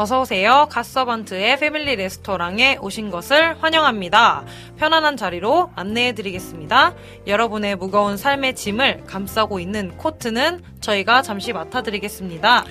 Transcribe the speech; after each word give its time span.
어서 0.00 0.20
오세요. 0.20 0.68
갓서번트의 0.70 1.58
패밀리 1.58 1.96
레스토랑에 1.96 2.78
오신 2.80 3.10
것을 3.10 3.60
환영합니다. 3.60 4.44
편안한 4.76 5.16
자리로 5.16 5.72
안내해 5.74 6.12
드리겠습니다. 6.12 6.94
여러분의 7.26 7.74
무거운 7.74 8.16
삶의 8.16 8.54
짐을 8.54 9.02
감싸고 9.08 9.58
있는 9.58 9.96
코트는 9.96 10.62
저희가 10.80 11.22
잠시 11.22 11.52
맡아 11.52 11.82
드리겠습니다. 11.82 12.64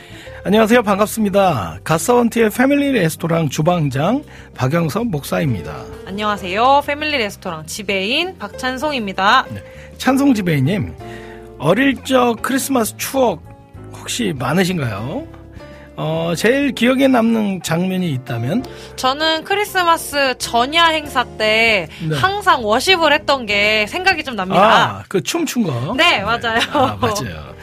안녕하세요 0.46 0.82
반갑습니다 0.84 1.80
가서원트의 1.84 2.50
패밀리 2.50 2.94
레스토랑 2.94 3.50
주방장 3.50 4.24
박영섭 4.56 5.08
목사입니다 5.08 5.84
안녕하세요. 6.06 6.84
패밀리 6.86 7.18
레스토랑 7.18 7.66
지배인 7.66 8.38
박찬송입니다. 8.38 9.48
찬송 9.98 10.34
지배님 10.34 10.96
어릴 11.60 12.02
적 12.06 12.42
크리스마스 12.42 12.96
추억 12.96 13.42
혹시 14.00 14.34
많으신가요? 14.40 15.37
어, 16.00 16.34
제일 16.38 16.74
기억에 16.74 17.08
남는 17.08 17.64
장면이 17.64 18.12
있다면 18.12 18.64
저는 18.96 19.44
크리스마스 19.44 20.38
전야 20.38 20.90
행사 20.90 21.24
때 21.24 21.88
네. 22.08 22.16
항상 22.16 22.64
워십을 22.64 23.12
했던 23.14 23.48
게 23.48 23.88
생각이 23.88 24.24
좀 24.24 24.36
납니다. 24.36 24.62
아, 25.00 25.04
그 25.10 25.22
춤춘 25.24 25.64
거. 25.64 25.96
네, 25.98 26.22
맞아요. 26.22 26.60
아, 26.72 26.98
맞아요. 27.02 27.58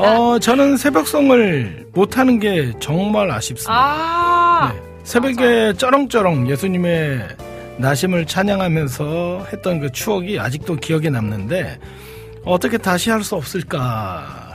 어, 0.00 0.38
저는 0.40 0.76
새벽송을 0.76 1.86
못하는 1.92 2.40
게 2.40 2.72
정말 2.80 3.30
아쉽습니다. 3.30 3.72
아, 3.72 4.72
네. 4.74 4.80
새벽에 5.04 5.72
쩌렁쩌렁 5.74 6.50
예수님의 6.50 7.28
나심을 7.76 8.26
찬양하면서 8.26 9.46
했던 9.52 9.78
그 9.78 9.92
추억이 9.92 10.40
아직도 10.40 10.74
기억에 10.76 11.08
남는데 11.08 11.78
어떻게 12.44 12.78
다시 12.78 13.10
할 13.10 13.22
수 13.22 13.36
없을까 13.36 14.45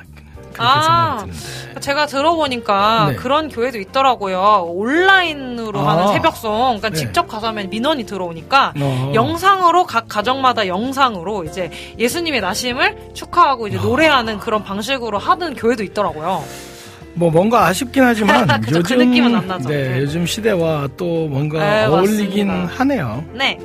아, 0.61 1.17
드는데 1.25 1.79
제가 1.79 2.05
들어보니까 2.05 3.07
네. 3.09 3.15
그런 3.15 3.49
교회도 3.49 3.79
있더라고요. 3.79 4.65
온라인으로 4.69 5.79
아. 5.79 5.91
하는 5.93 6.13
새벽송. 6.13 6.51
그러니까 6.51 6.89
네. 6.89 6.95
직접 6.95 7.27
가서 7.27 7.47
하면 7.47 7.69
민원이 7.69 8.05
들어오니까 8.05 8.73
어. 8.79 9.11
영상으로 9.13 9.85
각 9.85 10.07
가정마다 10.07 10.67
영상으로 10.67 11.43
이제 11.45 11.69
예수님의 11.97 12.41
나심을 12.41 13.11
축하하고 13.13 13.67
이제 13.67 13.77
아. 13.77 13.81
노래하는 13.81 14.39
그런 14.39 14.63
방식으로 14.63 15.17
하는 15.17 15.53
교회도 15.55 15.83
있더라고요. 15.83 16.43
뭐 17.13 17.29
뭔가 17.29 17.65
아쉽긴 17.67 18.03
하지만 18.03 18.47
그쵸, 18.61 18.71
그 18.71 18.77
요즘 18.77 18.97
느낌은 18.99 19.35
안 19.35 19.47
나죠. 19.47 19.69
네, 19.69 19.89
네. 19.89 19.99
요즘 19.99 20.25
시대와 20.25 20.89
또 20.97 21.27
뭔가 21.27 21.59
네, 21.59 21.85
어울리긴 21.85 22.47
맞습니다. 22.47 22.73
하네요. 22.79 23.25
네. 23.33 23.59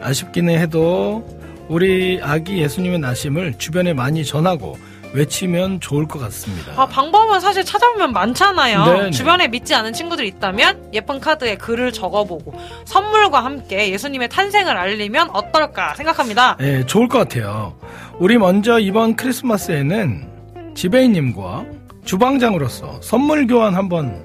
아쉽기는 0.00 0.58
해도 0.58 1.24
우리 1.68 2.18
아기 2.22 2.58
예수님의 2.58 2.98
나심을 3.00 3.54
주변에 3.58 3.92
많이 3.92 4.24
전하고 4.24 4.78
외치면 5.12 5.80
좋을 5.80 6.06
것 6.06 6.18
같습니다. 6.18 6.72
아, 6.76 6.86
방법은 6.86 7.40
사실 7.40 7.64
찾아보면 7.64 8.12
많잖아요. 8.12 8.84
네네. 8.84 9.10
주변에 9.10 9.48
믿지 9.48 9.74
않은 9.74 9.92
친구들이 9.92 10.28
있다면 10.28 10.90
예쁜 10.92 11.20
카드에 11.20 11.56
글을 11.56 11.92
적어보고 11.92 12.54
선물과 12.84 13.44
함께 13.44 13.90
예수님의 13.92 14.28
탄생을 14.28 14.76
알리면 14.76 15.30
어떨까 15.32 15.94
생각합니다. 15.94 16.56
네, 16.58 16.84
좋을 16.86 17.08
것 17.08 17.18
같아요. 17.18 17.76
우리 18.18 18.36
먼저 18.38 18.78
이번 18.78 19.16
크리스마스에는 19.16 20.28
지배인님과 20.74 21.64
주방장으로서 22.04 23.00
선물 23.02 23.46
교환 23.46 23.74
한번 23.74 24.24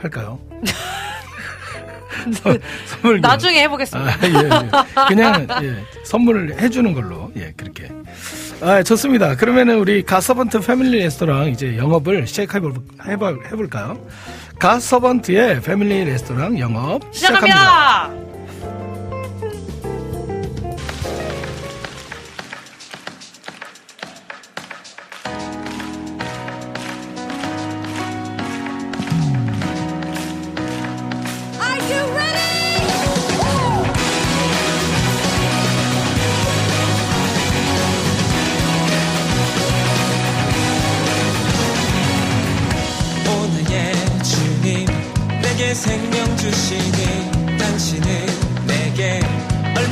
할까요? 0.00 0.38
선- 2.32 2.58
선물. 2.86 3.20
나중에 3.20 3.62
해보겠습니다. 3.62 4.10
아, 4.10 4.18
예, 4.24 4.28
예. 4.32 5.06
그냥 5.08 5.46
예, 5.62 5.84
선물을 6.04 6.60
해주는 6.60 6.92
걸로 6.94 7.30
예 7.36 7.52
그렇게 7.56 7.88
아 8.60 8.82
좋습니다. 8.82 9.36
그러면은 9.36 9.78
우리 9.78 10.02
가서번트 10.02 10.60
패밀리 10.60 10.98
레스토랑 10.98 11.48
이제 11.50 11.76
영업을 11.76 12.26
시작해볼 12.26 12.74
해볼, 13.06 13.44
해볼까요? 13.46 13.98
가서번트의 14.58 15.60
패밀리 15.62 16.04
레스토랑 16.04 16.58
영업 16.58 17.02
시작합니다. 17.12 17.56
시작합니다. 17.56 18.33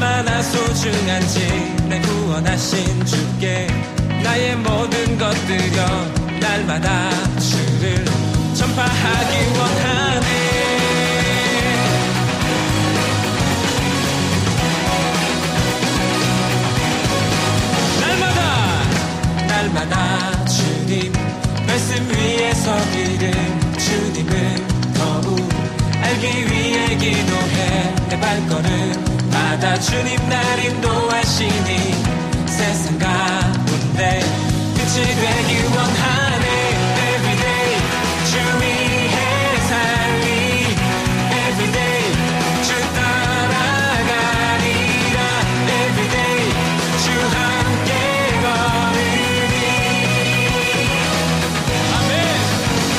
얼마나 0.02 0.42
소중한지 0.42 1.76
내 1.88 2.00
구원하신 2.00 3.06
주께 3.06 3.68
나의 4.24 4.56
모든 4.56 5.16
것 5.16 5.30
들여 5.46 5.86
날마다 6.40 7.08
주를 7.38 8.04
전파하기 8.52 9.58
원하네. 9.58 10.26
날마다 18.00 19.46
날마다 19.46 20.44
주님 20.46 21.12
말씀 21.64 22.10
위에 22.10 22.52
서기를 22.54 23.30
주님을 23.78 24.66
더욱 24.94 25.48
알기 26.02 26.26
위해 26.50 26.96
기도해 26.96 27.94
내 28.08 28.18
발걸음 28.18 29.11
마다 29.52 29.78
주님 29.78 30.16
날 30.30 30.64
인도하시니 30.64 31.92
세상 32.46 32.98
가운데 32.98 34.20
빛이 34.74 35.04
되기 35.04 35.62
원하네. 35.64 36.46
Everyday 36.96 37.76
주 38.30 38.32
위해 38.62 39.18
살리. 39.68 40.26
Everyday 41.36 42.00
주 42.64 42.72
따라가리라. 42.94 44.38
Everyday 45.68 46.40
주 47.04 47.06
함께 47.36 47.92
걸으리. 48.40 49.54
아멘. 51.92 52.10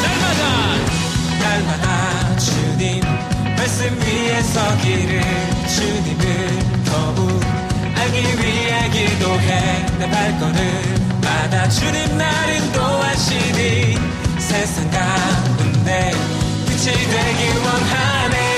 날마다. 0.04 0.42
날마다 1.42 1.86
주님 2.38 3.02
말씀 3.58 3.80
위에 4.02 4.30
서기를 4.44 5.44
더욱 6.04 6.13
알기 8.14 8.46
위해 8.46 8.90
기도해. 8.90 9.86
내 9.98 10.10
발걸음마다 10.10 11.68
주님 11.70 12.16
날 12.16 12.56
인도하시니 12.56 13.98
세상 14.38 14.90
가운데 14.92 16.12
빛이 16.68 16.94
되기 16.94 17.58
원하네 17.66 18.53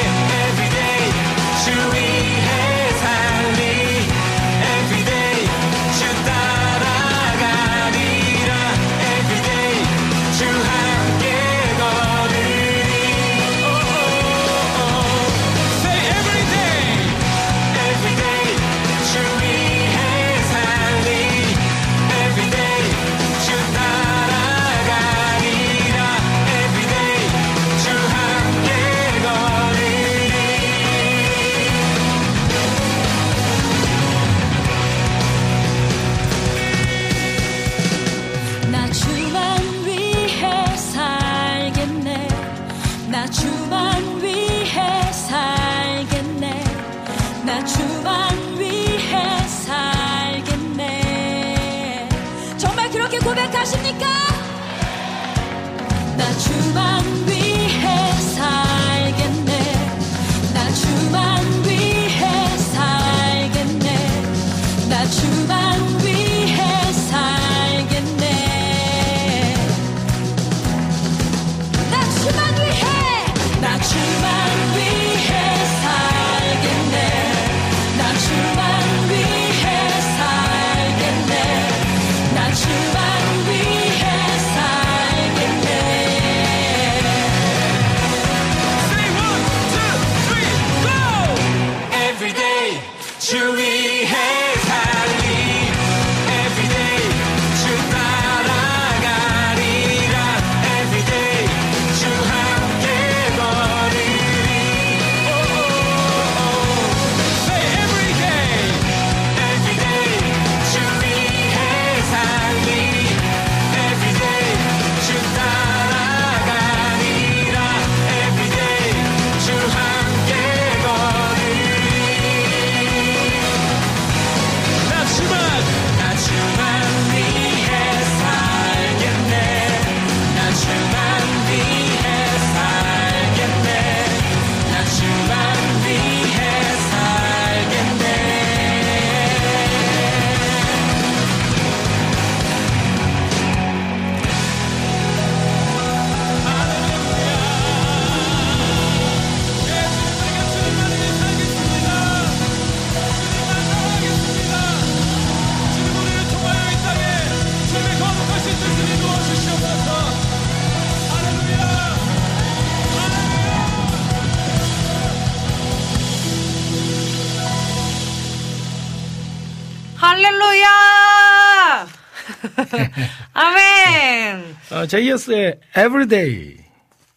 아멘! 173.33 174.56
어, 174.72 174.86
제이어스의 174.88 175.60
Everyday. 175.77 176.57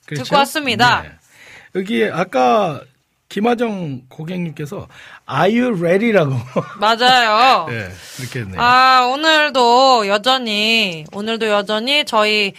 그렇죠? 0.06 0.25
듣고 0.25 0.37
왔습니다. 0.37 1.02
네. 1.02 1.10
여기 1.76 2.05
아까 2.05 2.81
김하정 3.28 4.02
고객님께서 4.08 4.88
Are 5.31 5.60
you 5.60 5.78
ready라고 5.78 6.32
맞아요. 6.81 7.66
네, 7.69 7.88
이렇게 8.19 8.40
했네요. 8.40 8.60
아, 8.60 9.06
오늘도 9.12 10.08
여전히, 10.08 11.05
오늘도 11.12 11.49
여전히 11.49 12.05
저희 12.06 12.55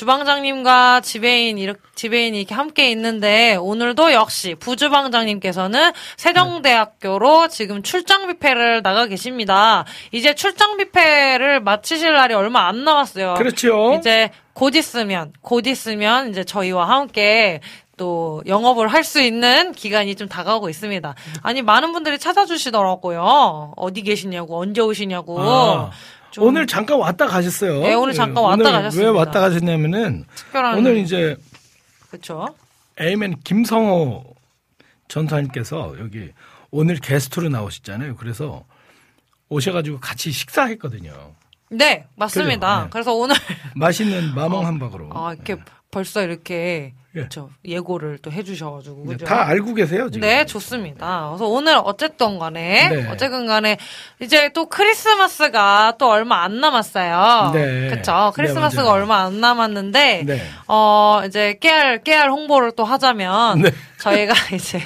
주방장님과 0.00 1.02
지배인, 1.02 1.58
이렇게, 1.58 1.78
지배인이 1.94 2.38
이렇게 2.38 2.54
함께 2.54 2.90
있는데, 2.90 3.56
오늘도 3.56 4.14
역시 4.14 4.54
부주방장님께서는 4.54 5.92
세종대학교로 6.16 7.48
지금 7.48 7.82
출장 7.82 8.26
뷔페를 8.26 8.82
나가 8.82 9.04
계십니다. 9.04 9.84
이제 10.10 10.34
출장 10.34 10.78
뷔페를 10.78 11.60
마치실 11.60 12.14
날이 12.14 12.32
얼마 12.32 12.66
안 12.66 12.82
남았어요. 12.82 13.34
그렇죠. 13.34 13.96
이제 13.98 14.30
곧 14.54 14.74
있으면, 14.74 15.34
곧 15.42 15.66
있으면 15.66 16.30
이제 16.30 16.44
저희와 16.44 16.88
함께 16.88 17.60
또 17.98 18.42
영업을 18.46 18.88
할 18.88 19.04
수 19.04 19.20
있는 19.20 19.72
기간이 19.72 20.14
좀 20.14 20.28
다가오고 20.28 20.70
있습니다. 20.70 21.14
아니, 21.42 21.60
많은 21.60 21.92
분들이 21.92 22.18
찾아주시더라고요. 22.18 23.74
어디 23.76 24.00
계시냐고, 24.00 24.60
언제 24.62 24.80
오시냐고. 24.80 25.38
아, 25.42 25.90
좀 26.30 26.44
오늘 26.44 26.66
잠깐 26.66 26.98
왔다 26.98 27.26
가셨어요. 27.26 27.80
네, 27.80 27.94
오늘 27.94 28.14
잠깐 28.14 28.44
왔다 28.44 28.54
오늘 28.62 28.72
가셨습니다. 28.72 29.10
왜 29.10 29.16
왔다 29.16 29.40
가셨냐면은 29.40 30.24
특별한 30.34 30.78
오늘 30.78 30.96
이제 30.98 31.36
그렇죠. 32.08 32.54
에이맨 32.98 33.40
김성호 33.44 34.24
전사님께서 35.08 35.96
여기 35.98 36.30
오늘 36.70 36.96
게스트로 36.96 37.48
나오셨잖아요. 37.48 38.16
그래서 38.16 38.64
오셔가지고 39.48 39.98
같이 40.00 40.30
식사했거든요. 40.30 41.34
네, 41.70 42.06
맞습니다. 42.16 42.84
네. 42.84 42.90
그래서 42.90 43.12
오늘 43.14 43.36
맛있는 43.74 44.34
마몽 44.36 44.66
한박으로. 44.66 45.10
아, 45.12 45.34
이렇게 45.34 45.56
벌써 45.90 46.22
이렇게 46.22 46.94
예. 47.16 47.20
그렇죠. 47.20 47.50
예고를 47.64 48.18
또 48.22 48.30
해주셔가지고 48.30 49.02
네, 49.06 49.12
그죠? 49.14 49.26
다 49.26 49.46
알고 49.46 49.74
계세요 49.74 50.08
지금. 50.10 50.20
네, 50.28 50.46
좋습니다. 50.46 51.28
그래서 51.30 51.46
오늘 51.48 51.80
어쨌든 51.82 52.38
간에, 52.38 52.88
네. 52.88 53.08
어쨌든 53.10 53.46
간에, 53.46 53.78
이제 54.20 54.50
또 54.54 54.66
크리스마스가 54.66 55.94
또 55.98 56.08
얼마 56.08 56.42
안 56.44 56.60
남았어요. 56.60 57.50
네. 57.52 57.88
그쵸. 57.88 58.32
크리스마스가 58.36 58.84
네. 58.84 58.88
얼마 58.88 59.24
안 59.24 59.40
남았는데, 59.40 60.22
네. 60.24 60.40
어, 60.68 61.22
이제 61.26 61.56
깨알, 61.60 62.04
깨알 62.04 62.30
홍보를 62.30 62.72
또 62.76 62.84
하자면, 62.84 63.62
네. 63.62 63.70
저희가 63.98 64.32
이제, 64.54 64.80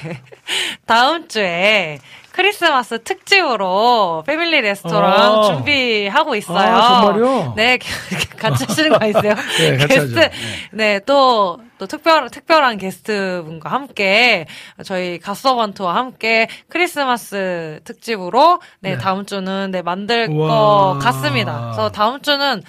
다음 0.86 1.28
주에, 1.28 1.98
크리스마스 2.32 3.00
특집으로 3.04 4.24
패밀리 4.26 4.60
레스토랑 4.60 5.38
아. 5.38 5.42
준비하고 5.42 6.34
있어요. 6.34 6.74
아, 6.74 7.02
정말요? 7.02 7.52
네, 7.54 7.78
같이 8.36 8.64
하시는 8.64 8.90
거 8.90 8.96
아니세요? 8.96 9.34
네, 9.58 9.76
같이 9.76 9.86
게스트, 9.94 10.18
하죠. 10.18 10.30
네, 10.72 11.00
또, 11.06 11.58
또 11.84 11.86
특별, 11.86 12.30
특별한 12.30 12.78
게스트분과 12.78 13.70
함께, 13.70 14.46
저희 14.84 15.18
갓서번트와 15.18 15.94
함께 15.94 16.48
크리스마스 16.68 17.80
특집으로, 17.84 18.60
네, 18.80 18.92
네. 18.92 18.98
다음 18.98 19.26
주는, 19.26 19.70
네, 19.70 19.82
만들. 19.82 20.28
것 20.28 20.98
같습니다. 21.00 21.60
그래서 21.72 21.90
다음 21.90 22.22
주는 22.22 22.62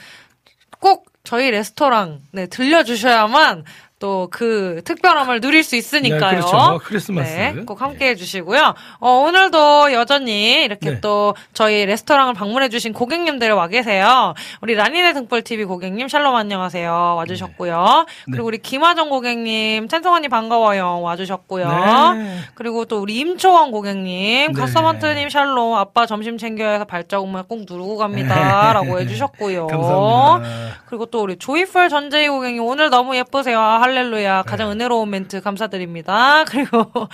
꼭 0.79 1.05
저희 1.23 1.49
레스토랑, 1.49 2.21
네, 2.33 2.47
들려주셔야만, 2.47 3.63
또 3.99 4.27
그 4.31 4.81
특별함을 4.83 5.39
누릴 5.39 5.63
수 5.63 5.75
있으니까요. 5.75 6.31
네, 6.31 6.35
그렇죠. 6.37 6.79
크리스마스. 6.83 7.31
네, 7.33 7.53
꼭 7.65 7.81
함께 7.81 8.09
해주시고요. 8.09 8.73
어, 8.99 9.09
오늘도 9.09 9.93
여전히 9.93 10.63
이렇게 10.63 10.91
네. 10.91 10.99
또 11.01 11.35
저희 11.53 11.85
레스토랑을 11.85 12.33
방문해주신 12.33 12.93
고객님들 12.93 13.51
와 13.51 13.67
계세요. 13.67 14.33
우리 14.61 14.75
라니네 14.75 15.13
등불TV 15.13 15.65
고객님, 15.65 16.07
샬롬 16.07 16.35
안녕하세요. 16.35 17.15
와주셨고요. 17.17 18.05
네. 18.27 18.31
그리고 18.31 18.47
우리 18.47 18.57
김하정 18.57 19.09
고객님, 19.09 19.87
찬성 19.87 20.13
언니 20.13 20.27
반가워요. 20.27 21.01
와주셨고요. 21.01 22.13
네. 22.17 22.39
그리고 22.55 22.85
또 22.85 22.99
우리 22.99 23.15
임초원 23.19 23.71
고객님, 23.71 24.51
네. 24.53 24.59
가서마트님 24.59 25.29
샬롬, 25.29 25.75
아빠 25.75 26.05
점심 26.05 26.37
챙겨야 26.37 26.71
해서 26.71 26.85
발자국만 26.85 27.45
꼭 27.47 27.65
누르고 27.69 27.97
갑니다. 27.97 28.73
라고 28.73 28.99
해주셨고요. 28.99 29.67
감사합니다. 29.67 30.75
그리고 30.87 31.05
또 31.05 31.21
우리 31.21 31.37
조이풀 31.37 31.89
전재희 31.89 32.27
고객님 32.27 32.63
오늘 32.63 32.89
너무 32.89 33.15
예쁘세요. 33.15 33.59
할렐루야. 33.85 34.43
가장 34.43 34.71
은혜로운 34.71 35.09
멘트 35.09 35.41
감사드립니다. 35.41 36.43
그리고 36.49 37.07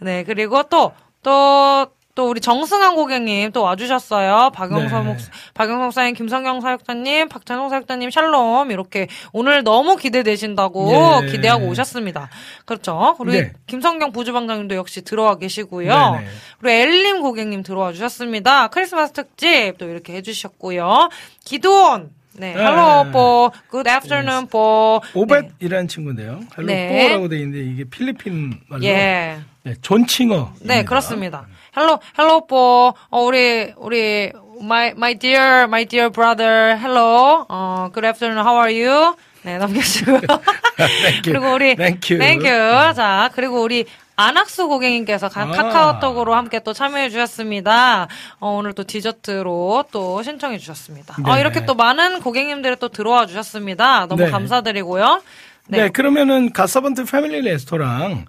네 0.00 0.24
그리고 0.24 0.62
또 0.64 0.92
또 1.22 1.94
또 2.14 2.30
우리 2.30 2.40
정승환 2.40 2.94
고객님 2.94 3.50
또 3.50 3.62
와주셨어요. 3.62 4.50
박영선 4.54 5.04
네. 5.04 5.12
목 5.12 5.18
박영선 5.54 5.90
사인 5.90 6.14
김성경 6.14 6.60
사역자님, 6.60 7.28
박찬홍 7.28 7.70
사역자님 7.70 8.10
샬롬 8.10 8.70
이렇게 8.70 9.08
오늘 9.32 9.64
너무 9.64 9.96
기대되신다고 9.96 10.92
예. 11.24 11.30
기대하고 11.30 11.66
오셨습니다. 11.66 12.30
그렇죠. 12.66 13.16
우리 13.18 13.32
네. 13.32 13.52
김성경 13.66 14.12
부주방장님도 14.12 14.76
역시 14.76 15.02
들어와 15.02 15.36
계시고요. 15.36 15.88
네네. 15.88 16.26
우리 16.62 16.72
엘림 16.72 17.20
고객님 17.20 17.64
들어와 17.64 17.92
주셨습니다. 17.92 18.68
크리스마스 18.68 19.12
특집 19.12 19.76
또 19.78 19.88
이렇게 19.88 20.14
해주셨고요. 20.14 21.08
기도원. 21.44 22.10
네, 22.36 22.52
네. 22.52 22.60
hello, 22.60 23.10
뽀. 23.12 23.52
good 23.70 23.88
afternoon, 23.88 24.46
뽀. 24.48 25.00
오벳이라는 25.14 25.86
친구인데요. 25.86 26.40
할로 26.54 26.66
네. 26.66 27.08
뽀라고 27.08 27.28
돼 27.28 27.38
있는데 27.38 27.60
이게 27.64 27.84
필리핀 27.84 28.60
말로 28.68 28.80
네. 28.82 28.88
예. 28.88 29.38
네, 29.62 29.74
존칭어. 29.80 30.52
네, 30.62 30.84
그렇습니다. 30.84 31.46
hello, 31.76 31.98
hello, 32.18 32.36
오빠. 32.38 32.56
어, 33.10 33.20
우리, 33.22 33.72
우리, 33.76 34.32
my, 34.60 34.88
my 34.90 35.14
dear, 35.18 35.62
my 35.64 35.84
dear 35.86 36.10
brother, 36.10 36.76
hello. 36.76 37.46
어, 37.48 37.88
good 37.92 38.04
afternoon, 38.06 38.44
how 38.44 38.58
are 38.58 38.72
you? 38.72 39.14
네, 39.42 39.58
넘겨주고요. 39.58 40.20
그리고 41.24 41.52
우리, 41.54 41.76
Thank 41.76 42.10
you. 42.10 42.18
thank 42.18 42.48
you. 42.50 42.94
자, 42.94 43.30
그리고 43.34 43.62
우리, 43.62 43.84
안학수 44.16 44.68
고객님께서 44.68 45.28
가- 45.28 45.42
아. 45.42 45.46
카카오톡으로 45.50 46.34
함께 46.34 46.60
또 46.60 46.72
참여해 46.72 47.10
주셨습니다. 47.10 48.06
어, 48.38 48.50
오늘 48.50 48.72
또 48.72 48.84
디저트로 48.84 49.86
또 49.90 50.22
신청해 50.22 50.58
주셨습니다. 50.58 51.16
어, 51.24 51.34
네. 51.34 51.40
이렇게 51.40 51.66
또 51.66 51.74
많은 51.74 52.20
고객님들이 52.20 52.76
또 52.78 52.88
들어와 52.88 53.26
주셨습니다. 53.26 54.06
너무 54.06 54.24
네. 54.24 54.30
감사드리고요. 54.30 55.22
네. 55.68 55.88
그러면은 55.88 56.52
가서번트 56.52 57.04
패밀리 57.06 57.40
레스토랑 57.42 58.26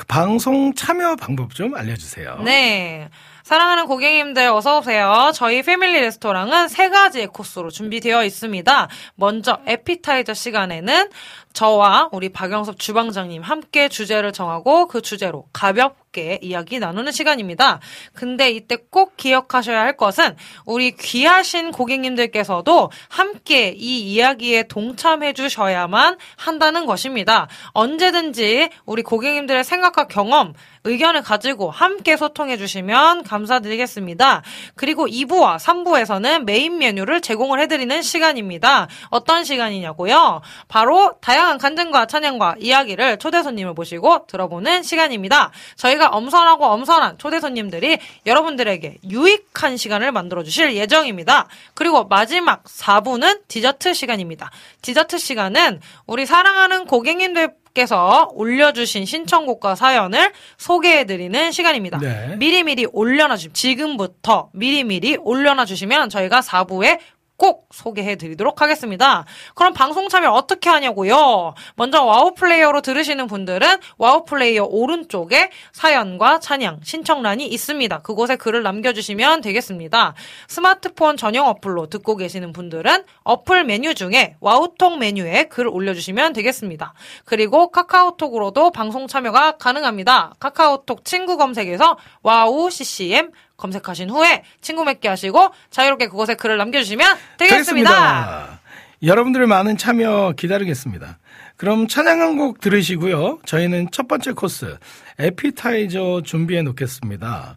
그 0.00 0.06
방송 0.06 0.72
참여 0.72 1.16
방법 1.16 1.54
좀 1.54 1.74
알려주세요. 1.74 2.38
네. 2.42 3.10
사랑하는 3.42 3.86
고객님들 3.86 4.48
어서 4.48 4.78
오세요. 4.78 5.30
저희 5.34 5.62
패밀리 5.62 6.00
레스토랑은 6.00 6.68
세 6.68 6.88
가지의 6.88 7.26
코스로 7.26 7.68
준비되어 7.68 8.24
있습니다. 8.24 8.88
먼저 9.16 9.60
에피타이저 9.66 10.32
시간에는 10.32 11.10
저와 11.52 12.08
우리 12.12 12.30
박영섭 12.30 12.78
주방장님 12.78 13.42
함께 13.42 13.90
주제를 13.90 14.32
정하고 14.32 14.88
그 14.88 15.02
주제로 15.02 15.44
가볍 15.52 15.99
게 16.12 16.38
이야기 16.42 16.78
나누는 16.78 17.12
시간입니다. 17.12 17.80
근데 18.14 18.50
이때 18.50 18.76
꼭 18.76 19.16
기억하셔야 19.16 19.80
할 19.80 19.96
것은 19.96 20.36
우리 20.64 20.96
귀하신 20.96 21.70
고객님들께서도 21.70 22.90
함께 23.08 23.74
이 23.76 24.00
이야기에 24.00 24.64
동참해 24.64 25.32
주셔야만 25.32 26.18
한다는 26.36 26.86
것입니다. 26.86 27.48
언제든지 27.72 28.70
우리 28.84 29.02
고객님들의 29.02 29.62
생각과 29.62 30.08
경험, 30.08 30.54
의견을 30.84 31.22
가지고 31.22 31.70
함께 31.70 32.16
소통해 32.16 32.56
주시면 32.56 33.24
감사드리겠습니다. 33.24 34.42
그리고 34.74 35.06
2부와 35.06 35.58
3부에서는 35.58 36.44
메인 36.44 36.78
메뉴를 36.78 37.20
제공을 37.20 37.60
해드리는 37.60 38.02
시간입니다. 38.02 38.88
어떤 39.10 39.44
시간이냐고요? 39.44 40.40
바로 40.68 41.14
다양한 41.20 41.58
간증과 41.58 42.06
찬양과 42.06 42.56
이야기를 42.58 43.18
초대 43.18 43.42
손님을 43.42 43.74
모시고 43.74 44.26
들어보는 44.26 44.82
시간입니다. 44.82 45.50
저희가 45.76 46.08
엄선하고 46.08 46.64
엄선한 46.64 47.18
초대 47.18 47.40
손님들이 47.40 47.98
여러분들에게 48.26 48.98
유익한 49.08 49.76
시간을 49.76 50.12
만들어 50.12 50.42
주실 50.42 50.74
예정입니다. 50.74 51.48
그리고 51.74 52.04
마지막 52.04 52.64
4부는 52.64 53.42
디저트 53.48 53.94
시간입니다. 53.94 54.50
디저트 54.82 55.18
시간은 55.18 55.80
우리 56.06 56.26
사랑하는 56.26 56.86
고객님들 56.86 57.59
께서 57.74 58.30
올려주신 58.34 59.04
신청곡과 59.04 59.74
사연을 59.74 60.32
소개해드리는 60.58 61.52
시간입니다. 61.52 61.98
네. 61.98 62.36
미리미리 62.36 62.86
올려놔 62.92 63.36
주시면 63.36 63.54
지금부터 63.54 64.50
미리미리 64.52 65.18
올려놔 65.20 65.64
주시면 65.64 66.10
저희가 66.10 66.40
4부에 66.40 66.98
꼭 67.40 67.70
소개해 67.72 68.16
드리도록 68.16 68.60
하겠습니다. 68.60 69.24
그럼 69.54 69.72
방송 69.72 70.10
참여 70.10 70.30
어떻게 70.30 70.68
하냐고요? 70.68 71.54
먼저 71.74 72.04
와우 72.04 72.34
플레이어로 72.34 72.82
들으시는 72.82 73.28
분들은 73.28 73.78
와우 73.96 74.26
플레이어 74.26 74.66
오른쪽에 74.66 75.50
사연과 75.72 76.40
찬양 76.40 76.80
신청란이 76.84 77.46
있습니다. 77.46 78.02
그곳에 78.02 78.36
글을 78.36 78.62
남겨 78.62 78.92
주시면 78.92 79.40
되겠습니다. 79.40 80.12
스마트폰 80.48 81.16
전용 81.16 81.46
어플로 81.46 81.86
듣고 81.86 82.16
계시는 82.16 82.52
분들은 82.52 83.04
어플 83.22 83.64
메뉴 83.64 83.94
중에 83.94 84.36
와우톡 84.40 84.98
메뉴에 84.98 85.44
글 85.44 85.66
올려 85.66 85.94
주시면 85.94 86.34
되겠습니다. 86.34 86.92
그리고 87.24 87.70
카카오톡으로도 87.70 88.70
방송 88.70 89.06
참여가 89.06 89.52
가능합니다. 89.52 90.34
카카오톡 90.38 91.06
친구 91.06 91.38
검색에서 91.38 91.96
와우 92.22 92.68
CCM 92.68 93.30
검색하신 93.60 94.10
후에 94.10 94.42
친구 94.60 94.84
맺기 94.84 95.06
하시고 95.06 95.50
자유롭게 95.70 96.08
그곳에 96.08 96.34
글을 96.34 96.56
남겨주시면 96.58 97.16
되겠습니다. 97.38 97.90
되겠습니다. 97.90 98.60
여러분들의 99.02 99.46
많은 99.46 99.76
참여 99.76 100.34
기다리겠습니다. 100.36 101.18
그럼 101.56 101.86
찬양 101.88 102.20
한 102.20 102.36
곡 102.36 102.60
들으시고요. 102.60 103.40
저희는 103.44 103.88
첫 103.92 104.08
번째 104.08 104.32
코스 104.32 104.76
에피타이저 105.18 106.22
준비해 106.24 106.62
놓겠습니다. 106.62 107.56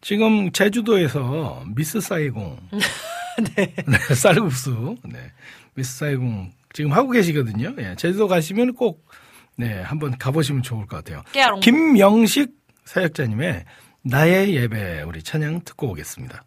지금 0.00 0.52
제주도에서 0.52 1.62
미스 1.74 2.00
사이공 2.00 2.58
네. 3.56 3.74
쌀국수 4.14 4.96
네. 5.04 5.18
미스 5.74 5.98
사이공 5.98 6.52
지금 6.72 6.92
하고 6.92 7.10
계시거든요. 7.10 7.74
예, 7.78 7.94
제주도 7.96 8.26
가시면 8.28 8.74
꼭 8.74 9.06
네, 9.56 9.80
한번 9.82 10.16
가보시면 10.18 10.62
좋을 10.62 10.86
것 10.86 10.96
같아요. 10.96 11.22
깨알옹. 11.32 11.60
김영식 11.60 12.50
사역자님의 12.84 13.64
나의 14.06 14.54
예배 14.54 15.00
우리 15.02 15.22
찬양 15.22 15.64
듣고 15.64 15.88
오겠습니다. 15.88 16.44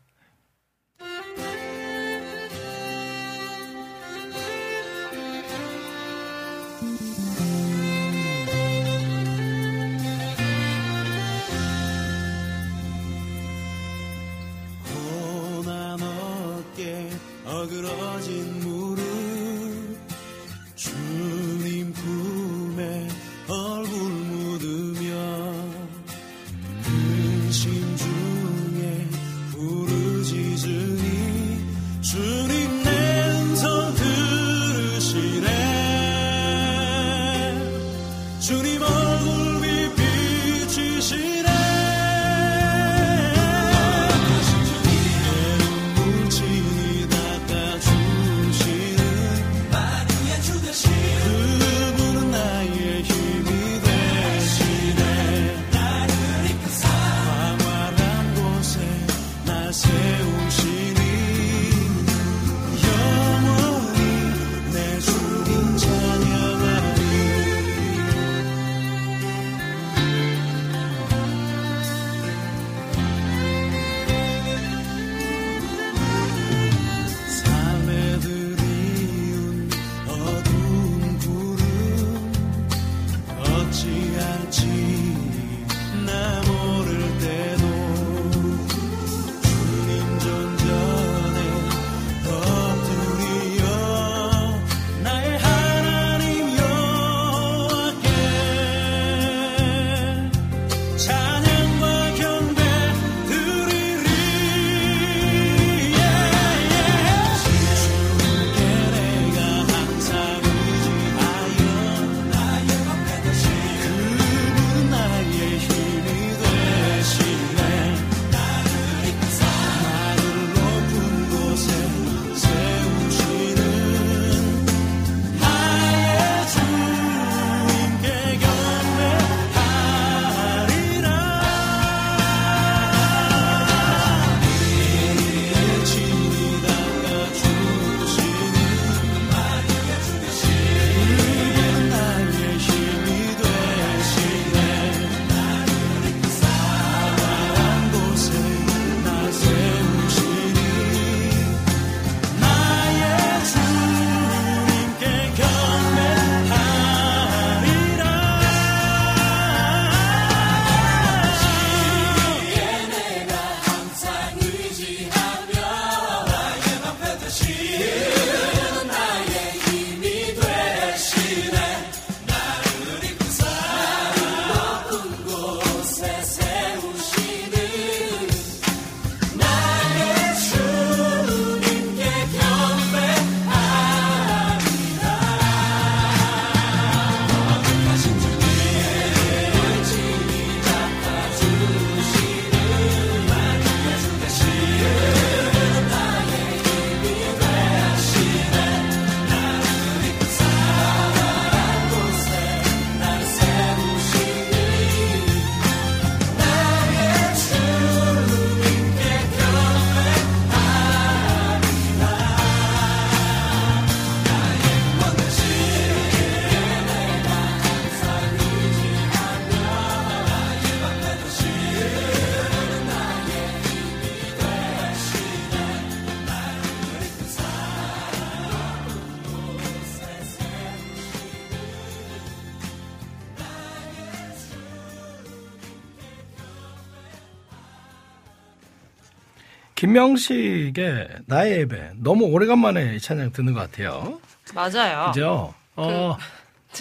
김명식의 239.87 241.07
나의 241.27 241.59
예배 241.59 241.91
너무 241.97 242.25
오래간만에 242.25 242.95
이 242.95 242.99
찬양 242.99 243.31
듣는 243.31 243.53
것 243.53 243.61
같아요. 243.61 244.19
맞아요. 244.53 245.11
그죠? 245.13 245.53
어, 245.77 246.17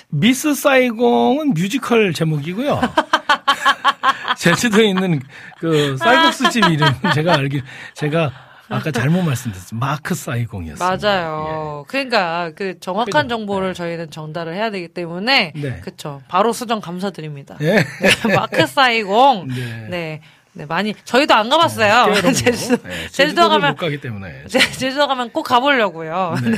미스 0.09 0.55
사이공은 0.55 1.55
뮤지컬 1.55 2.13
제목이고요. 2.13 2.81
제주도에 4.39 4.89
있는 4.89 5.21
그 5.61 5.97
쌀국수 5.99 6.51
집 6.51 6.65
이름 6.65 6.89
제가 7.15 7.35
알기 7.35 7.63
제가 7.95 8.33
아까 8.69 8.91
잘못 8.91 9.23
말씀드렸어요. 9.23 9.79
마크 9.79 10.17
사이공이었어요. 10.17 10.99
맞아요. 11.01 11.85
그러니까 11.87 12.51
그 12.57 12.81
정확한? 12.81 13.29
정보를 13.29 13.75
저희는 13.75 14.11
전달을 14.11 14.55
해야 14.55 14.71
되기 14.71 14.89
때문에 14.89 15.53
네. 15.55 15.81
그쵸. 15.81 16.21
바로 16.27 16.53
수정 16.53 16.81
감사드립니다. 16.81 17.57
예. 17.61 17.77
네, 18.03 18.35
마크 18.35 18.67
사이공. 18.67 19.47
네. 19.91 20.21
네. 20.57 20.63
네. 20.63 20.67
많이 20.67 20.95
저희도 21.05 21.35
안 21.35 21.49
가봤어요. 21.49 22.07
깨알없고. 22.07 22.33
제주도 22.33 22.83
네, 22.89 23.09
제주도 23.09 23.49
가면 23.49 23.71
못 23.71 23.77
가기 23.77 24.01
때문에. 24.01 24.45
제- 24.49 24.59
제주도 24.73 25.07
가면 25.07 25.31
꼭 25.31 25.43
가보려고요. 25.43 26.37
네. 26.43 26.51
네. 26.53 26.57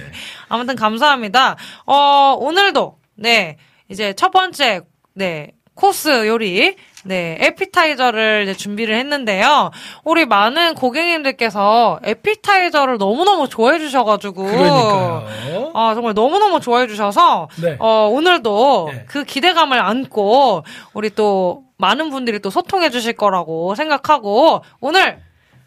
아무튼 0.48 0.76
감사합니다. 0.76 1.56
어, 1.87 2.37
오늘도, 2.38 2.98
네, 3.16 3.56
이제 3.88 4.12
첫 4.14 4.30
번째, 4.30 4.82
네, 5.14 5.52
코스 5.74 6.26
요리, 6.26 6.76
네, 7.04 7.37
에피타이저를 7.40 8.42
이제 8.42 8.54
준비를 8.54 8.94
했는데요. 8.96 9.70
우리 10.04 10.26
많은 10.26 10.74
고객님들께서 10.74 12.00
에피타이저를 12.02 12.98
너무너무 12.98 13.48
좋아해 13.48 13.78
주셔가지고. 13.78 14.44
그러니까요. 14.44 15.72
아, 15.74 15.94
정말 15.94 16.14
너무너무 16.14 16.61
좋아해 16.61 16.87
주셔서, 16.87 17.48
네. 17.62 17.76
어, 17.78 18.08
오늘도 18.12 18.90
네. 18.92 19.04
그 19.06 19.24
기대감을 19.24 19.80
안고, 19.80 20.64
우리 20.92 21.11
또, 21.11 21.62
많은 21.76 22.11
분들이 22.11 22.40
또 22.40 22.50
소통해 22.50 22.90
주실 22.90 23.12
거라고 23.12 23.76
생각하고, 23.76 24.62
오늘 24.80 25.20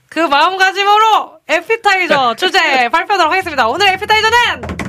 그 0.10 0.20
마음가짐으로 0.20 1.40
에피타이저 1.48 2.36
주제 2.36 2.90
발표하도록 2.90 3.32
하겠습니다. 3.32 3.70
오늘 3.70 3.88
에피타이저는 3.88 4.81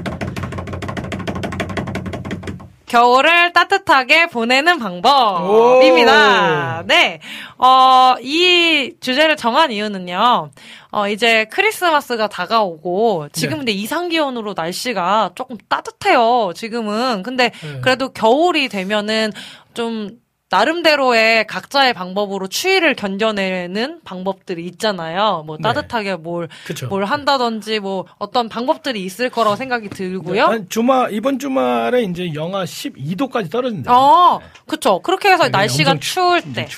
겨울을 2.92 3.55
따뜻하게 3.55 4.26
보내는 4.26 4.78
방법입니다. 4.78 6.85
네. 6.87 7.20
어, 7.57 8.16
이 8.20 8.92
주제를 9.00 9.38
정한 9.38 9.72
이유는요. 9.72 10.50
어, 10.90 11.09
이제 11.09 11.46
크리스마스가 11.46 12.28
다가오고 12.28 13.28
지금 13.33 13.52
네. 13.52 13.57
근데 13.61 13.72
이상 13.72 14.11
기온으로 14.11 14.52
날씨가 14.55 15.31
조금 15.35 15.57
따뜻해요. 15.70 16.52
지금은. 16.55 17.22
근데 17.22 17.50
네. 17.62 17.81
그래도 17.81 18.12
겨울이 18.12 18.68
되면은 18.68 19.33
좀 19.72 20.11
나름대로의 20.53 21.47
각자의 21.47 21.95
방법으로 21.95 22.47
추위를 22.47 22.95
견뎌내는 22.95 24.01
방법들이 24.05 24.67
있잖아요. 24.67 25.45
뭐 25.47 25.57
네. 25.57 25.62
따뜻하게 25.62 26.17
뭘, 26.17 26.49
그쵸. 26.67 26.88
뭘 26.88 27.07
한다든지 27.07 27.81
뭐 27.81 28.05
어떤 28.19 28.51
방법들이 28.51 29.03
있을 29.03 29.31
거라고 29.31 29.57
생각이 29.57 29.88
들고요. 29.88 30.45
한 30.45 30.69
주말 30.69 31.15
이번 31.15 31.38
주말에 31.38 32.03
이제 32.03 32.35
영하 32.35 32.65
12도까지 32.65 33.51
떨어진다. 33.51 33.97
어, 33.97 34.41
그쵸. 34.67 35.01
그렇게 35.01 35.31
해서 35.31 35.45
네, 35.45 35.49
날씨가 35.49 35.99
추울 36.01 36.43
때. 36.43 36.69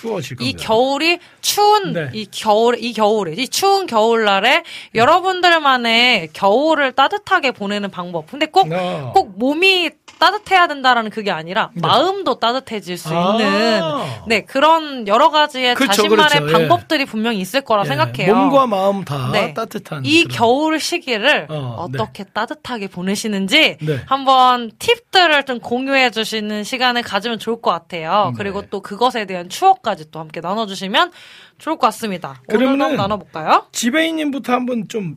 이. 0.41 0.53
겨울이 0.55 1.19
추운 1.41 1.93
네. 1.93 2.11
이 2.13 2.29
겨울 2.31 2.79
이 2.79 2.93
겨울에 2.93 3.33
이 3.33 3.49
추운 3.49 3.87
겨울날에 3.87 4.63
여러분들만의 4.95 6.29
겨울을 6.33 6.93
따뜻하게 6.93 7.51
보내는 7.51 7.91
방법. 7.91 8.31
근데 8.31 8.47
꼭꼭 8.47 8.73
어. 8.73 9.33
몸이 9.35 9.91
따뜻해야 10.19 10.67
된다라는 10.67 11.11
그게 11.11 11.31
아니라 11.31 11.71
네. 11.75 11.81
마음도 11.81 12.39
따뜻해질 12.39 12.97
수 12.99 13.15
아. 13.17 13.33
있는 13.33 13.81
네 14.29 14.41
그런 14.45 15.07
여러 15.09 15.31
가지의 15.31 15.75
그렇죠, 15.75 16.03
자신만의 16.03 16.29
그렇죠. 16.41 16.49
예. 16.49 16.53
방법들이 16.53 17.05
분명히 17.05 17.39
있을 17.41 17.61
거라 17.63 17.83
예, 17.85 17.89
생각해요. 17.89 18.35
몸과 18.35 18.67
마음 18.67 19.05
다 19.05 19.31
네. 19.33 19.55
따뜻한. 19.55 20.05
이 20.05 20.25
그런- 20.25 20.37
겨울 20.37 20.81
시기를 20.81 21.47
어, 21.51 21.77
어, 21.79 21.89
떻게 21.97 22.25
따뜻하게 22.25 22.89
보내시는지 22.89 23.79
네. 23.81 24.01
한번 24.07 24.71
팁들을 24.79 25.45
좀 25.45 25.61
공유해 25.61 26.11
주시는 26.11 26.65
시간을 26.65 27.03
가지면 27.03 27.39
좋을 27.39 27.61
것 27.61 27.71
같아요. 27.71 28.31
네. 28.33 28.35
그리고 28.37 28.63
또 28.71 28.81
그것에 28.81 29.25
대한 29.27 29.49
추억까지 29.49 30.11
또 30.11 30.21
함께 30.21 30.41
나눠주시면 30.41 31.13
좋을 31.59 31.77
것 31.77 31.87
같습니다. 31.89 32.41
한번 32.49 32.97
나눠볼까요? 32.97 33.67
지배인님부터 33.73 34.53
한번 34.53 34.89
좀 34.89 35.17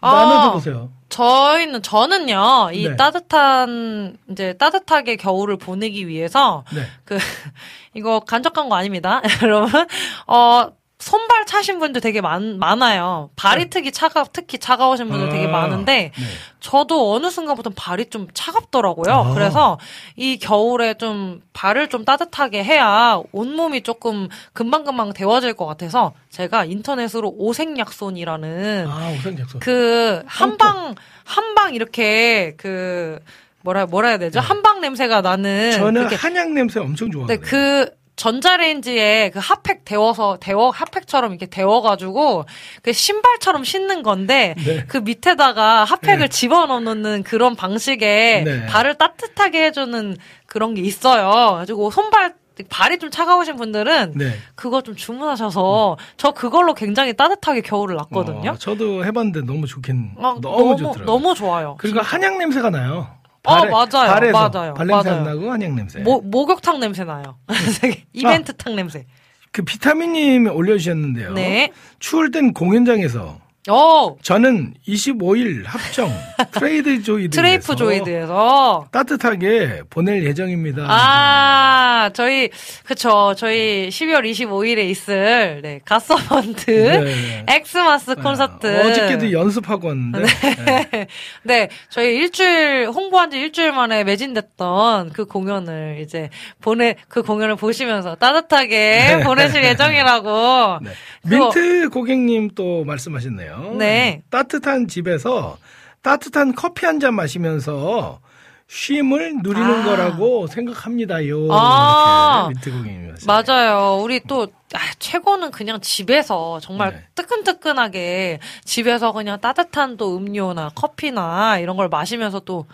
아. 0.00 0.12
나눠줘 0.12 0.52
보세요. 0.52 0.90
저희는 1.08 1.82
저는요 1.82 2.70
이 2.72 2.88
네. 2.88 2.96
따뜻한 2.96 4.16
이제 4.30 4.54
따뜻하게 4.54 5.16
겨울을 5.16 5.56
보내기 5.56 6.08
위해서 6.08 6.64
네. 6.74 6.82
그 7.04 7.16
이거 7.94 8.20
간접한 8.20 8.68
거 8.68 8.74
아닙니다, 8.76 9.22
여러분. 9.42 9.86
어 10.26 10.72
손발 11.06 11.46
차신 11.46 11.78
분들 11.78 12.00
되게 12.00 12.20
많, 12.20 12.58
많아요. 12.58 13.30
발이 13.36 13.70
특히 13.70 13.92
차가 13.92 14.24
특히 14.32 14.58
차가우신 14.58 15.08
분들 15.08 15.28
되게 15.28 15.46
아, 15.46 15.50
많은데 15.50 16.10
네. 16.12 16.24
저도 16.58 17.14
어느 17.14 17.30
순간부터 17.30 17.70
발이 17.76 18.06
좀 18.06 18.26
차갑더라고요. 18.34 19.14
아. 19.14 19.32
그래서 19.32 19.78
이 20.16 20.36
겨울에 20.36 20.94
좀 20.94 21.42
발을 21.52 21.90
좀 21.90 22.04
따뜻하게 22.04 22.64
해야 22.64 23.20
온몸이 23.30 23.82
조금 23.82 24.26
금방금방 24.52 25.12
데워질 25.12 25.54
것 25.54 25.66
같아서 25.66 26.12
제가 26.30 26.64
인터넷으로 26.64 27.32
오색약손이라는 27.38 28.86
아, 28.88 29.12
약속. 29.38 29.60
그 29.60 30.24
한방 30.26 30.96
한방 31.22 31.76
이렇게 31.76 32.54
그 32.56 33.20
뭐라 33.60 33.86
뭐라 33.86 34.08
해야 34.08 34.18
되죠? 34.18 34.40
한방 34.40 34.80
냄새가 34.80 35.20
나는 35.20 35.70
네. 35.70 35.70
저는 35.70 36.06
한약 36.06 36.50
냄새 36.50 36.80
엄청 36.80 37.12
좋아해요. 37.12 37.28
네, 37.28 37.36
그 37.36 37.94
전자레인지에 38.16 39.30
그 39.32 39.38
핫팩 39.38 39.84
데워서 39.84 40.38
데워 40.40 40.70
핫팩처럼 40.70 41.32
이렇게 41.32 41.46
데워가지고 41.46 42.46
그 42.82 42.92
신발처럼 42.92 43.62
신는 43.64 44.02
건데 44.02 44.54
네. 44.64 44.84
그 44.88 44.96
밑에다가 44.98 45.84
핫팩을 45.84 46.28
집어넣는 46.30 47.22
그런 47.22 47.54
방식의 47.54 48.44
네. 48.44 48.66
발을 48.66 48.94
따뜻하게 48.94 49.66
해주는 49.66 50.16
그런 50.46 50.74
게 50.74 50.80
있어요. 50.80 51.56
가지고 51.56 51.90
손발 51.90 52.34
발이 52.70 52.98
좀 52.98 53.10
차가우신 53.10 53.56
분들은 53.56 54.12
네. 54.16 54.32
그거 54.54 54.80
좀 54.80 54.96
주문하셔서 54.96 55.98
저 56.16 56.30
그걸로 56.30 56.72
굉장히 56.72 57.12
따뜻하게 57.12 57.60
겨울을 57.60 57.96
났거든요. 57.96 58.52
어, 58.52 58.56
저도 58.56 59.04
해봤는데 59.04 59.42
너무 59.42 59.66
좋긴 59.66 60.12
아, 60.18 60.36
너무, 60.40 60.74
좋더라고요. 60.76 61.04
너무 61.04 61.34
좋아요. 61.34 61.76
그리고 61.78 61.98
진짜. 62.00 62.16
한약 62.16 62.38
냄새가 62.38 62.70
나요. 62.70 63.08
어, 63.46 63.56
발에- 63.62 63.70
맞아요. 63.70 64.12
발에서 64.12 64.48
맞아요. 64.50 64.74
발 64.74 64.86
냄새 64.86 65.08
안 65.10 65.22
맞아요. 65.24 65.36
나고 65.36 65.52
한약 65.52 65.72
냄새. 65.74 66.00
모, 66.00 66.20
목욕탕 66.20 66.80
냄새 66.80 67.04
나요. 67.04 67.38
이벤트탕 68.12 68.76
냄새. 68.76 69.06
그 69.52 69.62
비타민님이 69.62 70.50
올려주셨는데요. 70.50 71.32
네. 71.32 71.70
추울 71.98 72.30
땐 72.30 72.52
공연장에서 72.52 73.38
오, 73.68 74.16
저는 74.22 74.74
25일 74.86 75.64
합정 75.64 76.08
트레이드 76.52 77.02
조이드 77.02 77.36
트레이프 77.36 77.74
조이드에서. 77.74 78.86
따뜻하게 78.92 79.82
보낼 79.90 80.24
예정입니다. 80.24 80.86
아, 80.88 82.10
저희, 82.14 82.48
그쵸. 82.84 83.34
저희 83.36 83.88
12월 83.88 84.24
25일에 84.30 84.88
있을, 84.90 85.60
네, 85.62 85.80
갓서번트 85.84 86.70
네. 86.70 87.44
X-mas 87.48 88.14
콘서트. 88.16 88.66
아, 88.66 88.88
어저께도 88.88 89.32
연습하고 89.32 89.88
왔는데 89.88 90.22
네. 90.64 91.06
네, 91.42 91.68
저희 91.88 92.16
일주일, 92.16 92.88
홍보한 92.88 93.30
지 93.30 93.38
일주일 93.38 93.72
만에 93.72 94.04
매진됐던 94.04 95.10
그 95.12 95.24
공연을 95.24 95.98
이제 96.02 96.30
보내, 96.60 96.94
그 97.08 97.22
공연을 97.22 97.56
보시면서 97.56 98.14
따뜻하게 98.16 99.22
보내실 99.24 99.64
예정이라고. 99.64 100.78
네. 100.82 100.90
민트 101.28 101.88
고객님 101.90 102.50
또 102.54 102.84
말씀하셨네요. 102.84 103.55
네. 103.78 104.22
따뜻한 104.30 104.88
집에서 104.88 105.58
따뜻한 106.02 106.54
커피 106.54 106.86
한 106.86 107.00
잔 107.00 107.14
마시면서 107.14 108.20
쉼을 108.68 109.36
누리는 109.42 109.82
아. 109.82 109.84
거라고 109.84 110.46
생각합니다요. 110.48 111.46
아. 111.52 112.48
이렇게 112.50 112.54
민트 112.54 112.70
고객님이 112.78 113.10
하시네요. 113.12 113.26
맞아요. 113.26 114.00
우리 114.02 114.20
또, 114.20 114.48
아, 114.74 114.78
최고는 114.98 115.52
그냥 115.52 115.80
집에서 115.80 116.58
정말 116.60 116.90
네. 116.92 117.04
뜨끈뜨끈하게 117.14 118.40
집에서 118.64 119.12
그냥 119.12 119.40
따뜻한 119.40 119.96
또 119.96 120.16
음료나 120.16 120.70
커피나 120.74 121.58
이런 121.58 121.76
걸 121.76 121.88
마시면서 121.88 122.40
또 122.40 122.66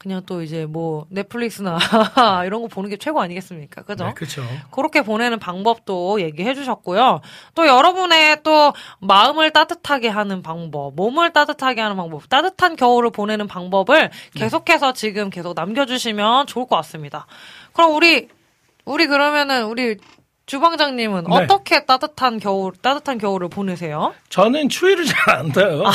그냥 0.00 0.22
또 0.24 0.40
이제 0.40 0.64
뭐 0.64 1.04
넷플릭스나 1.10 1.76
이런 2.46 2.62
거 2.62 2.68
보는 2.68 2.88
게 2.88 2.96
최고 2.96 3.20
아니겠습니까? 3.20 3.82
그죠? 3.82 4.06
네, 4.06 4.14
그렇죠. 4.14 4.42
그렇게 4.70 5.02
보내는 5.02 5.38
방법도 5.38 6.22
얘기해 6.22 6.54
주셨고요. 6.54 7.20
또 7.54 7.66
여러분의 7.66 8.38
또 8.42 8.72
마음을 9.00 9.50
따뜻하게 9.50 10.08
하는 10.08 10.40
방법, 10.40 10.94
몸을 10.94 11.34
따뜻하게 11.34 11.82
하는 11.82 11.96
방법, 11.98 12.26
따뜻한 12.30 12.76
겨울을 12.76 13.10
보내는 13.10 13.46
방법을 13.46 14.08
네. 14.08 14.40
계속해서 14.40 14.94
지금 14.94 15.28
계속 15.28 15.54
남겨 15.54 15.84
주시면 15.84 16.46
좋을 16.46 16.66
것 16.66 16.76
같습니다. 16.76 17.26
그럼 17.74 17.94
우리, 17.94 18.28
우리 18.86 19.06
그러면은 19.06 19.66
우리 19.66 19.98
주방장님은 20.46 21.24
네. 21.24 21.36
어떻게 21.36 21.84
따뜻한 21.84 22.40
겨울, 22.40 22.72
따뜻한 22.80 23.18
겨울을 23.18 23.50
보내세요? 23.50 24.14
저는 24.30 24.70
추위를 24.70 25.04
잘 25.04 25.36
안 25.36 25.52
타요. 25.52 25.82
네. 25.82 25.86
아, 25.86 25.92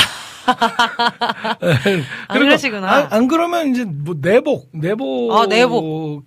그리고 2.30 2.46
그러시구나. 2.46 2.92
안, 2.92 3.08
안 3.14 3.28
그러면 3.28 3.70
이제 3.70 3.84
뭐 3.86 4.16
내복, 4.20 4.70
내복이 4.72 5.34
아, 5.36 5.46
내복. 5.48 6.26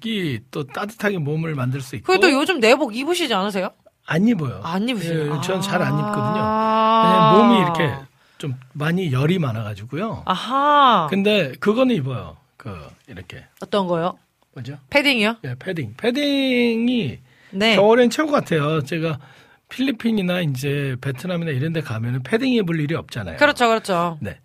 또 0.51 0.65
따뜻하게 0.65 1.19
몸을 1.19 1.55
만들 1.55 1.81
수 1.81 1.97
있고 1.97 2.07
그래도 2.07 2.31
요즘 2.31 2.61
내복 2.61 2.97
입으시지 2.97 3.33
않으세요? 3.35 3.71
안 4.07 4.27
입어요. 4.27 4.61
안 4.63 4.89
입으세요? 4.89 5.37
예, 5.37 5.41
저는 5.43 5.61
잘 5.61 5.83
안 5.83 5.99
입거든요. 5.99 6.41
아. 6.41 7.03
아. 7.05 7.33
네, 7.37 7.39
몸이 7.43 7.61
이렇게 7.63 7.95
좀 8.39 8.55
많이 8.73 9.13
열이 9.13 9.39
많아가지고요. 9.39 10.23
아하. 10.25 11.07
근데 11.11 11.53
그거는 11.61 11.95
입어요. 11.95 12.37
그 12.57 12.75
이렇게 13.07 13.45
어떤 13.61 13.87
거요? 13.87 14.19
뭐죠? 14.55 14.79
패딩이요? 14.91 15.37
예, 15.45 15.55
패딩. 15.59 15.95
패딩이 15.97 17.19
네. 17.51 17.77
겨울엔 17.77 18.11
최고 18.11 18.31
같아요. 18.31 18.83
제가 18.83 19.19
필리핀이나 19.69 20.41
이제 20.41 20.97
베트남이나 21.01 21.51
이런 21.51 21.73
데 21.73 21.81
가면은 21.81 22.23
패딩 22.23 22.53
입을 22.55 22.81
일이 22.81 22.95
없잖아요. 22.95 23.37
그렇죠, 23.37 23.69
그렇죠. 23.69 24.19
네. 24.21 24.39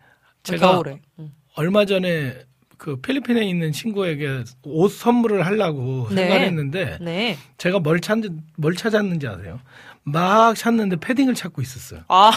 제가 0.43 0.71
겨울에. 0.73 0.99
음. 1.19 1.29
얼마 1.55 1.85
전에 1.85 2.35
그 2.77 2.97
필리핀에 2.97 3.43
있는 3.45 3.71
친구에게 3.71 4.43
옷 4.63 4.89
선물을 4.89 5.45
하려고 5.45 6.07
네. 6.09 6.23
생각을 6.23 6.41
했는데 6.45 6.97
네. 6.99 7.37
제가 7.57 7.79
뭘 7.79 8.01
찾, 8.01 8.19
뭘 8.57 8.75
찾았는지 8.75 9.27
아세요? 9.27 9.59
막 10.05 10.53
찾는데 10.57 10.97
패딩을 10.97 11.33
찾고 11.33 11.61
있었어요. 11.61 12.01
아, 12.09 12.27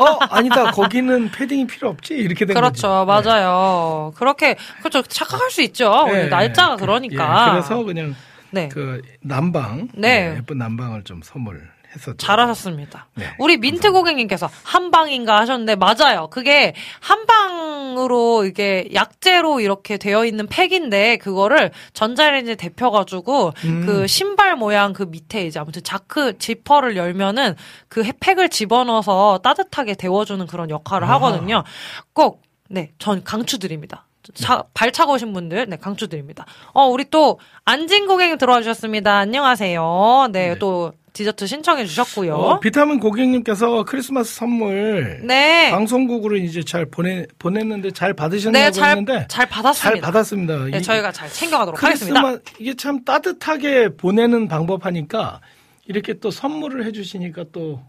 어, 0.00 0.18
아니다. 0.30 0.72
거기는 0.72 1.30
패딩이 1.30 1.68
필요 1.68 1.88
없지. 1.90 2.14
이렇게 2.14 2.44
된 2.44 2.54
그렇죠. 2.54 3.06
거지. 3.06 3.28
맞아요. 3.28 4.12
그렇게, 4.16 4.56
그렇죠. 4.80 5.02
착각할 5.02 5.48
수 5.52 5.62
있죠. 5.62 6.06
네. 6.08 6.26
날짜가 6.26 6.74
그- 6.74 6.80
그러니까. 6.80 7.46
예, 7.46 7.50
그래서 7.52 7.84
그냥 7.84 8.16
네. 8.50 8.68
그 8.68 9.00
난방, 9.20 9.86
네. 9.94 10.32
예, 10.32 10.36
예쁜 10.38 10.58
난방을 10.58 11.04
좀 11.04 11.20
선물 11.22 11.70
했었죠. 11.94 12.16
잘하셨습니다. 12.16 13.08
네, 13.14 13.26
우리 13.38 13.56
민트 13.56 13.92
고객님께서 13.92 14.50
한방인가 14.64 15.38
하셨는데 15.38 15.76
맞아요. 15.76 16.28
그게 16.30 16.74
한방으로 17.00 18.44
이게 18.44 18.88
약재로 18.94 19.60
이렇게 19.60 19.96
되어 19.98 20.24
있는 20.24 20.46
팩인데 20.46 21.18
그거를 21.18 21.70
전자레인지에 21.92 22.54
데펴 22.56 22.90
가지고 22.90 23.52
음. 23.64 23.84
그 23.86 24.06
신발 24.06 24.56
모양 24.56 24.92
그 24.92 25.02
밑에 25.02 25.46
이제 25.46 25.58
아무튼 25.58 25.82
자크 25.82 26.38
지퍼를 26.38 26.96
열면은 26.96 27.56
그 27.88 28.02
팩을 28.20 28.48
집어넣어서 28.48 29.40
따뜻하게 29.42 29.94
데워주는 29.94 30.46
그런 30.46 30.70
역할을 30.70 31.06
아하. 31.06 31.14
하거든요. 31.14 31.64
꼭 32.12 32.42
네, 32.68 32.92
전 32.98 33.22
강추드립니다. 33.22 34.06
자, 34.34 34.62
발 34.72 34.92
차고 34.92 35.14
오신 35.14 35.32
분들, 35.32 35.68
네, 35.68 35.76
강추드립니다. 35.76 36.46
어, 36.72 36.86
우리 36.86 37.04
또, 37.10 37.40
안진 37.64 38.06
고객님 38.06 38.38
들어와 38.38 38.60
주셨습니다. 38.60 39.16
안녕하세요. 39.18 40.28
네, 40.32 40.50
네. 40.50 40.58
또, 40.58 40.92
디저트 41.12 41.46
신청해 41.46 41.84
주셨고요. 41.84 42.34
어, 42.34 42.60
비타민 42.60 42.98
고객님께서 42.98 43.84
크리스마스 43.84 44.34
선물 44.34 45.20
네. 45.24 45.70
방송국으로 45.70 46.36
이제 46.36 46.62
잘 46.62 46.86
보내 46.86 47.26
보냈는데 47.38 47.90
잘 47.90 48.14
받으셨냐고 48.14 48.64
네, 48.64 48.70
잘, 48.70 48.90
했는데 48.90 49.26
잘 49.28 49.46
받았습니다. 49.46 49.92
잘 49.92 50.00
받았습니다. 50.00 50.56
네, 50.70 50.78
이- 50.78 50.82
저희가 50.82 51.12
잘 51.12 51.30
챙겨가도록 51.30 51.82
하겠습니다. 51.82 52.20
크리스마 52.22 52.38
이게 52.58 52.74
참 52.74 53.04
따뜻하게 53.04 53.96
보내는 53.96 54.48
방법 54.48 54.86
하니까 54.86 55.40
이렇게 55.86 56.14
또 56.14 56.30
선물을 56.30 56.86
해주시니까 56.86 57.44
또 57.52 57.82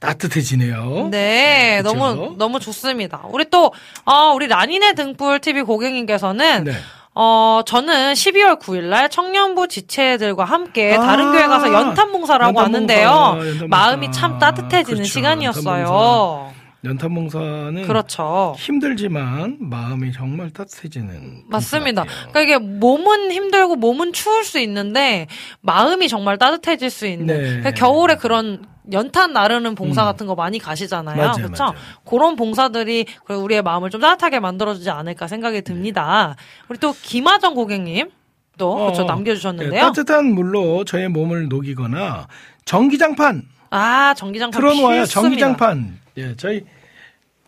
따뜻해지네요. 0.00 1.08
네, 1.10 1.80
그쵸? 1.82 1.94
너무, 1.96 2.34
너무 2.36 2.60
좋습니다. 2.60 3.22
우리 3.30 3.48
또, 3.50 3.72
어, 4.04 4.32
우리 4.34 4.46
라니네 4.46 4.92
등불 4.94 5.40
TV 5.40 5.62
고객님께서는, 5.62 6.64
네. 6.64 6.72
어, 7.18 7.62
저는 7.64 8.12
12월 8.12 8.60
9일날 8.60 9.10
청년부 9.10 9.68
지체들과 9.68 10.44
함께 10.44 10.94
다른 10.96 11.28
아, 11.28 11.32
교회 11.32 11.46
가서 11.46 11.72
연탄 11.72 12.12
봉사를 12.12 12.44
하고 12.44 12.58
연탄 12.60 12.72
봉사, 12.72 12.76
왔는데요. 12.76 13.08
연탄 13.08 13.58
봉사. 13.60 13.66
마음이 13.68 14.12
참 14.12 14.38
따뜻해지는 14.38 14.84
그렇죠, 14.84 15.04
시간이었어요. 15.04 16.52
연탄봉사는 16.86 17.82
그렇죠. 17.86 18.54
힘들지만 18.58 19.58
마음이 19.60 20.12
정말 20.12 20.50
따뜻해지는 20.50 21.44
맞습니다. 21.48 22.02
봉사. 22.04 22.28
그러니까 22.28 22.40
이게 22.40 22.58
몸은 22.58 23.30
힘들고 23.32 23.76
몸은 23.76 24.12
추울 24.12 24.44
수 24.44 24.58
있는데 24.60 25.26
마음이 25.60 26.08
정말 26.08 26.38
따뜻해질 26.38 26.90
수 26.90 27.06
있는 27.06 27.26
네. 27.26 27.42
그러니까 27.42 27.70
겨울에 27.72 28.16
그런 28.16 28.64
연탄 28.92 29.32
나르는 29.32 29.74
봉사 29.74 30.04
음. 30.04 30.06
같은 30.06 30.26
거 30.26 30.34
많이 30.34 30.58
가시잖아요. 30.58 31.32
그렇죠? 31.32 31.74
그런 32.04 32.36
봉사들이 32.36 33.06
우리의 33.28 33.62
마음을 33.62 33.90
좀 33.90 34.00
따뜻하게 34.00 34.38
만들어 34.38 34.74
주지 34.74 34.90
않을까 34.90 35.26
생각이 35.26 35.62
듭니다. 35.62 36.36
우리 36.68 36.78
또 36.78 36.94
김하정 37.02 37.54
고객님 37.54 38.10
또 38.58 38.74
그렇죠 38.76 39.02
어, 39.02 39.06
남겨 39.06 39.34
주셨는데요. 39.34 39.70
네, 39.70 39.80
따뜻한 39.80 40.26
물로 40.26 40.84
저의 40.84 41.08
몸을 41.08 41.48
녹이거나 41.48 42.28
전기장판 42.64 43.42
아 43.70 44.14
전기장판 44.16 44.60
틀어 44.60 44.74
놓아야 44.74 45.00
필수입니다. 45.02 45.20
전기장판. 45.20 45.98
예, 46.18 46.34
저희 46.36 46.64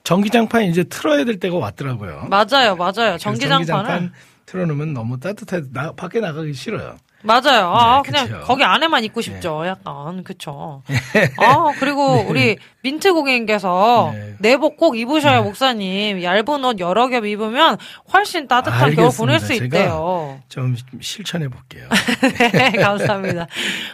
전기장판 0.08 0.64
이제 0.64 0.84
틀어야 0.84 1.26
될 1.26 1.38
때가 1.38 1.58
왔더라고요. 1.58 2.28
맞아요, 2.30 2.76
맞아요. 2.76 2.92
그래서 2.94 3.18
전기장판을 3.18 3.66
전기장판 3.66 4.12
틀어놓으면 4.46 4.94
너무 4.94 5.20
따뜻해 5.20 5.60
나 5.70 5.92
밖에 5.92 6.20
나가기 6.20 6.54
싫어요. 6.54 6.96
맞아요. 7.22 7.66
아, 7.74 8.00
네, 8.02 8.10
그냥 8.10 8.26
그쵸. 8.26 8.38
네. 8.38 8.44
거기 8.44 8.64
안에만 8.64 9.04
있고 9.04 9.20
싶죠. 9.20 9.66
약간 9.66 10.24
그쵸. 10.24 10.82
아 11.44 11.72
그리고 11.78 12.24
우리 12.26 12.56
민트 12.82 13.12
고객님께서 13.12 14.12
네. 14.14 14.34
내복 14.38 14.78
꼭 14.78 14.96
입으셔요, 14.96 15.42
목사님. 15.42 16.22
얇은 16.22 16.64
옷 16.64 16.78
여러 16.78 17.08
겹 17.08 17.26
입으면 17.26 17.76
훨씬 18.14 18.48
따뜻한 18.48 18.94
겨울 18.94 19.10
보낼 19.14 19.40
수 19.40 19.46
알겠습니다. 19.52 19.78
있대요. 19.78 20.40
좀 20.48 20.74
실천해 21.02 21.48
볼게요. 21.48 21.86
네, 22.54 22.70
감사합니다. 22.80 23.46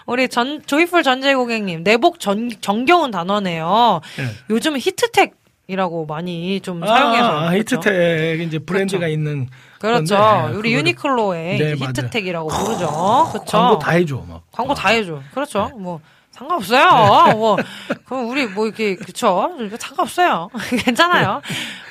우리 0.06 0.28
전 0.28 0.62
조이풀 0.64 1.02
전재 1.02 1.34
고객님 1.34 1.82
내복 1.82 2.20
전 2.20 2.50
정겨운 2.60 3.10
단어네요. 3.10 4.00
예. 4.20 4.28
요즘 4.50 4.76
히트텍 4.76 5.43
이라고 5.66 6.04
많이 6.06 6.60
좀 6.60 6.84
사용해서 6.84 7.24
아, 7.26 7.50
그렇죠? 7.50 7.76
히트텍 7.76 8.40
이제 8.40 8.58
브랜드가 8.58 8.98
그렇죠. 9.00 9.12
있는 9.12 9.48
그렇죠. 9.78 10.16
건데, 10.16 10.52
예, 10.52 10.56
우리 10.58 10.74
유니클로의 10.74 11.58
네. 11.58 11.74
히트텍이라고 11.76 12.48
부르죠. 12.48 13.28
그렇죠. 13.32 13.44
광고 13.46 13.78
다 13.78 13.92
해줘 13.92 14.24
막. 14.28 14.42
광고 14.52 14.74
다 14.74 14.90
해줘. 14.90 15.20
그렇죠. 15.32 15.70
네. 15.74 15.80
뭐 15.82 16.00
상관없어요. 16.32 17.32
뭐 17.38 17.56
그럼 18.04 18.28
우리 18.28 18.46
뭐 18.46 18.66
이렇게 18.66 18.94
그쵸? 18.96 19.50
상관없어요. 19.78 20.50
괜찮아요. 20.84 21.40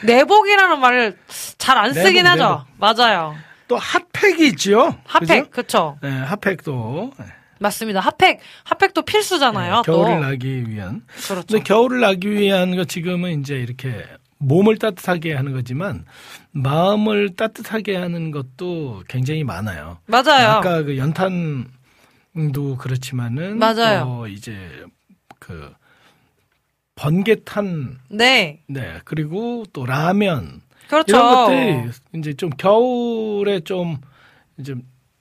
내복이라는 0.04 0.80
말을 0.80 1.18
잘 1.58 1.78
안 1.78 1.94
쓰긴 1.94 2.26
내복, 2.26 2.30
하죠. 2.44 2.66
맞아요. 2.78 3.36
또 3.68 3.78
핫팩이 3.78 4.48
있죠. 4.50 4.96
핫팩 5.06 5.50
그죠? 5.50 5.50
그쵸? 5.50 5.98
네, 6.04 6.10
핫팩도 6.12 7.12
맞습니다. 7.60 8.00
핫팩 8.00 8.40
핫팩도 8.64 9.04
필수잖아요. 9.04 9.76
네, 9.76 9.82
또 9.86 10.04
겨울을 10.04 10.20
나기 10.22 10.70
위한. 10.70 11.02
그렇죠. 11.28 11.48
근데 11.48 11.64
겨울을 11.64 12.02
나기 12.02 12.32
위한 12.32 12.76
거 12.76 12.84
지금은 12.84 13.42
이제 13.42 13.56
이렇게 13.56 14.06
몸을 14.40 14.78
따뜻하게 14.78 15.34
하는 15.34 15.54
거지만 15.54 16.06
마음을 16.52 17.36
따뜻하게 17.36 17.96
하는 17.96 18.32
것도 18.32 19.04
굉장히 19.08 19.44
많아요. 19.44 20.00
맞아요. 20.06 20.50
아까 20.50 20.84
그 20.84 20.98
연탄도 20.98 22.78
그렇지만은 22.78 23.58
맞아요. 23.58 24.04
또 24.06 24.28
이제 24.28 24.86
그 25.40 25.74
번개탄 26.96 28.00
네, 28.10 28.62
네 28.68 29.00
그리고 29.06 29.66
또 29.74 29.86
라면 29.86 30.62
그렇죠. 30.88 31.16
이런 31.16 31.34
것들이 31.34 32.20
이제 32.20 32.34
좀 32.34 32.50
겨울에 32.52 33.62
좀 33.62 33.98
이제 34.58 34.76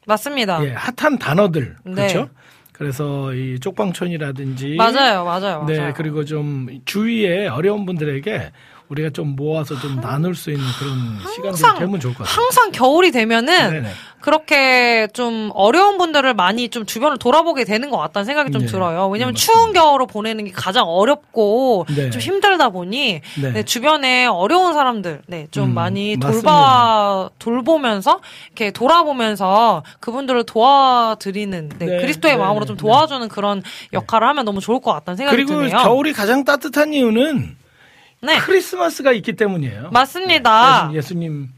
맞습니다. 0.07 0.65
예, 0.65 0.73
핫한 0.73 1.19
단어들 1.19 1.77
네. 1.85 1.95
그렇죠. 1.95 2.29
그래서 2.73 3.33
이 3.35 3.61
쪽방촌이라든지 3.61 4.77
맞아요, 4.77 5.25
맞아요, 5.25 5.65
네 5.67 5.79
맞아요. 5.79 5.93
그리고 5.95 6.25
좀 6.25 6.69
주위에 6.85 7.47
어려운 7.47 7.87
분들에게 7.87 8.51
우리가 8.93 9.09
좀 9.11 9.35
모아서 9.37 9.79
좀 9.81 10.01
나눌 10.01 10.35
수 10.35 10.51
있는 10.51 10.65
그런 10.79 11.19
시간들이 11.21 11.47
항상 11.47 11.79
되면 11.79 11.99
좋을 11.99 12.15
것 12.15 12.25
같아요. 12.25 12.43
항상 12.45 12.71
겨울이 12.73 13.11
되면은 13.11 13.71
네네. 13.71 13.89
그렇게 14.21 15.09
좀 15.15 15.51
어려운 15.55 15.99
분들을 15.99 16.35
많이 16.35 16.69
좀 16.69 16.85
주변을 16.87 17.17
돌아보게 17.19 17.65
되는 17.65 17.91
것 17.91 17.97
같다는 17.97 18.25
생각이 18.27 18.53
좀 18.53 18.63
네. 18.63 18.67
들어요. 18.69 19.09
왜냐면 19.09 19.35
네, 19.35 19.41
추운 19.41 19.73
겨울을 19.73 20.07
보내는 20.07 20.45
게 20.45 20.53
가장 20.53 20.85
어렵고 20.87 21.87
네. 21.97 22.11
좀 22.11 22.21
힘들다 22.21 22.69
보니 22.69 23.21
네. 23.41 23.51
네, 23.53 23.63
주변에 23.63 24.27
어려운 24.27 24.75
사람들 24.75 25.23
네, 25.27 25.49
좀 25.51 25.71
음, 25.71 25.75
많이. 25.75 26.17
돌봐 26.19 27.31
돌보면서 27.39 28.21
이렇게 28.49 28.71
돌아보면서 28.71 29.83
그분들을 30.01 30.45
도와드리는 30.45 31.71
그리스도의 31.79 32.35
네, 32.35 32.39
마음으로 32.39 32.65
네, 32.65 32.69
좀 32.69 32.77
네. 32.77 32.81
도와주는 32.81 33.29
그런 33.29 33.63
역할을 33.93 34.29
하면 34.29 34.45
너무 34.45 34.61
좋을 34.61 34.81
것 34.81 34.93
같다는 34.93 35.17
생각이 35.17 35.37
그리고 35.37 35.61
드네요. 35.61 35.79
겨울이 35.79 36.13
가장 36.13 36.45
따뜻한 36.45 36.93
이유는 36.93 37.57
네, 38.23 38.39
크리스마스가 38.39 39.13
있기 39.13 39.35
때문이에요. 39.35 39.91
맞습니다. 39.91 40.89
네, 40.91 40.97
예수님 40.99 41.49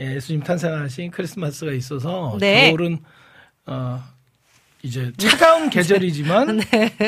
예, 0.00 0.14
예수님 0.14 0.42
탄생하신 0.42 1.10
크리스마스가 1.10 1.72
있어서 1.72 2.36
네. 2.40 2.68
겨울은 2.68 3.00
어 3.66 4.00
이제 4.82 5.12
차가운 5.18 5.68
계절이지만 5.70 6.60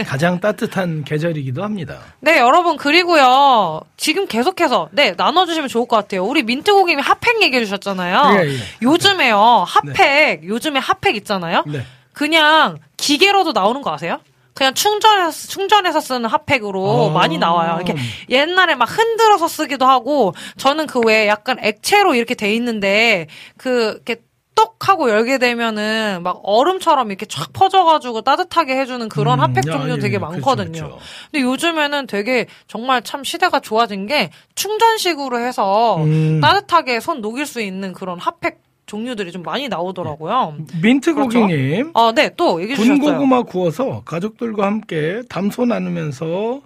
가장 0.06 0.40
따뜻한 0.40 1.04
계절이기도 1.04 1.62
합니다. 1.62 2.00
네, 2.20 2.38
여러분, 2.38 2.76
그리고요, 2.76 3.80
지금 3.96 4.26
계속해서, 4.26 4.88
네, 4.90 5.14
나눠주시면 5.16 5.68
좋을 5.68 5.86
것 5.86 5.96
같아요. 5.96 6.24
우리 6.24 6.42
민트고객님이 6.42 7.00
핫팩 7.00 7.42
얘기해 7.42 7.64
주셨잖아요. 7.64 8.42
예, 8.44 8.48
예. 8.50 8.58
요즘에요, 8.82 9.64
핫팩, 9.66 10.44
요즘에 10.44 10.80
핫팩 10.80 11.14
있잖아요. 11.16 11.62
네. 11.68 11.84
그냥 12.12 12.78
기계로도 12.96 13.52
나오는 13.52 13.80
거 13.82 13.92
아세요? 13.92 14.20
그냥 14.54 14.74
충전해서, 14.74 15.48
충전해서 15.48 16.00
쓰는 16.00 16.26
핫팩으로 16.26 16.82
어. 16.82 17.10
많이 17.10 17.38
나와요. 17.38 17.76
이렇게 17.76 17.94
옛날에 18.28 18.74
막 18.74 18.86
흔들어서 18.86 19.48
쓰기도 19.48 19.86
하고, 19.86 20.34
저는 20.56 20.86
그 20.86 21.00
외에 21.00 21.28
약간 21.28 21.58
액체로 21.60 22.14
이렇게 22.14 22.34
돼 22.34 22.54
있는데, 22.54 23.26
그, 23.56 23.92
이렇게 23.94 24.22
똑 24.60 24.88
하고 24.88 25.08
열게 25.08 25.38
되면은 25.38 26.20
막 26.22 26.40
얼음처럼 26.42 27.08
이렇게 27.08 27.24
쫙 27.24 27.50
퍼져가지고 27.54 28.20
따뜻하게 28.20 28.76
해주는 28.76 29.08
그런 29.08 29.38
음, 29.38 29.44
핫팩 29.44 29.66
야, 29.68 29.72
종류 29.72 29.94
예, 29.94 29.98
되게 29.98 30.18
그렇죠, 30.18 30.32
많거든요. 30.32 30.72
그렇죠. 30.72 30.98
근데 31.30 31.42
요즘에는 31.44 32.06
되게 32.06 32.46
정말 32.66 33.02
참 33.02 33.24
시대가 33.24 33.60
좋아진 33.60 34.06
게 34.06 34.30
충전식으로 34.56 35.38
해서 35.38 35.96
음. 36.04 36.40
따뜻하게 36.42 37.00
손 37.00 37.22
녹일 37.22 37.46
수 37.46 37.62
있는 37.62 37.94
그런 37.94 38.18
핫팩 38.18 38.60
종류들이 38.90 39.30
좀 39.30 39.44
많이 39.44 39.68
나오더라고요. 39.68 40.56
민트 40.82 41.14
그렇죠. 41.14 41.42
고객님. 41.42 41.92
아, 41.94 42.12
네, 42.12 42.28
또 42.36 42.60
얘기해 42.60 42.76
주셨어요. 42.76 42.98
군고구마 42.98 43.42
구워서 43.44 44.02
가족들과 44.04 44.66
함께 44.66 45.22
담소 45.28 45.64
나누면서 45.64 46.60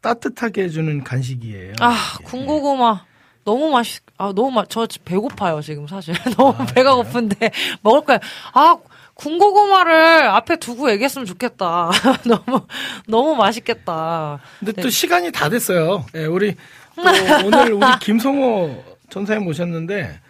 따뜻하게 0.00 0.64
해주는 0.64 1.04
간식이에요. 1.04 1.74
아, 1.78 1.94
군고구마. 2.24 3.04
너무 3.44 3.70
맛있, 3.70 4.02
아, 4.18 4.32
너무 4.34 4.50
맛, 4.50 4.68
저 4.68 4.88
배고파요, 5.04 5.60
지금 5.60 5.86
사실. 5.86 6.14
너무 6.36 6.52
아, 6.58 6.66
배가 6.66 6.96
고픈데, 6.96 7.52
먹을 7.82 8.00
거야. 8.00 8.18
아, 8.54 8.76
군고구마를 9.14 10.28
앞에 10.30 10.56
두고 10.56 10.90
얘기했으면 10.90 11.26
좋겠다. 11.26 11.90
너무, 12.26 12.66
너무 13.06 13.36
맛있겠다. 13.36 14.40
근데 14.58 14.72
네. 14.72 14.82
또 14.82 14.90
시간이 14.90 15.30
다 15.30 15.48
됐어요. 15.48 16.04
예, 16.16 16.24
우리 16.24 16.56
또 16.96 17.02
오늘 17.46 17.72
우리 17.72 17.86
김성호 18.00 18.82
전사님 19.10 19.44
모셨는데 19.44 20.20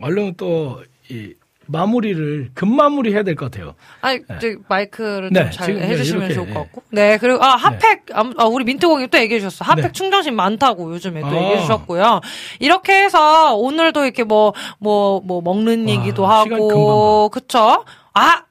얼른 0.00 0.34
또 0.36 0.82
이 1.10 1.34
마무리를 1.66 2.50
금마무리 2.54 3.12
해야 3.14 3.22
될 3.22 3.36
것 3.36 3.50
같아요. 3.50 3.74
아니, 4.00 4.18
저 4.40 4.48
마이크를 4.68 5.30
네, 5.32 5.44
좀잘 5.44 5.66
지금 5.68 5.82
해주시면 5.82 6.20
이렇게, 6.30 6.34
좋을 6.34 6.46
것 6.46 6.50
예. 6.50 6.54
같고. 6.64 6.82
네, 6.90 7.18
그리고, 7.18 7.42
아, 7.42 7.50
핫팩, 7.56 8.06
아무- 8.12 8.34
아, 8.36 8.44
우리 8.46 8.64
민트공님 8.64 9.08
또 9.10 9.18
얘기해 9.18 9.38
주셨어. 9.40 9.64
핫팩 9.64 9.84
네. 9.84 9.92
충전식 9.92 10.34
많다고 10.34 10.92
요즘에 10.92 11.20
또 11.20 11.26
아. 11.28 11.34
얘기해 11.36 11.60
주셨고요. 11.60 12.20
이렇게 12.58 13.04
해서 13.04 13.54
오늘도 13.54 14.04
이렇게 14.04 14.24
뭐, 14.24 14.52
뭐, 14.80 15.20
뭐, 15.24 15.40
먹는 15.40 15.86
와, 15.86 15.94
얘기도 15.94 16.24
시간 16.24 16.52
하고, 16.52 17.28
그쵸? 17.28 17.84
아! 18.14 18.42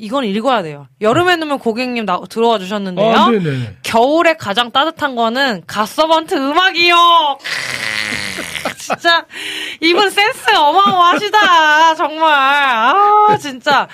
이건 0.00 0.24
읽어야 0.24 0.62
돼요. 0.62 0.86
여름에 1.00 1.36
넣으면 1.36 1.58
고객님 1.58 2.06
나, 2.06 2.20
들어와 2.28 2.58
주셨는데요. 2.58 3.14
아. 3.16 3.30
겨울에 3.82 4.34
가장 4.34 4.70
따뜻한 4.70 5.16
거는 5.16 5.62
갓서번트 5.66 6.34
음악이요. 6.36 6.94
진짜 8.88 9.24
이분 9.80 10.10
센스 10.10 10.50
어마어마하시다. 10.56 11.94
정말. 11.96 12.32
아 12.34 13.36
진짜 13.40 13.86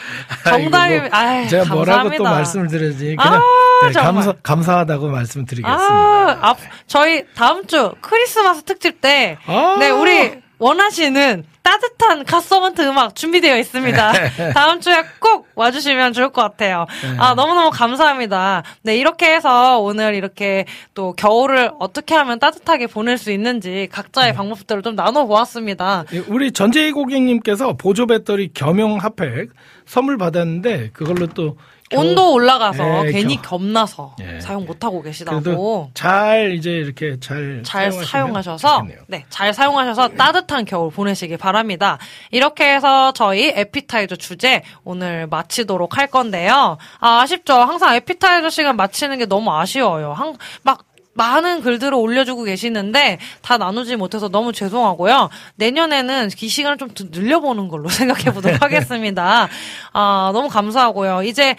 정답이. 0.44 0.94
아이고, 0.94 1.08
뭐아 1.10 1.46
제가 1.48 1.64
감사합니다. 1.64 1.74
뭐라고 1.74 2.16
또 2.16 2.24
말씀을 2.24 2.68
드려야지. 2.68 3.16
그냥 3.16 3.34
아, 3.34 3.86
네. 3.86 3.92
감사, 3.92 4.32
감사하다고 4.42 5.08
말씀드리겠습니다. 5.08 5.84
아, 5.94 6.38
앞, 6.40 6.58
저희 6.86 7.24
다음 7.34 7.66
주 7.66 7.92
크리스마스 8.00 8.62
특집 8.62 9.00
때, 9.00 9.36
아. 9.46 9.76
네, 9.78 9.90
우리 9.90 10.43
원하시는 10.58 11.44
따뜻한 11.62 12.24
갓서번트 12.24 12.82
음악 12.82 13.14
준비되어 13.16 13.58
있습니다. 13.58 14.12
다음 14.54 14.80
주에 14.80 15.02
꼭 15.18 15.48
와주시면 15.54 16.12
좋을 16.12 16.30
것 16.30 16.42
같아요. 16.42 16.86
네. 17.02 17.16
아, 17.18 17.34
너무너무 17.34 17.70
감사합니다. 17.70 18.62
네, 18.82 18.96
이렇게 18.96 19.34
해서 19.34 19.80
오늘 19.80 20.14
이렇게 20.14 20.66
또 20.92 21.14
겨울을 21.14 21.72
어떻게 21.78 22.14
하면 22.14 22.38
따뜻하게 22.38 22.86
보낼 22.86 23.16
수 23.16 23.32
있는지 23.32 23.88
각자의 23.90 24.32
네. 24.32 24.36
방법들을 24.36 24.82
좀 24.82 24.94
나눠보았습니다. 24.94 26.04
예, 26.12 26.18
우리 26.28 26.52
전재희 26.52 26.92
고객님께서 26.92 27.72
보조 27.74 28.06
배터리 28.06 28.52
겸용 28.52 28.98
핫팩 28.98 29.50
선물 29.86 30.18
받았는데 30.18 30.90
그걸로 30.92 31.26
또 31.28 31.56
온도 31.92 32.32
올라가서 32.32 33.06
예, 33.06 33.12
괜히 33.12 33.36
겨- 33.36 33.50
겁나서 33.50 34.16
예. 34.20 34.40
사용 34.40 34.64
못 34.64 34.82
하고 34.84 35.02
계시다고. 35.02 35.40
그래도 35.42 35.90
잘 35.94 36.52
이제 36.54 36.70
이렇게 36.70 37.20
잘 37.20 37.62
잘 37.64 37.92
사용하셔서 37.92 38.78
좋겠네요. 38.80 39.00
네, 39.06 39.24
잘 39.28 39.52
사용하셔서 39.52 40.08
따뜻한 40.16 40.64
겨울 40.64 40.90
보내시기 40.90 41.36
바랍니다. 41.36 41.98
이렇게 42.30 42.74
해서 42.74 43.12
저희 43.12 43.48
에피타이저 43.54 44.16
주제 44.16 44.62
오늘 44.82 45.26
마치도록 45.26 45.96
할 45.98 46.06
건데요. 46.08 46.78
아, 47.00 47.20
아쉽죠. 47.20 47.54
항상 47.54 47.94
에피타이저 47.96 48.48
시간 48.50 48.76
마치는 48.76 49.18
게 49.18 49.26
너무 49.26 49.52
아쉬워요. 49.52 50.14
한, 50.14 50.36
막 50.62 50.84
많은 51.14 51.62
글들을 51.62 51.94
올려주고 51.94 52.44
계시는데 52.44 53.18
다 53.40 53.56
나누지 53.56 53.96
못해서 53.96 54.28
너무 54.28 54.52
죄송하고요. 54.52 55.30
내년에는 55.56 56.30
이 56.40 56.48
시간을 56.48 56.78
좀더 56.78 57.04
늘려보는 57.10 57.68
걸로 57.68 57.88
생각해 57.90 58.32
보도록 58.32 58.62
하겠습니다. 58.62 59.48
아, 59.92 60.30
너무 60.32 60.48
감사하고요. 60.48 61.22
이제 61.22 61.56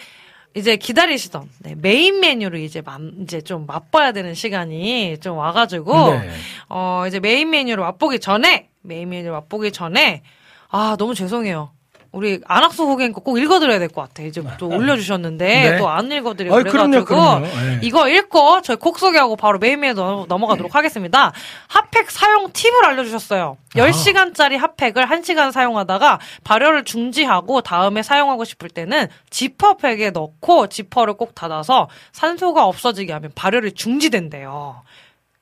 이제 0.54 0.76
기다리시던 0.76 1.50
네, 1.58 1.74
메인 1.76 2.20
메뉴를 2.20 2.60
이제 2.60 2.80
맘, 2.80 3.12
이제 3.20 3.42
좀 3.42 3.66
맛봐야 3.66 4.12
되는 4.12 4.32
시간이 4.32 5.18
좀 5.20 5.36
와가지고 5.36 6.12
네. 6.12 6.30
어 6.70 7.04
이제 7.06 7.20
메인 7.20 7.50
메뉴를 7.50 7.84
맛보기 7.84 8.20
전에 8.20 8.70
메인 8.80 9.10
메뉴를 9.10 9.32
맛보기 9.32 9.70
전에 9.70 10.22
아 10.70 10.96
너무 10.98 11.14
죄송해요. 11.14 11.75
우리 12.16 12.40
안학수 12.46 12.86
고객님 12.86 13.12
거꼭 13.12 13.38
읽어드려야 13.38 13.78
될 13.78 13.88
것 13.88 14.00
같아. 14.08 14.22
이제 14.22 14.42
또 14.58 14.68
올려주셨는데 14.68 15.46
네. 15.70 15.76
또안 15.78 16.10
읽어드리고 16.10 16.56
아이, 16.56 16.62
그래가지고 16.64 17.04
그럼요, 17.04 17.40
그럼요. 17.40 17.46
예. 17.46 17.78
이거 17.82 18.08
읽고 18.08 18.62
저희 18.62 18.76
곡 18.78 18.98
소개하고 18.98 19.36
바로 19.36 19.58
넘- 19.92 20.26
넘어가도록 20.26 20.74
하겠습니다. 20.74 21.32
핫팩 21.68 22.10
사용 22.10 22.50
팁을 22.52 22.84
알려주셨어요. 22.86 23.58
아. 23.74 23.78
10시간짜리 23.78 24.56
핫팩을 24.56 25.06
1시간 25.06 25.52
사용하다가 25.52 26.18
발열을 26.44 26.84
중지하고 26.84 27.60
다음에 27.60 28.02
사용하고 28.02 28.44
싶을 28.44 28.70
때는 28.70 29.08
지퍼팩에 29.28 30.10
넣고 30.10 30.68
지퍼를 30.68 31.14
꼭 31.14 31.34
닫아서 31.34 31.88
산소가 32.12 32.64
없어지게 32.66 33.12
하면 33.12 33.30
발열이 33.34 33.72
중지된대요. 33.72 34.82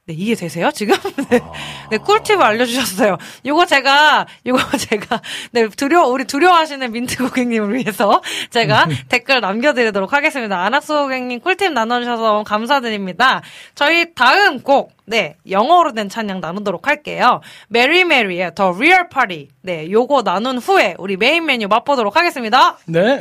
네, 0.06 0.12
이해되세요, 0.12 0.70
지금? 0.70 0.94
네, 1.30 1.40
네, 1.90 1.96
꿀팁을 1.96 2.42
알려주셨어요. 2.42 3.16
요거 3.46 3.64
제가, 3.64 4.26
요거 4.44 4.58
제가, 4.76 5.22
네, 5.52 5.66
두려, 5.68 6.02
우리 6.06 6.26
두려워하시는 6.26 6.92
민트 6.92 7.16
고객님을 7.16 7.74
위해서 7.74 8.20
제가 8.50 8.86
댓글 9.08 9.40
남겨드리도록 9.40 10.12
하겠습니다. 10.12 10.62
안학수 10.62 10.92
고객님 11.04 11.40
꿀팁 11.40 11.72
나눠주셔서 11.72 12.22
너무 12.22 12.44
감사드립니다. 12.44 13.40
저희 13.74 14.12
다음 14.14 14.60
곡, 14.60 14.92
네, 15.06 15.36
영어로 15.48 15.92
된 15.92 16.10
찬양 16.10 16.40
나누도록 16.40 16.86
할게요. 16.86 17.40
메리 17.68 18.04
메리의 18.04 18.54
The 18.54 18.72
Real 18.74 19.08
Party. 19.08 19.48
네, 19.62 19.90
요거 19.90 20.22
나눈 20.22 20.58
후에 20.58 20.96
우리 20.98 21.16
메인 21.16 21.46
메뉴 21.46 21.66
맛보도록 21.66 22.14
하겠습니다. 22.14 22.76
네. 22.84 23.20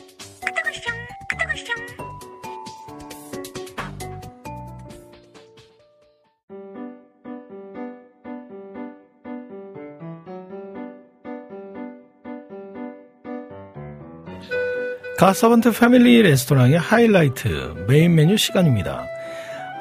갓서번트 15.21 15.73
패밀리 15.73 16.19
레스토랑의 16.23 16.79
하이라이트 16.79 17.85
메인 17.87 18.15
메뉴 18.15 18.37
시간입니다. 18.37 19.05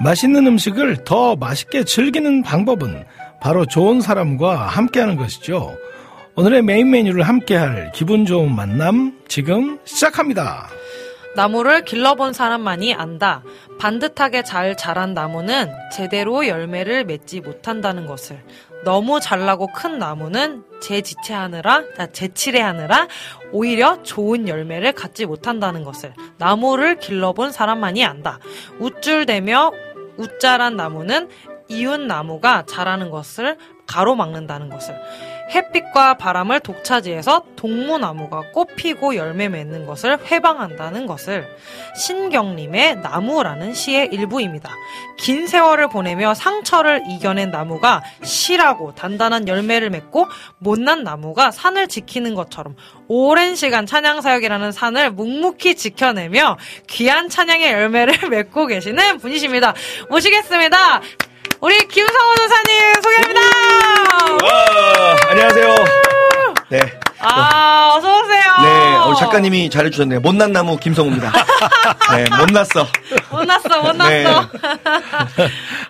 맛있는 0.00 0.46
음식을 0.46 1.04
더 1.04 1.34
맛있게 1.34 1.84
즐기는 1.84 2.42
방법은 2.42 3.06
바로 3.40 3.64
좋은 3.64 4.02
사람과 4.02 4.66
함께하는 4.66 5.16
것이죠. 5.16 5.78
오늘의 6.34 6.60
메인 6.60 6.90
메뉴를 6.90 7.22
함께할 7.22 7.90
기분 7.94 8.26
좋은 8.26 8.54
만남 8.54 9.18
지금 9.28 9.78
시작합니다. 9.86 10.68
나무를 11.36 11.86
길러본 11.86 12.34
사람만이 12.34 12.92
안다. 12.92 13.42
반듯하게 13.78 14.42
잘 14.42 14.76
자란 14.76 15.14
나무는 15.14 15.70
제대로 15.90 16.46
열매를 16.46 17.06
맺지 17.06 17.40
못한다는 17.40 18.04
것을. 18.04 18.42
너무 18.84 19.20
잘나고 19.20 19.68
큰 19.74 19.98
나무는 19.98 20.64
재지체하느라, 20.80 21.82
아, 21.98 22.06
재치레하느라 22.06 23.08
오히려 23.52 24.02
좋은 24.02 24.48
열매를 24.48 24.92
갖지 24.92 25.26
못한다는 25.26 25.84
것을. 25.84 26.14
나무를 26.38 26.98
길러본 26.98 27.52
사람만이 27.52 28.04
안다. 28.04 28.38
우쭐대며 28.78 29.72
우짜란 30.16 30.76
나무는 30.76 31.28
이웃 31.68 32.00
나무가 32.00 32.64
자라는 32.66 33.10
것을 33.10 33.56
가로막는다는 33.86 34.70
것을. 34.70 34.94
햇빛과 35.50 36.14
바람을 36.14 36.60
독차지해서 36.60 37.44
동무나무가 37.56 38.42
꽃 38.52 38.68
피고 38.76 39.16
열매 39.16 39.48
맺는 39.48 39.86
것을 39.86 40.18
회방한다는 40.30 41.06
것을 41.06 41.46
신경림의 41.96 42.96
나무라는 42.96 43.74
시의 43.74 44.08
일부입니다. 44.12 44.70
긴 45.18 45.46
세월을 45.46 45.88
보내며 45.88 46.34
상처를 46.34 47.02
이겨낸 47.08 47.50
나무가 47.50 48.02
실하고 48.22 48.94
단단한 48.94 49.48
열매를 49.48 49.90
맺고 49.90 50.26
못난 50.58 51.02
나무가 51.02 51.50
산을 51.50 51.88
지키는 51.88 52.34
것처럼 52.34 52.76
오랜 53.08 53.56
시간 53.56 53.86
찬양사역이라는 53.86 54.72
산을 54.72 55.10
묵묵히 55.10 55.74
지켜내며 55.74 56.58
귀한 56.86 57.28
찬양의 57.28 57.72
열매를 57.72 58.28
맺고 58.30 58.66
계시는 58.66 59.18
분이십니다. 59.18 59.74
모시겠습니다. 60.08 61.00
우리 61.60 61.76
김성호 61.88 62.34
전사님 62.36 63.02
소개합니다. 63.02 63.40
와, 64.46 65.16
안녕하세요. 65.28 65.74
네. 66.70 66.80
아, 67.18 67.96
어서오세요. 67.96 68.40
네, 68.62 69.08
우리 69.08 69.16
작가님이 69.18 69.68
잘해주셨네요. 69.68 70.20
못난 70.20 70.52
나무 70.52 70.78
김성우입니다. 70.78 71.30
네, 72.16 72.24
못났어. 72.38 72.86
못났어, 73.30 73.82
못났어. 73.82 74.08
네. 74.08 74.24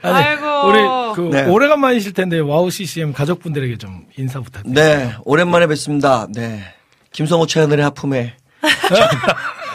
아이고. 0.03 0.67
우리 0.67 0.81
그 1.15 1.37
네. 1.37 1.45
오래간만이실 1.45 2.15
텐데 2.15 2.41
와우 2.41 2.69
CCM 2.71 3.13
가족분들에게 3.13 3.79
좀 3.79 4.07
인사 4.17 4.41
부탁드립니다. 4.41 4.83
네, 4.83 5.15
오랜만에 5.25 5.69
뵙습니다. 5.69 6.27
네. 6.35 6.65
김성호 7.13 7.47
채널의 7.47 7.85
하품에. 7.85 8.35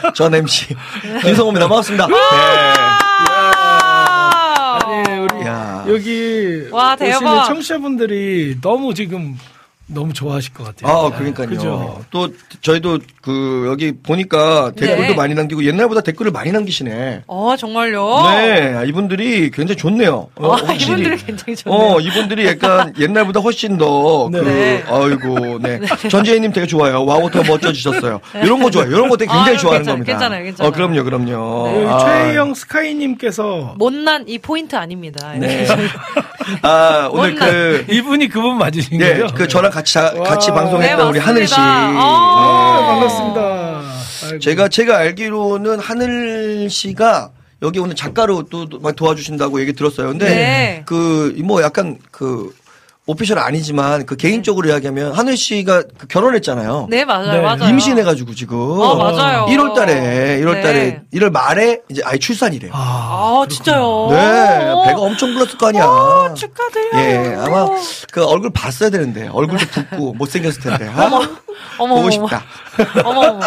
전, 0.04 0.14
전 0.14 0.34
MC. 0.34 0.76
김성호입니다. 1.22 1.68
반갑습니다. 1.68 2.06
네. 2.06 2.14
우리 5.34 5.46
야. 5.46 5.84
여기 5.88 6.68
와, 6.70 6.96
대박. 6.96 7.16
오시는 7.16 7.44
청취자분들이 7.46 8.58
너무 8.60 8.94
지금 8.94 9.36
너무 9.88 10.12
좋아하실 10.12 10.52
것 10.52 10.64
같아요. 10.64 10.92
아, 10.92 11.10
네, 11.10 11.16
그러니까요. 11.16 11.48
그죠? 11.48 12.04
또 12.10 12.28
저희도 12.60 12.98
그 13.22 13.66
여기 13.70 13.92
보니까 13.92 14.72
댓글도 14.76 15.02
네. 15.02 15.14
많이 15.14 15.34
남기고 15.34 15.64
옛날보다 15.64 16.00
댓글을 16.00 16.32
많이 16.32 16.50
남기시네. 16.50 17.22
어, 17.28 17.54
정말요? 17.56 18.22
네, 18.30 18.84
이분들이 18.88 19.50
굉장히 19.50 19.76
좋네요. 19.76 20.28
어, 20.34 20.56
아. 20.56 20.72
이분들이 20.72 21.16
굉장히 21.18 21.54
좋네요. 21.56 21.80
어, 21.80 22.00
이분들이 22.00 22.46
약간 22.46 22.92
옛날보다 22.98 23.38
훨씬 23.40 23.78
더, 23.78 24.28
네. 24.32 24.40
그, 24.40 24.44
네. 24.44 24.84
아이고, 24.88 25.58
네. 25.60 25.80
전재희님 26.10 26.52
되게 26.52 26.66
좋아요. 26.66 27.04
와우, 27.04 27.30
더 27.30 27.44
멋져지셨어요. 27.44 28.20
이런 28.42 28.60
거 28.60 28.70
좋아요. 28.70 28.88
이런 28.88 29.08
거 29.08 29.16
되게 29.16 29.30
굉장히 29.30 29.56
아, 29.56 29.60
좋아하는 29.60 29.84
괜찮아요. 29.84 29.94
겁니다. 29.94 30.12
괜찮아요, 30.12 30.44
괜찮아요. 30.44 30.68
어, 30.68 30.72
그럼요, 30.72 31.04
그럼요. 31.04 31.74
여기 31.76 31.86
아, 31.86 31.98
최혜영 31.98 32.54
스카이님께서 32.54 33.74
못난 33.78 34.24
이 34.26 34.38
포인트 34.38 34.74
아닙니다. 34.74 35.32
네. 35.38 35.66
아, 36.62 37.08
오늘. 37.12 37.34
그, 37.36 37.86
이분이 37.90 38.28
그분 38.28 38.58
맞으신 38.58 38.98
네, 38.98 39.20
거죠? 39.20 39.34
그 39.34 39.46
저랑 39.48 39.75
같이, 39.76 39.92
자- 39.92 40.10
같이 40.24 40.50
와. 40.50 40.56
방송했던 40.56 40.98
네, 40.98 41.04
우리. 41.04 41.18
하늘 41.18 41.46
씨. 41.46 41.54
아, 41.58 42.78
네. 42.80 42.86
반갑습니다. 42.86 43.82
아이고. 44.24 44.38
제가 44.38 44.68
제가 44.68 44.96
알기로는 44.96 45.78
하늘 45.78 46.70
씨가 46.70 47.30
여기 47.62 47.78
오늘 47.78 47.94
작가로 47.94 48.44
또막 48.44 48.96
도와주신다고 48.96 49.60
얘기 49.60 49.74
들었어요. 49.74 50.08
근데 50.08 50.24
네. 50.28 50.82
그뭐 50.86 51.62
약간 51.62 51.98
그 52.10 52.54
오피셜 53.08 53.38
아니지만 53.38 54.04
그 54.04 54.16
개인적으로 54.16 54.68
이야기하면 54.68 55.12
하늘 55.12 55.36
씨가 55.36 55.84
그 55.96 56.08
결혼했잖아요. 56.08 56.88
네, 56.90 57.04
맞아요, 57.04 57.32
네. 57.32 57.40
맞아요. 57.40 57.70
임신해가지고 57.70 58.34
지금 58.34 58.58
어, 58.58 58.96
맞아요. 58.96 59.46
1월달에 59.46 60.40
1월달에 60.42 60.72
네. 60.72 61.02
1월 61.14 61.30
말에 61.30 61.82
이제 61.88 62.02
아이 62.04 62.18
출산이래요. 62.18 62.72
아, 62.74 63.44
아, 63.44 63.46
진짜요? 63.48 64.08
네, 64.10 64.70
어. 64.70 64.82
배가 64.84 65.00
엄청 65.00 65.32
불렀을 65.34 65.56
거 65.56 65.68
아니야. 65.68 65.84
어, 65.86 66.34
축하드려요. 66.34 67.00
예, 67.00 67.36
아마 67.38 67.68
그 68.10 68.26
얼굴 68.26 68.50
봤어야 68.52 68.90
되는데 68.90 69.28
얼굴도 69.28 69.66
붓고 69.66 70.14
못 70.14 70.28
생겼을 70.28 70.62
텐데. 70.62 70.88
아, 70.88 71.04
어머, 71.06 71.18
보고 71.78 72.00
어머, 72.00 72.10
싶다. 72.10 72.44
어머, 73.04 73.20
어머. 73.20 73.40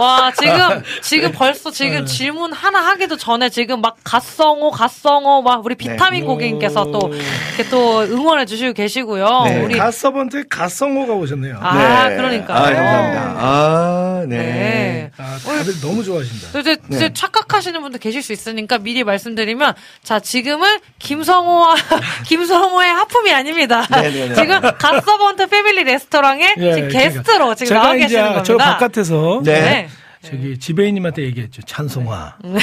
와, 0.00 0.32
지금, 0.32 0.82
지금 1.02 1.32
벌써 1.32 1.70
지금 1.70 2.00
네. 2.00 2.04
질문 2.04 2.52
하나 2.52 2.80
하기도 2.86 3.16
전에 3.16 3.48
지금 3.48 3.80
막 3.80 3.96
갓성호, 4.04 4.70
갓성호, 4.70 5.42
막 5.42 5.64
우리 5.64 5.74
비타민 5.74 6.20
네. 6.22 6.26
고객님께서 6.26 6.90
또 6.92 6.98
오. 7.06 7.14
이렇게 7.14 7.68
또 7.70 8.02
응원해 8.02 8.44
주시고 8.44 8.72
계시고요. 8.74 9.42
네. 9.46 9.62
우리 9.62 9.76
가서번트에 9.78 10.44
가성호가 10.48 11.14
오셨네요. 11.14 11.58
아, 11.60 12.08
그러니까요. 12.10 12.56
아, 12.58 12.62
감사합니다. 12.62 13.34
아, 13.38 14.24
네. 14.28 14.36
네. 14.36 15.10
아, 15.18 15.38
다들 15.44 15.80
너무 15.80 16.04
좋아하신다. 16.04 16.48
또 16.52 16.60
이제, 16.60 16.76
네. 16.88 16.96
이제 16.96 17.12
착각하시는 17.12 17.80
분들 17.80 18.00
계실 18.00 18.22
수 18.22 18.32
있으니까 18.32 18.78
미리 18.78 19.04
말씀드리면 19.04 19.74
자 20.02 20.20
지금은 20.20 20.78
김성호와 20.98 21.74
김성호의 22.26 22.90
하품이 22.92 23.32
아닙니다. 23.32 23.86
네네네. 23.90 24.34
지금 24.34 24.60
갓서번트 24.78 25.46
패밀리 25.48 25.84
레스토랑에 25.84 26.54
예, 26.58 26.74
지금 26.74 26.88
제가- 26.88 26.92
게스트로 26.92 27.54
지금 27.54 27.76
나와 27.76 27.94
계시는 27.94 28.22
겁니다. 28.24 28.42
저 28.42 28.56
바깥에서 28.56 29.40
네. 29.44 29.85
저기 30.22 30.58
지배인님한테 30.58 31.22
얘기했죠. 31.22 31.62
찬송아. 31.62 32.36
음. 32.44 32.56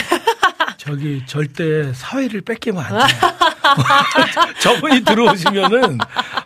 저기 0.78 1.24
절대 1.26 1.94
사회를 1.94 2.42
뺏기면 2.42 2.84
안 2.84 3.08
돼. 3.08 3.14
저분이 4.60 5.06
들어오시면은 5.06 5.98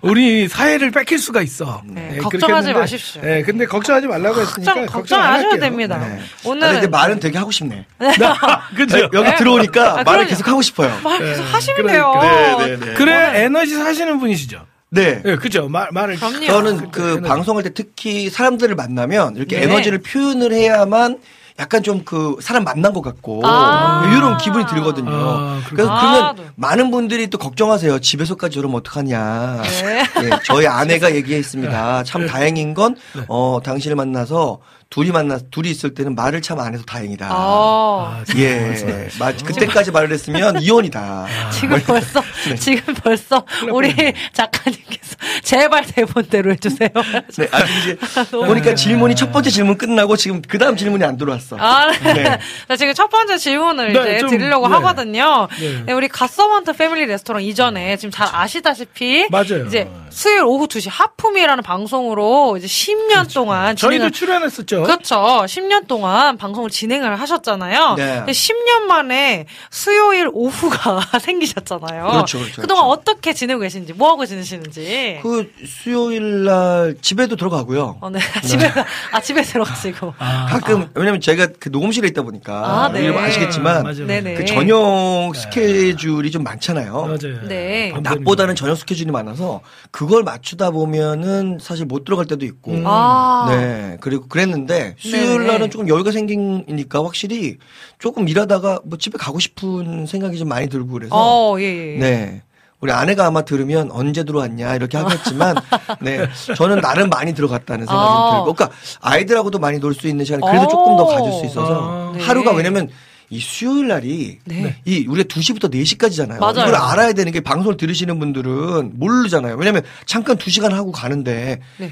우리 0.02 0.48
사회를 0.48 0.92
뺏길 0.92 1.18
수가 1.18 1.42
있어. 1.42 1.82
네, 1.86 2.10
그렇게 2.18 2.38
걱정하지 2.38 2.68
했는데, 2.68 2.80
마십시오. 2.80 3.22
네, 3.24 3.42
근데 3.42 3.66
걱정하지 3.66 4.06
말라고 4.06 4.40
했으니까 4.42 4.74
걱정 4.74 4.86
걱정 4.86 5.24
안 5.24 5.34
할게요. 5.40 5.60
됩니다. 5.60 5.98
네. 5.98 6.20
오늘 6.44 6.68
아, 6.68 6.72
근데 6.74 6.88
말은 6.88 7.20
되게 7.20 7.38
하고 7.40 7.50
싶네. 7.50 7.86
그죠? 8.76 9.10
여기 9.12 9.24
네. 9.30 9.36
들어오니까 9.38 9.84
아, 9.92 9.96
말을 9.96 10.06
그럼요. 10.06 10.30
계속 10.30 10.48
하고 10.48 10.62
싶어요. 10.62 11.00
말 11.04 11.18
계속 11.18 11.44
네, 11.44 11.52
하시면 11.52 11.78
그러니까. 11.78 12.20
돼요. 12.22 12.58
네, 12.60 12.68
네, 12.78 12.86
네. 12.86 12.94
그래 12.94 13.44
에너지 13.44 13.74
사시는 13.76 14.20
분이시죠. 14.20 14.66
네. 14.90 15.22
네, 15.22 15.36
그죠. 15.36 15.68
말 15.68 15.90
말을 15.92 16.16
그럼요. 16.16 16.46
저는 16.46 16.92
그 16.92 17.02
에너지. 17.18 17.22
방송할 17.28 17.64
때 17.64 17.74
특히 17.74 18.30
사람들을 18.30 18.74
만나면 18.76 19.36
이렇게 19.36 19.58
네. 19.60 19.64
에너지를 19.64 20.00
표현을 20.00 20.54
해야만 20.54 21.20
약간 21.60 21.82
좀 21.82 22.04
그 22.06 22.38
사람 22.40 22.64
만난 22.64 22.94
것 22.94 23.02
같고 23.02 23.42
아. 23.44 24.10
이런 24.16 24.38
기분이 24.38 24.66
들거든요. 24.68 25.10
아, 25.12 25.60
그래서. 25.68 25.90
그러면 25.90 26.24
아, 26.24 26.34
네. 26.38 26.44
많은 26.56 26.92
분들이 26.92 27.28
또 27.28 27.38
걱정하세요. 27.38 28.00
집에서까지 28.00 28.54
저러면 28.56 28.78
어떡하냐. 28.78 29.62
네. 29.64 30.04
예, 30.24 30.30
저희 30.46 30.68
아내가 30.68 31.14
얘기했습니다. 31.16 32.04
참 32.04 32.28
다행인 32.28 32.74
건 32.76 32.96
네. 33.16 33.24
어, 33.28 33.60
당신을 33.64 33.96
만나서 33.96 34.60
둘이 34.90 35.12
만나 35.12 35.38
둘이 35.52 35.70
있을 35.70 35.94
때는 35.94 36.16
말을 36.16 36.42
참 36.42 36.58
안 36.60 36.74
해서 36.74 36.84
다행이다. 36.86 37.28
아, 37.30 38.20
아, 38.20 38.24
진짜 38.26 38.42
예, 38.42 39.08
마, 39.20 39.32
그때까지 39.32 39.92
말을 39.92 40.12
했으면 40.12 40.60
이혼이다. 40.64 41.28
지금 41.52 41.80
벌써 41.84 42.24
지금 42.60 42.94
벌써 42.96 43.46
우리 43.72 43.94
작가님께서 44.34 45.16
제발 45.44 45.86
대본대로 45.86 46.52
해주세요. 46.54 46.90
네, 47.38 47.48
아직 47.52 47.72
이제 47.84 47.98
보니까 48.32 48.74
질문이 48.74 49.16
첫 49.16 49.32
번째 49.32 49.50
질문 49.52 49.78
끝나고 49.78 50.18
지금 50.18 50.42
그 50.42 50.58
다음 50.58 50.76
질문이 50.76 51.04
안 51.04 51.18
들어왔어. 51.18 51.58
아, 51.60 51.92
네. 51.92 52.14
네. 52.14 52.40
자, 52.68 52.76
지금 52.76 52.94
첫 52.94 53.08
번째 53.10 53.38
질문을 53.38 53.94
네, 53.94 54.00
이제 54.00 54.18
좀, 54.20 54.30
드리려고 54.30 54.68
네. 54.68 54.74
하거든요. 54.76 55.48
네. 55.60 55.84
네, 55.86 55.94
우리 55.94 56.08
갓서번트 56.08 56.74
패밀리 56.74 57.06
레스토랑 57.06 57.44
이전에 57.44 57.98
지금 57.98 58.12
잘 58.12 58.28
아시다시피 58.32 59.28
맞아요. 59.30 59.66
이제 59.68 59.90
수요일 60.10 60.44
오후 60.44 60.68
2시 60.68 60.88
하품이라는 60.90 61.62
방송으로 61.64 62.58
이제 62.58 62.66
10년 62.68 63.32
동안 63.34 63.76
그렇죠. 63.76 63.88
저희도 63.88 64.10
진행을 64.10 64.12
출연했었죠. 64.12 64.77
그렇죠. 64.84 65.16
10년 65.46 65.88
동안 65.88 66.38
방송을 66.38 66.70
진행을 66.70 67.20
하셨잖아요. 67.20 67.96
네. 67.96 68.16
근데 68.18 68.32
10년 68.32 68.82
만에 68.88 69.46
수요일 69.70 70.30
오후가 70.32 71.02
생기셨잖아요. 71.20 72.08
그렇죠, 72.08 72.40
그렇죠, 72.40 72.62
그동안 72.62 72.86
그렇죠. 72.86 73.02
어떻게 73.02 73.34
지내고 73.34 73.62
계신지, 73.62 73.94
뭐 73.94 74.12
하고 74.12 74.26
지내시는지. 74.26 75.20
그 75.24 75.52
수요일 75.66 76.44
날 76.44 76.96
집에도 77.02 77.36
들어가고요. 77.36 77.98
어, 78.02 78.10
네. 78.10 78.20
집에, 78.44 78.72
아, 79.12 79.22
집에 79.22 79.42
들어가시고. 79.42 80.14
가끔 80.50 80.90
왜냐면 80.96 81.22
제가 81.22 81.48
그 81.60 81.70
녹음실에 81.70 82.08
있다 82.10 82.22
보니까 82.22 82.86
아, 82.86 82.92
네. 82.92 83.08
아시겠지만 83.08 83.84
맞아요. 83.84 84.06
네네. 84.08 84.36
그 84.36 84.46
저녁 84.46 85.34
스케줄이 85.36 86.32
좀 86.32 86.44
많잖아요. 86.44 86.94
맞아요. 86.94 87.48
네. 87.48 87.94
낮보다는 88.02 88.56
저녁 88.56 88.78
스케줄이 88.78 89.12
많아서 89.12 89.62
그걸 89.92 90.24
맞추다 90.24 90.72
보면은 90.72 91.58
사실 91.62 91.86
못 91.86 92.04
들어갈 92.06 92.26
때도 92.26 92.46
있고. 92.46 92.72
음. 92.72 92.84
아. 92.86 93.48
네. 93.50 93.98
그리고 94.02 94.28
그랬는데 94.28 94.67
수요일 94.98 95.40
네네. 95.40 95.46
날은 95.52 95.70
조금 95.70 95.88
여유가 95.90 96.12
생기니까 96.12 97.04
확실히 97.04 97.58
조금 98.00 98.28
일하다가 98.28 98.82
뭐 98.86 98.98
집에 98.98 99.18
가고 99.18 99.40
싶은 99.40 100.06
생각이 100.06 100.38
좀 100.38 100.48
많이 100.50 100.68
들고 100.70 100.92
그래서 100.94 101.16
어, 101.16 101.60
예, 101.60 101.96
예. 101.96 101.98
네. 102.00 102.42
우리 102.80 102.92
아내가 102.92 103.26
아마 103.26 103.42
들으면 103.42 103.90
언제 103.92 104.24
들어왔냐 104.24 104.76
이렇게 104.76 104.98
하겠지만 104.98 105.56
네 106.02 106.28
저는 106.56 106.80
나름 106.82 107.10
많이 107.10 107.34
들어갔다는 107.34 107.88
생각이 107.88 108.08
아. 108.08 108.32
들고 108.44 108.54
그러니까 108.54 108.78
아이들하고도 109.02 109.58
많이 109.58 109.80
놀 109.80 109.96
수 109.96 110.08
있는 110.08 110.24
시간 110.26 110.42
그래도 110.42 110.64
어. 110.64 110.68
조금 110.68 110.96
더 110.96 111.06
가질 111.08 111.32
수 111.40 111.46
있어서 111.46 112.12
아. 112.12 112.14
네. 112.16 112.24
하루가 112.24 112.52
왜냐면 112.52 112.88
이 113.30 113.40
수요일 113.40 113.88
날이 113.88 114.40
네. 114.46 114.78
이 114.86 115.06
우리가 115.08 115.28
2시부터 115.28 115.70
4시까지잖아요. 115.74 116.40
맞아요. 116.40 116.62
이걸 116.70 116.76
알아야 116.76 117.12
되는 117.14 117.32
게 117.34 117.42
방송을 117.42 117.76
들으시는 117.76 118.20
분들은 118.20 118.92
모르잖아요. 118.94 119.56
왜냐면 119.58 119.82
잠깐 120.06 120.38
2시간 120.38 120.70
하고 120.70 120.92
가는데 120.94 121.60
네. 121.78 121.92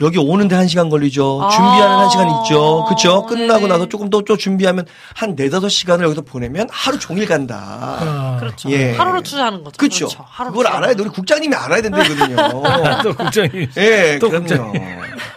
여기 0.00 0.16
오는데 0.16 0.54
1시간 0.56 0.90
걸리죠. 0.90 1.40
아. 1.42 1.48
준비하는 1.48 2.06
1시간 2.06 2.42
있죠. 2.44 2.84
그쵸? 2.88 3.26
끝나고 3.26 3.62
네네. 3.62 3.68
나서 3.72 3.88
조금 3.88 4.08
더 4.10 4.18
또 4.28 4.36
준비하면 4.36 4.84
한 5.14 5.34
4, 5.36 5.44
5시간을 5.44 6.02
여기서 6.04 6.20
보내면 6.22 6.68
하루 6.70 6.98
종일 6.98 7.26
간다. 7.26 7.56
아, 8.00 8.36
그렇죠. 8.38 8.70
예. 8.70 8.92
하루로 8.92 9.22
투자하는 9.22 9.64
거죠. 9.64 9.76
그렇죠. 9.78 10.06
그렇죠. 10.06 10.24
하루로 10.28 10.52
그걸 10.52 10.66
투자하는 10.66 10.76
알아야 10.76 10.94
돼. 10.94 11.02
우리 11.02 11.10
국장님이 11.10 11.54
알아야 11.56 11.80
된다거든요. 11.82 12.36
또 13.02 13.14
국장이. 13.14 13.68
예, 13.78 14.18
또 14.20 14.28
그럼요. 14.28 14.46
국장님. 14.46 14.82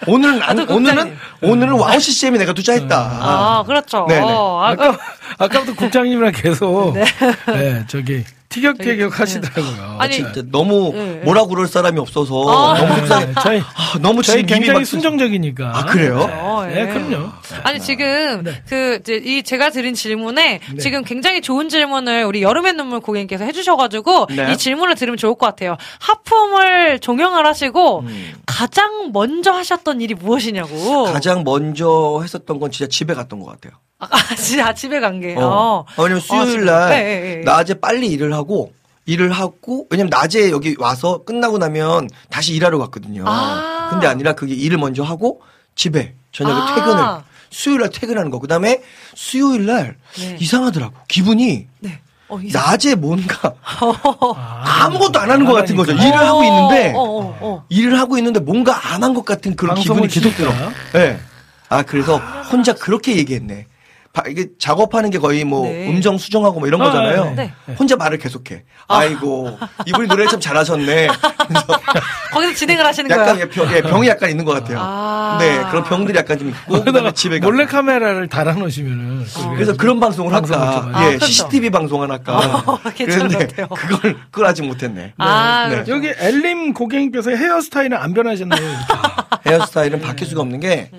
오늘은 0.07 0.41
안, 0.43 0.55
또 0.57 0.66
국장님. 0.66 0.76
오늘은 0.76 1.18
오늘은 1.41 1.74
와우 1.80 1.99
CCM에 1.99 2.38
내가 2.39 2.53
투자했다. 2.53 2.95
아, 3.22 3.64
그렇죠. 3.66 4.05
네네. 4.09 4.26
아, 4.28 4.70
아까 4.72 4.97
아까부터 5.39 5.74
국장님이랑 5.76 6.34
계속 6.36 6.93
네, 7.47 7.86
저기 7.88 8.24
티격태격 8.52 9.20
하시더라고요. 9.20 9.95
아니, 9.97 10.14
진짜 10.14 10.43
너무 10.52 10.91
예, 10.93 11.22
예. 11.22 11.24
뭐라 11.24 11.45
그럴 11.45 11.68
사람이 11.68 11.99
없어서 11.99 12.49
아. 12.49 12.78
너무 12.78 12.95
속상해. 12.97 13.26
네, 13.28 13.34
저희 13.41 13.60
아, 13.60 13.97
너무 14.02 14.22
저희 14.22 14.38
지금 14.38 14.47
굉장히 14.47 14.80
막 14.80 14.86
순정적이니까. 14.86 15.72
아, 15.74 15.86
그래요? 15.86 16.16
그렇죠. 16.16 16.66
네, 16.68 16.82
예. 16.82 16.86
그럼요. 16.88 17.30
아니 17.64 17.80
지금 17.80 18.43
그 18.68 18.99
이제 19.02 19.22
이 19.24 19.43
제가 19.43 19.70
드린 19.70 19.93
질문에 19.93 20.60
네. 20.60 20.78
지금 20.78 21.04
굉장히 21.04 21.41
좋은 21.41 21.70
질문을 21.70 22.26
우리 22.26 22.41
여름의 22.41 22.74
눈물 22.74 22.99
고객님께서 22.99 23.45
해주셔가지고 23.45 24.28
네. 24.36 24.52
이 24.52 24.58
질문을 24.58 24.95
들으면 24.95 25.18
좋을 25.18 25.36
것 25.36 25.45
같아요. 25.45 25.78
하품을 25.99 26.99
종영을 26.99 27.45
하시고 27.45 27.99
음. 28.02 28.34
가장 28.45 29.12
먼저 29.14 29.52
하셨던 29.52 30.02
일이 30.02 30.14
무엇이냐고. 30.14 31.06
가장 31.06 31.43
먼저 31.43 32.20
했었던 32.22 32.60
건 32.60 32.72
진짜 32.72 32.89
집에 32.89 33.14
갔던 33.14 33.39
것 33.39 33.45
같아요. 33.45 33.80
아, 34.10 34.36
진짜 34.36 34.74
집에 34.74 34.99
간 34.99 35.20
게. 35.20 35.36
어. 35.36 35.41
어. 35.41 35.86
아, 35.95 36.02
왜냐면 36.02 36.20
수요일 36.22 36.52
지금. 36.52 36.66
날 36.66 36.89
네, 36.89 37.04
네, 37.04 37.36
네. 37.38 37.43
낮에 37.43 37.76
빨리 37.76 38.08
일을 38.08 38.34
하고 38.34 38.74
일을 39.06 39.32
하고 39.32 39.88
왜냐면 39.89 40.10
낮에 40.10 40.52
여기 40.52 40.76
와서 40.80 41.24
끝나고 41.26 41.58
나면 41.58 42.10
다시 42.30 42.54
일하러 42.54 42.78
갔거든요. 42.80 43.24
아. 43.28 43.88
근데 43.91 44.08
아니라 44.08 44.34
그게 44.34 44.54
일을 44.54 44.78
먼저 44.78 45.04
하고 45.04 45.41
집에 45.76 46.14
저녁에 46.32 46.60
아. 46.62 46.76
퇴근을 46.76 47.06
수요일 47.49 47.82
날 47.82 47.89
퇴근하는 47.89 48.32
거. 48.32 48.39
그다음에 48.39 48.82
수요일 49.16 49.66
날 49.66 49.97
네. 50.18 50.38
이상하더라고. 50.39 50.93
기분이 51.08 51.68
네. 51.80 51.99
어, 52.30 52.39
이상. 52.39 52.62
낮에 52.62 52.95
뭔가 52.95 53.54
아, 53.62 54.84
아무것도 54.86 55.20
안 55.20 55.30
하는 55.30 55.45
것 55.45 55.54
같은 55.54 55.76
거죠. 55.76 55.91
하니까. 55.91 56.08
일을 56.08 56.28
하고 56.28 56.43
있는데 56.43 56.93
어, 56.95 57.02
어, 57.02 57.38
어. 57.41 57.66
일을 57.70 57.99
하고 57.99 58.18
있는데 58.18 58.39
뭔가 58.39 58.93
안 58.93 59.04
한 59.04 59.14
것 59.14 59.26
같은 59.26 59.56
그런 59.56 59.76
기분이 59.76 60.08
계속 60.08 60.34
들어. 60.36 60.52
예. 60.95 61.20
아 61.68 61.84
그래서 61.84 62.18
혼자 62.52 62.74
그렇게 62.74 63.18
얘기했네. 63.18 63.66
바- 64.14 64.24
이게 64.28 64.47
작업하는 64.59 65.09
게 65.09 65.18
거의 65.20 65.43
뭐 65.45 65.64
네. 65.68 65.88
음정 65.89 66.18
수정하고 66.18 66.59
뭐 66.59 66.68
이런 66.68 66.82
아, 66.82 66.86
거잖아요. 66.86 67.34
네. 67.36 67.53
혼자 67.80 67.95
말을 67.95 68.18
계속해. 68.18 68.64
아 68.88 69.05
이고 69.05 69.57
이분이 69.86 70.07
노래 70.09 70.28
참 70.28 70.39
잘하셨네. 70.39 71.07
그래서 71.47 71.66
거기서 72.34 72.53
진행을 72.55 72.86
하시는 72.86 73.09
약간 73.09 73.34
거예요. 73.36 73.49
병, 73.49 73.72
예, 73.74 73.82
병이 73.82 74.07
약간 74.07 74.30
있는 74.30 74.43
것 74.43 74.51
같아요. 74.53 74.80
아. 74.82 75.38
네 75.39 75.64
그런 75.70 75.84
병들이 75.86 76.18
약간 76.18 76.38
좀 76.38 76.49
있고 76.49 76.84
그다음에 76.84 77.12
집에 77.14 77.39
가. 77.39 77.45
몰래 77.47 77.66
카메라를 77.66 78.28
달아놓으시면은 78.28 79.26
그래서 79.55 79.74
그런 79.78 79.99
방송을 79.99 80.32
방송을 80.32 80.59
할까. 80.59 80.89
예, 80.89 80.93
아, 80.95 81.07
그렇죠. 81.07 81.26
CCTV 81.28 81.70
방송 81.70 82.01
하나 82.01 82.16
할까. 82.16 82.38
어, 82.38 82.78
것 82.84 82.93
그런데 82.97 83.38
같아요. 83.47 83.68
그걸 83.70 84.18
그걸 84.30 84.45
아직 84.45 84.66
못했네. 84.66 85.14
아, 85.18 85.68
네. 85.70 85.76
그렇죠. 85.76 85.91
여기 85.93 86.12
엘림 86.18 86.74
고객님께서 86.74 87.32
헤어스타일은 87.32 87.95
안 87.97 88.14
변하셨나요? 88.14 88.62
헤어스타일은 89.52 90.02
바뀔 90.02 90.28
수가 90.28 90.41
없는 90.41 90.60
게 90.60 90.89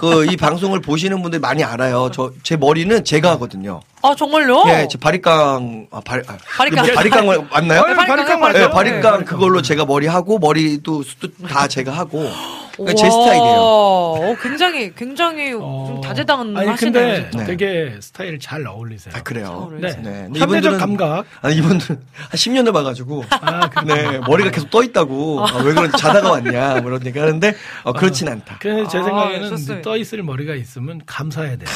그 0.00 0.24
이 0.30 0.36
방송을 0.36 0.80
보시는 0.80 1.22
분들 1.22 1.40
많이 1.40 1.62
알아요. 1.64 2.10
저 2.12 2.32
제 2.42 2.56
머리는 2.56 3.04
제가 3.04 3.30
하거든요. 3.32 3.80
아, 4.06 4.14
정말요? 4.14 4.64
예, 4.68 4.88
제 4.88 4.98
바리깡 4.98 5.88
아, 5.90 6.00
바리, 6.04 6.22
아, 6.26 6.36
바리깡. 6.56 6.86
그 6.86 6.92
바리깡 6.94 7.26
맞나요? 7.50 7.80
어, 7.80 7.84
바리깡. 7.84 8.26
네, 8.26 8.36
맞아요. 8.36 8.70
바리깡 8.70 9.18
네, 9.20 9.24
그걸로 9.24 9.62
제가 9.62 9.84
머리 9.84 10.06
하고 10.06 10.38
머리도 10.38 11.02
숱도 11.02 11.28
다 11.48 11.66
제가 11.66 11.92
하고 11.92 12.30
그러니까 12.76 12.94
제. 12.94 13.10
스타일이에요. 13.10 13.56
어, 13.58 14.36
굉장히 14.42 14.94
굉장히 14.94 15.50
좀 15.52 15.60
어. 15.62 16.00
다재다능하시네요. 16.04 17.04
아니 17.04 17.22
근데. 17.22 17.30
네. 17.38 17.44
되게 17.44 17.96
스타일 18.00 18.38
잘 18.38 18.66
어울리세요. 18.66 19.14
아 19.16 19.22
그래요. 19.22 19.72
네. 19.80 19.96
네. 19.96 20.28
현대적 20.36 20.78
감각. 20.78 21.24
아니 21.40 21.56
이분들은 21.56 22.00
한 22.12 22.30
10년을 22.30 22.72
봐가지고 22.72 23.24
아, 23.30 23.70
그, 23.70 23.84
네 23.86 24.18
머리가 24.26 24.50
계속 24.50 24.70
떠 24.70 24.82
있다고 24.82 25.46
아, 25.46 25.56
왜 25.62 25.72
그런지 25.72 25.96
자다가 25.98 26.30
왔냐 26.32 26.80
뭐 26.82 26.90
이런 26.90 27.06
얘기 27.06 27.18
하는데 27.18 27.54
어, 27.84 27.92
그렇진 27.92 28.28
않다. 28.28 28.58
그래서 28.60 28.88
제 28.88 28.98
아, 28.98 29.02
생각에는. 29.04 29.82
떠 29.82 29.96
있을 29.96 30.22
머리가 30.22 30.54
있으면 30.54 31.00
감사해야 31.06 31.56
돼요. 31.56 31.68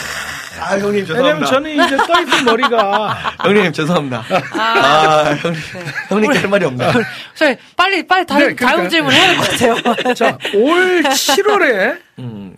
아 0.59 0.79
형님 0.79 1.05
왜냐면 1.09 1.45
죄송합니다. 1.45 1.47
저는 1.47 1.71
이제 1.71 1.97
떠 1.97 2.21
있을 2.21 2.45
머리가 2.45 3.35
형님 3.45 3.73
죄송합니다. 3.73 4.25
아, 4.59 5.35
형님 5.41 5.61
형님께 6.09 6.39
할 6.39 6.49
말이 6.49 6.65
없네요. 6.67 6.91
저희 7.35 7.57
빨리 7.77 8.07
빨리 8.07 8.27
다음, 8.27 8.39
네, 8.41 8.55
그러니까. 8.55 8.67
다음 8.67 8.89
질문 8.89 9.13
해야 9.13 9.27
될 9.29 9.37
것 9.37 9.49
같아요. 9.51 10.15
자, 10.15 10.39
올 10.55 11.03
7월에 11.03 11.99
음. 12.19 12.57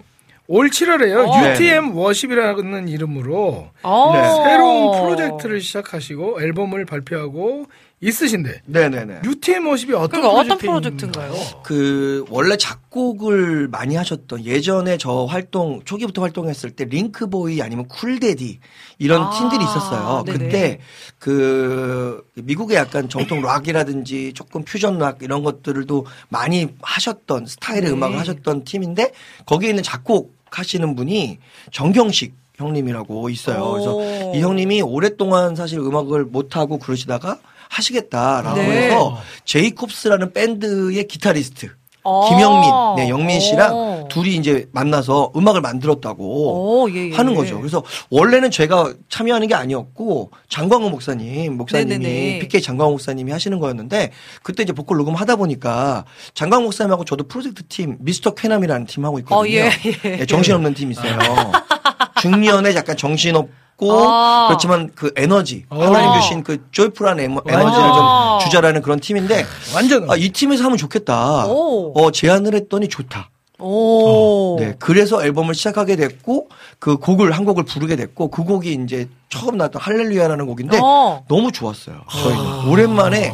올 0.49 0.69
7월에요. 0.71 1.29
어. 1.29 1.53
UTM 1.53 1.95
워십이라는 1.97 2.89
이름으로 2.89 3.71
어. 3.83 4.13
네. 4.15 4.51
새로운 4.51 5.01
프로젝트를 5.01 5.61
시작하시고 5.61 6.43
앨범을 6.43 6.85
발표하고 6.87 7.67
있으신데 8.03 8.63
네네네. 8.67 9.21
UTM 9.25 9.69
워십이 9.69 9.95
어떤 9.95 10.21
그러니까 10.21 10.31
어떤 10.33 10.59
프로젝트인가요? 10.59 11.33
그 11.63 12.25
원래 12.31 12.57
작곡을 12.57 13.69
많이 13.69 13.95
하셨던 13.95 14.45
예전에 14.45 14.99
저 14.99 15.25
활동 15.25 15.81
초기부터 15.85 16.21
활동했을 16.23 16.73
때 16.73 16.85
링크보이 16.85 17.63
아니면 17.63 17.87
쿨데디 17.87 18.59
이런 18.99 19.23
아, 19.23 19.31
팀들이 19.31 19.63
있었어요. 19.63 20.25
네네. 20.27 20.39
그때 20.39 20.79
그 21.21 22.27
미국의 22.35 22.77
약간 22.77 23.09
정통 23.09 23.41
락이라든지 23.41 24.33
조금 24.35 24.65
퓨전 24.65 24.99
락 24.99 25.23
이런 25.23 25.45
것들도 25.45 26.05
많이 26.29 26.69
하셨던 26.83 27.47
스타일의 27.47 27.83
네. 27.83 27.91
음악을 27.91 28.19
하셨던 28.19 28.65
팀인데 28.65 29.13
거기에 29.47 29.71
있는 29.71 29.85
작곡 29.85 30.35
하시는 30.51 30.97
분이 30.97 31.39
정경식 31.71 32.35
형님이라고 32.57 33.31
있어요. 33.31 33.71
그래서 33.73 33.95
오. 33.95 34.33
이 34.35 34.41
형님이 34.41 34.83
오랫동안 34.83 35.55
사실 35.55 35.79
음악을 35.79 36.25
못 36.25 36.57
하고 36.57 36.79
그러시다가 36.79 37.39
하시겠다라고 37.73 38.57
네. 38.57 38.89
해서 38.89 39.19
제이콥스라는 39.45 40.33
밴드의 40.33 41.07
기타리스트 41.09 41.71
어. 42.05 42.29
김영민, 42.29 42.71
네, 42.97 43.09
영민 43.09 43.41
씨랑 43.41 43.71
어. 43.73 44.09
둘이 44.11 44.35
이제 44.35 44.69
만나서 44.73 45.33
음악을 45.37 45.61
만들었다고 45.61 46.83
오, 46.83 46.91
예, 46.91 47.11
예. 47.11 47.15
하는 47.15 47.35
거죠. 47.35 47.59
그래서 47.61 47.85
원래는 48.11 48.51
제가 48.51 48.93
참여하는 49.09 49.47
게 49.47 49.55
아니었고 49.55 50.33
장광호 50.49 50.91
목사님, 50.91 51.57
목사님이 51.57 51.99
네네네. 51.99 52.39
PK 52.41 52.61
장광호 52.61 52.91
목사님이 52.93 53.31
하시는 53.31 53.59
거였는데 53.61 54.11
그때 54.43 54.65
이제 54.65 54.73
보컬 54.73 54.97
녹음 54.99 55.15
하다 55.15 55.37
보니까 55.37 56.05
장광호 56.35 56.65
목사님하고 56.65 57.05
저도 57.05 57.29
프로젝트 57.29 57.63
팀 57.69 57.97
미스터 58.01 58.35
쾌남이라는 58.35 58.87
팀 58.87 59.05
하고 59.05 59.21
있거든요. 59.21 59.41
어, 59.41 59.47
예, 59.49 59.71
예. 59.85 60.17
네, 60.17 60.27
정신없는 60.27 60.75
팀 60.75 60.91
있어요. 60.91 61.17
중년에 62.21 62.75
약간 62.75 62.97
정신없 62.97 63.49
고 63.83 64.09
아. 64.09 64.47
그렇지만 64.49 64.91
그 64.95 65.13
에너지 65.17 65.65
어. 65.69 65.83
하나님 65.83 66.21
주신 66.21 66.43
그 66.45 66.65
조이풀한 66.71 67.19
에머- 67.19 67.43
에너지를 67.47 67.85
아. 67.91 68.39
좀 68.41 68.47
주자라는 68.47 68.81
그런 68.83 69.01
팀인데 69.01 69.45
완전 69.75 70.09
아, 70.11 70.17
이 70.17 70.29
팀에서 70.31 70.65
하면 70.65 70.77
좋겠다. 70.79 71.47
오. 71.47 71.93
어, 71.97 72.11
제안을 72.13 72.55
했더니 72.55 72.89
좋다. 72.89 73.29
오. 73.59 74.57
네. 74.59 74.75
그래서 74.79 75.23
앨범을 75.25 75.55
시작하게 75.55 75.95
됐고, 75.95 76.49
그 76.81 76.97
곡을, 76.97 77.31
한 77.31 77.45
곡을 77.45 77.65
부르게 77.65 77.95
됐고, 77.95 78.29
그 78.29 78.43
곡이 78.43 78.73
이제 78.85 79.09
처음 79.29 79.57
나왔던 79.57 79.81
할렐루야라는 79.81 80.47
곡인데, 80.47 80.81
어. 80.83 81.23
너무 81.29 81.53
좋았어요. 81.53 81.95
저희는. 82.11 82.69
오랜만에 82.69 83.33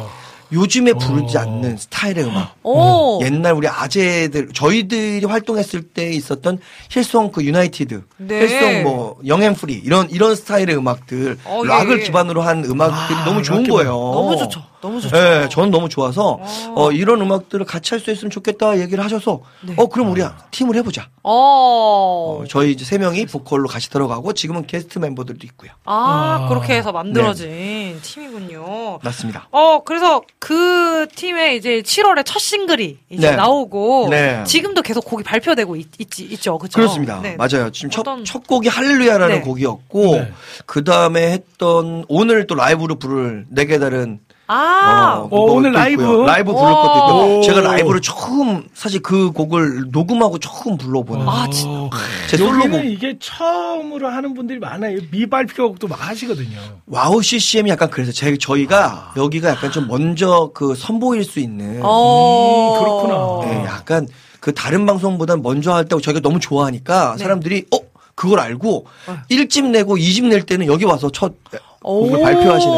요즘에 0.51 0.93
부르지 0.93 1.37
않는 1.37 1.77
스타일의 1.77 2.25
음악. 2.25 2.55
오. 2.63 3.19
옛날 3.21 3.53
우리 3.53 3.67
아재들, 3.67 4.49
저희들이 4.53 5.25
활동했을 5.25 5.83
때 5.83 6.09
있었던 6.11 6.59
Hillsong 6.89 7.31
그 7.31 7.43
United, 7.43 8.03
네. 8.17 8.41
Hillsong 8.41 8.83
뭐, 8.83 9.17
Young & 9.25 9.53
Free, 9.53 9.73
이런, 9.73 10.09
이런 10.09 10.35
스타일의 10.35 10.75
음악들, 10.75 11.37
어, 11.45 11.61
예, 11.63 11.67
락을 11.67 11.99
예. 11.99 12.03
기반으로 12.03 12.41
한 12.41 12.63
음악들이 12.65 13.19
너무 13.25 13.43
좋은 13.43 13.63
락 13.63 13.69
거예요. 13.69 13.91
너무 13.91 14.37
좋죠. 14.37 14.63
너무 14.81 15.01
좋죠. 15.01 15.13
네, 15.13 15.49
저는 15.49 15.71
너무 15.71 15.89
좋아서 15.89 16.39
어, 16.73 16.91
이런 16.91 17.19
음악들을 17.21 17.65
같이 17.65 17.93
할 17.93 17.99
수 17.99 18.11
있으면 18.11 18.31
좋겠다 18.31 18.79
얘기를 18.79 19.03
하셔서 19.03 19.41
어 19.75 19.87
그럼 19.87 20.09
우리 20.11 20.23
팀을 20.51 20.73
해보자. 20.77 21.09
어. 21.21 22.39
어, 22.41 22.43
저희 22.47 22.71
이제 22.71 22.85
세 22.85 22.97
명이 22.97 23.25
보컬로 23.25 23.67
같이 23.67 23.89
들어가고 23.89 24.31
지금은 24.31 24.67
게스트 24.67 24.99
멤버들도 24.99 25.45
있고요. 25.47 25.71
아, 25.83 26.43
아. 26.45 26.47
그렇게 26.47 26.75
해서 26.75 26.93
만들어진 26.93 27.49
네. 27.49 27.97
팀이군요. 28.01 28.99
맞습니다. 29.03 29.49
어, 29.51 29.83
그래서 29.83 30.21
그 30.39 31.05
팀의 31.15 31.57
이제 31.57 31.81
7월에 31.81 32.23
첫 32.25 32.39
싱글이 32.39 32.97
이제 33.09 33.29
네. 33.31 33.35
나오고 33.35 34.07
네. 34.09 34.41
지금도 34.45 34.81
계속 34.81 35.03
곡이 35.03 35.23
발표되고 35.23 35.75
있, 35.75 35.87
있지, 35.99 36.23
있죠. 36.23 36.57
그죠? 36.57 36.79
그렇습니다. 36.79 37.19
네. 37.21 37.35
맞아요. 37.35 37.69
지금 37.71 37.89
첫, 37.89 38.01
어떤- 38.01 38.23
첫 38.23 38.47
곡이 38.47 38.69
할렐루야라는 38.69 39.35
네. 39.35 39.41
곡이었고 39.41 40.15
네. 40.15 40.31
그 40.65 40.83
다음에 40.85 41.31
했던 41.33 42.05
오늘 42.07 42.47
또 42.47 42.55
라이브로 42.55 42.95
부를 42.95 43.45
내게 43.49 43.79
다른 43.79 44.19
아, 44.51 45.21
그거 45.23 45.35
어, 45.35 45.41
오늘 45.53 45.71
또 45.71 45.77
라이브? 45.77 46.01
있고요. 46.01 46.25
라이브 46.25 46.51
부를 46.53 46.73
것도 46.73 46.97
있고 46.97 47.37
오. 47.37 47.41
제가 47.43 47.61
라이브를 47.61 48.01
처음 48.01 48.63
사실 48.73 48.99
그 49.01 49.31
곡을 49.31 49.89
녹음하고 49.91 50.39
처음 50.39 50.75
불러보는 50.75 51.27
아, 51.29 51.47
진짜. 51.51 51.95
제 52.27 52.37
솔로곡 52.37 52.65
여기는 52.65 52.89
이게 52.89 53.15
처음으로 53.19 54.07
하는 54.07 54.33
분들이 54.33 54.57
많아요. 54.57 54.97
미발표곡도 55.11 55.87
막 55.87 56.09
하시거든요. 56.09 56.59
WOW 56.87 57.21
CCM이 57.21 57.69
약간 57.69 57.91
그래서 57.91 58.11
제 58.11 58.35
저희가 58.37 59.13
여기가 59.15 59.49
약간 59.49 59.71
좀 59.71 59.87
먼저 59.87 60.49
그 60.55 60.73
선보일 60.73 61.23
수 61.23 61.39
있는 61.39 61.81
어. 61.83 62.73
음, 62.73 62.79
그렇구나. 62.79 63.51
네, 63.53 63.65
약간 63.65 64.07
그 64.39 64.53
다른 64.53 64.85
방송보다 64.87 65.37
먼저 65.37 65.73
할때 65.73 65.95
저희가 66.01 66.21
너무 66.21 66.39
좋아하니까 66.39 67.15
네. 67.17 67.23
사람들이 67.23 67.65
어 67.71 67.77
그걸 68.19 68.41
알고 68.41 68.85
일 69.29 69.47
1집 69.47 69.69
내고 69.69 69.95
2집 69.95 70.25
낼 70.25 70.41
때는 70.43 70.67
여기 70.67 70.83
와서 70.83 71.09
첫 71.09 71.35
곡을 71.81 72.19
오. 72.19 72.21
발표하시는 72.21 72.75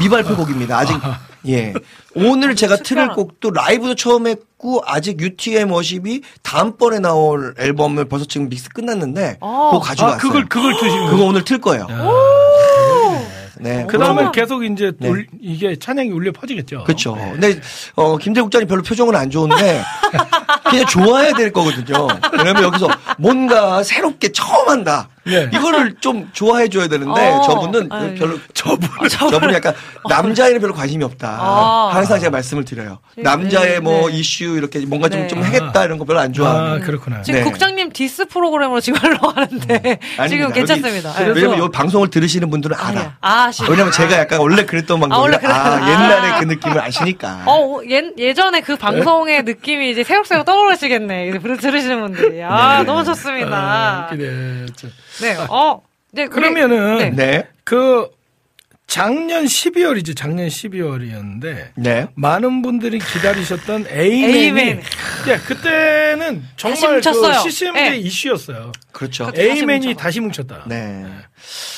미발표 0.00 0.36
곡입니다. 0.36 0.76
아직 0.76 0.96
예 1.46 1.72
오늘 2.16 2.56
제가 2.56 2.76
틀을 2.78 3.14
곡도 3.14 3.52
라이브도 3.52 3.94
처음 3.94 4.26
했고 4.26 4.82
아직 4.84 5.20
UTM 5.20 5.70
워십이 5.70 6.22
다음번에 6.42 6.98
나올 6.98 7.54
앨범을 7.56 8.06
벌써 8.06 8.24
지금 8.24 8.48
믹스 8.48 8.70
끝났는데 8.70 9.38
아. 9.40 9.68
그거 9.70 9.78
가져왔어요. 9.78 10.16
아, 10.16 10.18
그걸, 10.18 10.48
그걸 10.48 10.74
드시는 10.74 11.10
그거 11.10 11.24
오늘 11.24 11.44
틀 11.44 11.60
거예요. 11.60 11.86
네. 13.60 13.84
그 13.88 13.98
다음에 13.98 14.28
계속 14.32 14.64
이제 14.64 14.92
네. 14.98 15.08
울- 15.08 15.26
이게 15.40 15.76
찬양이 15.76 16.10
울려 16.10 16.32
퍼지겠죠. 16.32 16.84
그렇죠. 16.84 17.14
네. 17.16 17.30
근데 17.32 17.60
어 17.94 18.16
김대 18.16 18.40
국장님 18.40 18.68
별로 18.68 18.82
표정은 18.82 19.14
안 19.14 19.30
좋은데 19.30 19.82
그냥 20.68 20.86
좋아해야 20.86 21.32
될 21.34 21.52
거거든요. 21.52 22.08
왜냐면 22.36 22.62
여기서 22.64 22.88
뭔가 23.18 23.82
새롭게 23.82 24.32
처음 24.32 24.68
한다. 24.68 25.08
네. 25.24 25.50
이거를 25.52 25.94
좀 26.00 26.30
좋아해 26.32 26.68
줘야 26.68 26.88
되는데 26.88 27.28
어. 27.28 27.42
저분은 27.42 27.88
아유, 27.92 28.14
별로 28.14 28.38
저분 28.54 28.88
저분은 29.08 29.52
약간 29.54 29.74
남자에는 30.08 30.60
별로 30.60 30.72
관심이 30.74 31.04
없다. 31.04 31.28
아. 31.28 31.90
항상 31.92 32.18
제가 32.18 32.30
말씀을 32.30 32.64
드려요. 32.64 32.98
네, 33.16 33.22
남자의 33.22 33.80
뭐 33.80 34.08
네. 34.08 34.16
이슈 34.16 34.44
이렇게 34.56 34.78
뭔가 34.86 35.08
좀, 35.10 35.20
네. 35.20 35.28
좀 35.28 35.42
하겠다 35.42 35.84
이런 35.84 35.98
거 35.98 36.04
별로 36.06 36.20
안 36.20 36.32
좋아하는. 36.32 36.82
아, 36.82 36.84
그렇구나. 36.84 37.20
지금 37.22 37.40
네. 37.40 37.44
국장님 37.44 37.92
디스 37.92 38.26
프로그램으로 38.26 38.80
지금 38.80 38.98
하려하는데 39.00 39.74
아닙니다. 40.16 40.28
지금 40.28 40.52
괜찮습니다. 40.52 41.10
여기- 41.28 41.40
네. 41.40 41.46
왜냐면 41.46 41.66
이 41.66 41.70
방송을 41.70 42.08
들으시는 42.08 42.48
분들은 42.50 42.76
아, 42.78 42.86
알아. 42.88 43.00
예. 43.00 43.10
아, 43.20 43.52
시- 43.52 43.62
왜냐면 43.68 43.92
제가 43.92 44.18
약간 44.18 44.40
원래 44.40 44.64
그랬던 44.64 45.00
방송이라 45.00 45.20
원래 45.22 45.36
아. 45.46 45.90
옛날에 45.90 46.28
아. 46.30 46.38
그 46.40 46.44
느낌을 46.46 46.80
아시니까. 46.80 47.42
어, 47.46 47.78
예, 47.90 48.10
예전에 48.16 48.62
그 48.62 48.76
방송의 48.76 49.42
느낌이 49.42 49.90
이제 49.90 50.02
새록새록 50.02 50.44
떠오르시겠네. 50.46 51.28
이제 51.28 51.38
들- 51.38 51.56
들으시는 51.58 52.00
분들이. 52.00 52.42
아, 52.42 52.78
네. 52.78 52.84
너무 52.84 53.00
아, 53.00 53.04
좋습니다. 53.04 54.08
웃기 54.12 54.22
네. 55.20 55.34
저- 55.34 55.42
네, 55.42 55.46
어. 55.50 55.82
네, 56.12 56.26
그러면은 56.26 56.98
네. 56.98 57.10
네. 57.10 57.48
그 57.64 58.08
작년 58.86 59.44
12월이죠. 59.44 60.16
작년 60.16 60.48
12월이었는데 60.48 61.68
네. 61.76 62.08
많은 62.16 62.60
분들이 62.62 62.98
기다리셨던 62.98 63.86
에이맨이 63.88 64.38
에이맨. 64.38 64.82
예, 65.28 65.36
그때는 65.36 66.42
다시 66.58 66.80
정말. 66.80 67.00
그 67.00 67.40
CCM계 67.50 67.90
네. 67.90 67.96
이슈였어요. 67.98 68.72
그렇죠. 68.90 69.26
그- 69.26 69.32
다시 69.34 69.48
에이맨이 69.48 69.86
뭉쳐. 69.86 70.00
다시 70.00 70.18
뭉쳤다. 70.20 70.64
네. 70.66 71.04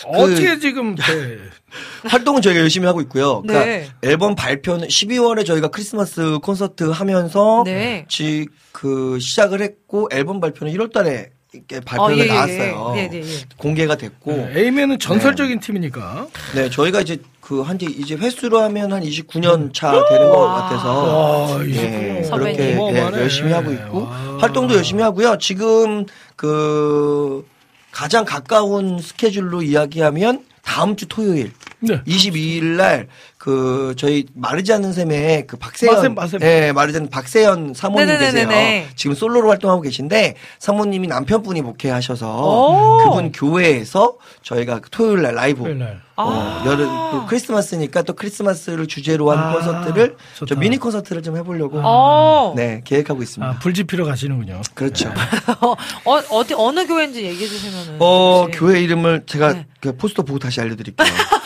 어떻게 0.06 0.58
지금 0.58 0.94
네. 0.94 1.02
활동은 2.08 2.40
저희가 2.40 2.60
열심히 2.60 2.86
하고 2.86 3.02
있고요. 3.02 3.42
그러니까 3.42 3.66
네. 3.66 3.88
앨범 4.02 4.34
발표는 4.34 4.88
12월에 4.88 5.44
저희가 5.44 5.68
크리스마스 5.68 6.38
콘서트 6.42 6.84
하면서 6.84 7.62
네. 7.66 8.06
지, 8.08 8.46
그 8.72 9.18
시작을 9.20 9.60
했고 9.60 10.08
앨범 10.12 10.40
발표는 10.40 10.72
1월 10.72 10.90
달에 10.90 11.30
이렇게 11.54 11.80
발표가 11.80 12.12
어, 12.12 12.16
예, 12.16 12.22
예, 12.22 12.26
나왔어요. 12.26 12.94
예. 12.96 13.00
예, 13.00 13.10
예, 13.12 13.18
예. 13.20 13.38
공개가 13.58 13.94
됐고 13.96 14.32
네, 14.32 14.52
에이맨은 14.56 14.98
전설적인 14.98 15.60
팀이니까. 15.60 16.26
네, 16.54 16.70
저희가 16.70 17.02
이제 17.02 17.18
그 17.40 17.60
한지 17.60 17.84
이제 17.84 18.14
횟수로 18.14 18.60
하면 18.62 18.92
한 18.92 19.02
29년 19.02 19.74
차 19.74 19.92
되는 20.08 20.30
것 20.30 20.38
같아서 20.46 21.48
와, 21.48 21.66
예, 21.66 22.22
29년. 22.22 22.30
그렇게 22.30 22.78
예. 22.78 22.96
열심히 23.20 23.52
하고 23.52 23.70
있고 23.72 24.04
와. 24.04 24.38
활동도 24.40 24.74
열심히 24.74 25.02
하고요. 25.02 25.36
지금 25.38 26.06
그 26.36 27.46
가장 27.90 28.24
가까운 28.24 28.98
스케줄로 28.98 29.60
이야기하면 29.62 30.46
다음 30.62 30.96
주 30.96 31.06
토요일 31.06 31.52
네. 31.80 32.00
22일 32.04 32.64
날 32.76 33.08
그 33.42 33.92
저희 33.96 34.24
마르지 34.34 34.72
않는 34.72 34.92
셈의 34.92 35.48
그 35.48 35.56
박세현 35.56 35.94
마셈, 35.96 36.14
마셈. 36.14 36.40
예, 36.42 36.70
마르지 36.70 36.98
않는 36.98 37.10
박세현 37.10 37.74
사모님 37.74 38.06
네네네네네. 38.06 38.54
계세요. 38.54 38.88
지금 38.94 39.16
솔로로 39.16 39.48
활동하고 39.48 39.80
계신데 39.82 40.36
사모님이 40.60 41.08
남편분이 41.08 41.60
목회하셔서 41.62 42.40
오. 42.40 42.98
그분 42.98 43.32
교회에서 43.32 44.14
저희가 44.42 44.78
그 44.78 44.90
토요일 44.90 45.22
날 45.22 45.34
라이브 45.34 45.62
토요일 45.64 45.80
날. 45.80 46.00
어, 46.14 46.62
여름 46.66 46.86
또 46.86 47.26
크리스마스니까 47.26 48.02
또 48.02 48.12
크리스마스를 48.12 48.86
주제로 48.86 49.32
한 49.32 49.38
아, 49.40 49.52
콘서트를 49.54 50.14
좋다. 50.36 50.54
저 50.54 50.60
미니 50.60 50.76
콘서트를 50.76 51.20
좀 51.24 51.36
해보려고 51.36 51.80
어. 51.82 52.52
네 52.54 52.80
계획하고 52.84 53.24
있습니다. 53.24 53.54
아, 53.54 53.58
불지피러 53.58 54.04
가시는군요. 54.04 54.60
그렇죠. 54.74 55.08
어, 56.04 56.20
어디, 56.30 56.54
어느 56.54 56.86
교회인지 56.86 57.24
얘기해 57.24 57.48
주시면은. 57.48 57.96
어 57.98 58.42
혹시. 58.44 58.60
교회 58.60 58.80
이름을 58.82 59.24
제가 59.26 59.52
네. 59.54 59.66
그 59.80 59.96
포스터 59.96 60.22
보고 60.22 60.38
다시 60.38 60.60
알려드릴게요. 60.60 61.08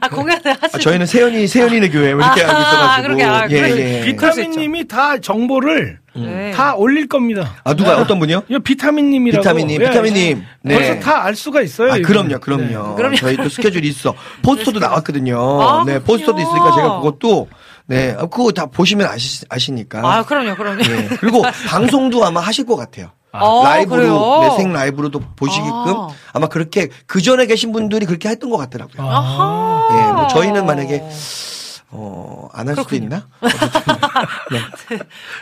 아, 0.00 0.08
공연을 0.08 0.40
아, 0.52 0.56
하시 0.60 0.78
저희는 0.78 1.06
세연이 1.06 1.46
세연이네 1.46 1.88
교회 1.90 2.14
뭐 2.14 2.24
이렇게 2.24 2.44
아, 2.44 2.48
알고 2.48 2.60
있어가지고 2.62 3.02
그렇게, 3.02 3.24
아, 3.24 3.46
예. 3.50 3.56
예. 3.56 4.00
비- 4.04 4.12
비타민님이 4.12 4.86
다 4.88 5.18
정보를 5.18 5.98
네. 6.14 6.50
다 6.54 6.74
올릴 6.74 7.08
겁니다. 7.08 7.54
아 7.64 7.72
누가 7.74 7.96
어떤 7.96 8.18
분이요? 8.18 8.42
이 8.48 8.58
비타민님이라고. 8.58 9.42
비타민님, 9.42 9.80
예, 9.82 9.88
비타민님. 9.88 10.44
네. 10.62 10.74
벌써 10.74 11.00
다 11.00 11.22
알 11.22 11.34
수가 11.34 11.62
있어요. 11.62 11.92
아. 11.92 11.98
그럼요, 11.98 12.38
그럼요. 12.40 12.62
네. 12.90 12.94
그럼요. 12.96 13.16
저희 13.16 13.36
또 13.36 13.48
스케줄이 13.48 13.88
있어. 13.88 14.14
포스터도 14.42 14.78
나왔거든요. 14.78 15.38
아, 15.62 15.84
네, 15.86 15.92
그렇군요. 15.94 16.04
포스터도 16.06 16.40
있으니까 16.40 16.72
제가 16.74 16.96
그것도, 17.00 17.48
네, 17.86 18.14
아, 18.18 18.26
그거 18.26 18.52
다 18.52 18.66
보시면 18.66 19.06
아시, 19.06 19.44
아시니까. 19.48 20.00
아, 20.04 20.22
그럼요, 20.24 20.54
그럼요. 20.56 20.82
네. 20.82 21.08
그리고 21.18 21.42
방송도 21.68 22.24
아마 22.24 22.40
하실 22.40 22.66
것 22.66 22.76
같아요. 22.76 23.10
아, 23.32 23.60
라이브로, 23.64 23.96
그래요? 24.02 24.38
네, 24.42 24.56
생 24.56 24.72
라이브로도 24.72 25.20
보시게끔 25.36 25.72
아. 25.72 26.08
아. 26.34 26.38
마 26.38 26.46
그렇게 26.48 26.88
그 27.06 27.20
전에 27.22 27.46
계신 27.46 27.72
분들이 27.72 28.04
그렇게 28.06 28.28
했던 28.28 28.50
것 28.50 28.56
같더라고요. 28.58 28.96
아, 29.08 29.88
예, 30.08 30.12
뭐 30.12 30.26
저희는 30.28 30.66
만약에 30.66 31.02
어, 31.94 32.48
안 32.54 32.68
할 32.68 32.76
수도. 32.76 32.94
있나? 32.96 33.26
네. 34.50 34.58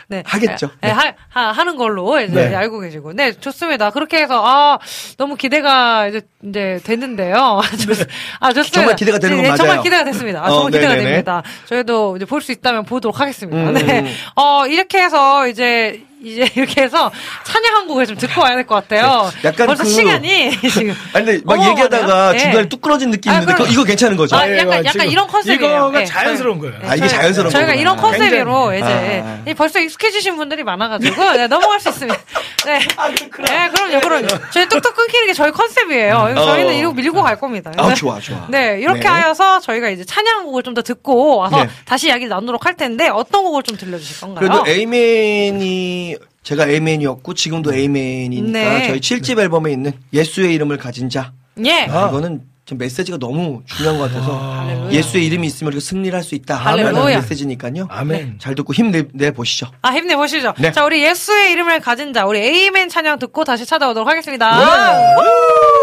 네. 0.07 0.23
하겠죠. 0.25 0.67
네, 0.81 0.89
네. 0.89 0.93
하, 0.93 1.13
하, 1.29 1.51
하는 1.53 1.77
걸로 1.77 2.19
이제 2.19 2.49
네. 2.49 2.55
알고 2.55 2.79
계시고. 2.81 3.13
네, 3.13 3.31
좋습니다. 3.31 3.89
그렇게 3.91 4.17
해서, 4.21 4.41
아, 4.45 4.77
너무 5.17 5.37
기대가 5.37 6.07
이제, 6.07 6.21
이제 6.43 6.81
됐는데요. 6.83 7.61
좋- 7.79 8.05
아, 8.41 8.51
좋습니다. 8.51 8.61
네. 8.63 8.71
정말 8.71 8.95
기대가 8.97 9.19
되는 9.19 9.37
건 9.37 9.43
네, 9.45 9.55
정말 9.55 9.75
맞아요. 9.77 9.83
기대가 9.83 10.03
됐습니다. 10.03 10.41
아, 10.43 10.47
어, 10.47 10.53
정말 10.55 10.71
기대가 10.71 10.91
네네네. 10.93 11.09
됩니다. 11.11 11.43
저희도 11.67 12.17
이제 12.17 12.25
볼 12.25 12.41
수 12.41 12.51
있다면 12.51 12.83
보도록 12.85 13.19
하겠습니다. 13.21 13.69
음. 13.69 13.73
네. 13.73 14.13
어, 14.35 14.65
이렇게 14.67 15.01
해서 15.01 15.47
이제, 15.47 16.03
이제 16.23 16.47
이렇게 16.55 16.81
해서 16.83 17.11
찬양 17.43 17.75
한 17.75 17.87
곡을 17.87 18.05
좀 18.07 18.15
듣고 18.17 18.41
와야 18.41 18.55
될 18.55 18.65
것 18.65 18.75
같아요. 18.75 19.31
네. 19.41 19.49
약간 19.49 19.67
벌써 19.67 19.83
그- 19.83 19.89
시간이 19.89 20.51
지금. 20.69 20.95
아니, 21.13 21.25
근데 21.25 21.41
막. 21.43 21.59
얘기하다가 21.67 22.31
네. 22.33 22.37
중간에 22.37 22.69
뚝 22.69 22.81
끊어진 22.81 23.09
느낌이 23.11 23.33
아, 23.35 23.39
있는데 23.39 23.55
그럼- 23.55 23.71
이거 23.71 23.83
괜찮은 23.83 24.15
거죠? 24.17 24.35
아, 24.35 24.47
예, 24.47 24.57
약간, 24.59 24.85
약간 24.85 25.07
이런 25.07 25.27
컨셉이에요. 25.27 25.75
이거가 25.77 25.99
네, 25.99 26.05
자연스러운 26.05 26.59
거예요. 26.59 26.75
아, 26.85 26.95
이게 26.95 27.07
자연스러운 27.07 27.49
저희가 27.51 27.67
거구나. 27.67 27.81
이런 27.81 27.97
컨셉으로 27.97 28.69
굉장히. 28.69 28.77
이제 28.77 29.23
아. 29.25 29.41
이 29.47 29.53
벌써 29.53 29.79
익숙해지신 29.79 30.35
분들이 30.37 30.63
많아가지고 30.63 31.31
네, 31.33 31.47
넘어갈 31.47 31.79
수 31.79 31.89
있습니다. 31.89 32.19
네. 32.65 32.79
네, 32.79 33.69
그럼요, 33.71 33.99
그럼요. 34.01 34.27
저희 34.51 34.67
뚝뚝 34.69 34.95
끊기는 34.95 35.25
게 35.27 35.33
저희 35.33 35.51
컨셉이에요. 35.51 36.33
저희는 36.35 36.69
어. 36.69 36.71
이거 36.73 36.91
밀고 36.93 37.23
갈 37.23 37.39
겁니다. 37.39 37.71
아, 37.77 37.89
네. 37.89 37.95
좋아, 37.95 38.19
좋아. 38.19 38.45
네, 38.49 38.77
이렇게 38.79 38.99
네. 39.01 39.07
하여서 39.07 39.59
저희가 39.59 39.89
이제 39.89 40.05
찬양 40.05 40.43
곡을 40.45 40.63
좀 40.63 40.71
더 40.71 40.81
듣고 40.81 41.35
와서 41.35 41.63
네. 41.63 41.69
다시 41.83 42.07
이야기를 42.07 42.29
나누도록 42.29 42.65
할 42.65 42.77
텐데 42.77 43.09
어떤 43.09 43.43
곡을 43.43 43.63
좀 43.63 43.75
들려주실 43.75 44.21
건가요? 44.21 44.47
그래도 44.63 44.65
A맨이 44.69 46.10
제가 46.43 46.67
A맨이었고 46.67 47.33
지금도 47.33 47.73
A맨이니까 47.73 48.51
네. 48.59 48.87
저희 48.87 48.99
7집 48.99 49.39
앨범에 49.39 49.71
있는 49.71 49.91
예수의 50.13 50.53
이름을 50.55 50.77
가진 50.77 51.09
자 51.09 51.31
예. 51.65 51.85
아. 51.89 52.07
이거는 52.09 52.41
좀 52.65 52.77
메시지가 52.77 53.17
너무 53.17 53.61
중요한 53.65 53.97
것 53.99 54.07
같아서 54.11 54.37
할렐루야. 54.37 54.91
예수의 54.93 55.25
이름이 55.25 55.45
있으면 55.47 55.73
우리가 55.73 55.81
승리를 55.83 56.15
할 56.15 56.23
수 56.23 56.35
있다. 56.35 56.55
하는 56.55 56.93
메시지니까요. 57.05 57.87
아멘. 57.89 58.35
잘 58.39 58.55
듣고 58.55 58.73
힘내 58.73 59.03
내 59.13 59.31
보시죠. 59.31 59.67
아, 59.81 59.89
힘내 59.89 60.15
보시죠. 60.15 60.53
네. 60.57 60.71
자, 60.71 60.85
우리 60.85 61.03
예수의 61.03 61.51
이름을 61.51 61.81
가진 61.81 62.13
자, 62.13 62.25
우리 62.25 62.39
에이맨 62.39 62.87
찬양 62.89 63.19
듣고 63.19 63.43
다시 63.43 63.65
찾아오도록 63.65 64.07
하겠습니다. 64.07 64.61
여름 64.61 65.80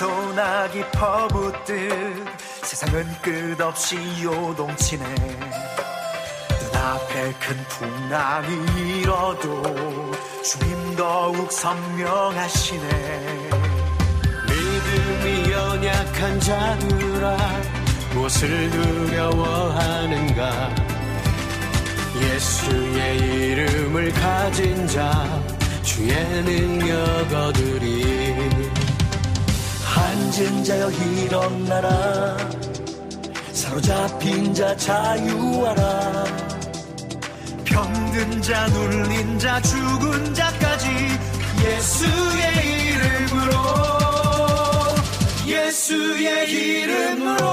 소나기 0.00 0.82
퍼붓듯 0.92 2.26
세상은 2.62 3.06
끝없이 3.20 3.98
요동치네. 4.24 5.04
눈앞에 6.58 7.34
큰 7.38 7.54
풍랑이 7.68 9.02
일어도 9.02 9.62
주님 10.42 10.96
더욱 10.96 11.52
선명하시네. 11.52 12.88
믿음이 14.48 15.52
연약한 15.52 16.40
자들아 16.40 17.36
무엇을 18.14 18.70
두려워하는가? 18.70 20.74
예수의 22.22 23.18
이름을 23.18 24.14
가진 24.14 24.86
자 24.86 25.12
주의 25.82 26.14
능력 26.42 27.34
얻으리 27.34 28.49
앉은 30.00 30.64
자여 30.64 30.90
일어나라. 30.90 32.36
사로잡힌 33.52 34.54
자 34.54 34.74
자유하라. 34.76 36.24
병든 37.64 38.42
자 38.42 38.66
눌린 38.68 39.38
자 39.38 39.60
죽은 39.60 40.34
자까지 40.34 40.86
예수의 41.64 42.44
이름으로 42.90 43.52
예수의 45.46 46.50
이름으로 46.50 47.46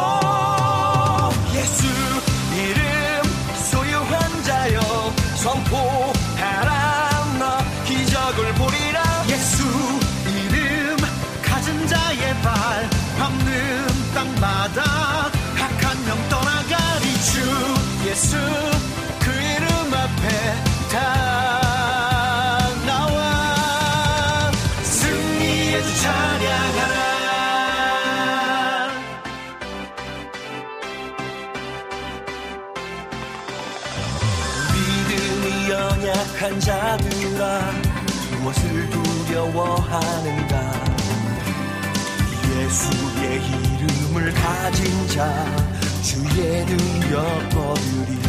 발 12.47 12.89
밟는 13.19 13.87
땅마다 14.15 14.81
악한 15.59 16.05
명 16.05 16.29
떠나가리 16.29 17.05
주 17.21 17.41
예수 18.07 18.37
그 19.19 19.29
이름 19.31 19.93
앞에 19.93 20.55
다 20.89 20.95
나와. 22.85 24.49
승리의 24.81 25.83
주 25.83 26.01
찬양하라. 26.01 26.95
믿음이 34.73 35.69
연약한 35.69 36.59
자들아 36.61 37.71
무엇을 38.39 38.89
두려워하는가 38.89 40.86
예수의 42.67 43.41
이름을 43.45 44.33
가진 44.33 45.07
자 45.07 45.45
주의 46.03 46.65
능력 46.65 47.49
거두리 47.51 48.19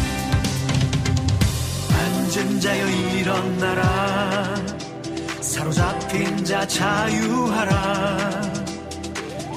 앉은 1.91 2.61
자여 2.61 2.87
일어나라 2.87 4.55
사로잡힌 5.41 6.45
자 6.45 6.65
자유하라. 6.65 8.17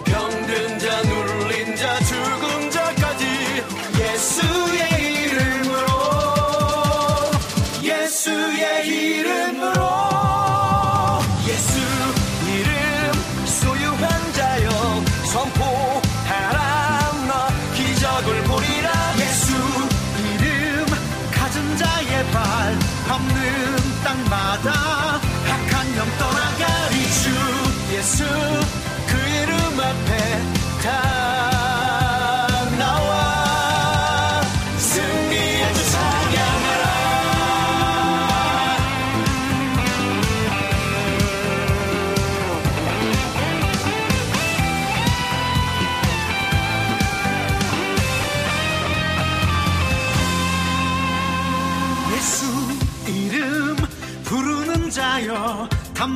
병든 0.04 0.78
자 0.80 1.02
눌린 1.02 1.76
자 1.76 1.98
죽은 2.00 2.70
자까지 2.72 3.24
예수의 4.00 4.80
이름으로 5.30 5.86
예수의 7.84 8.88
이름 8.88 9.21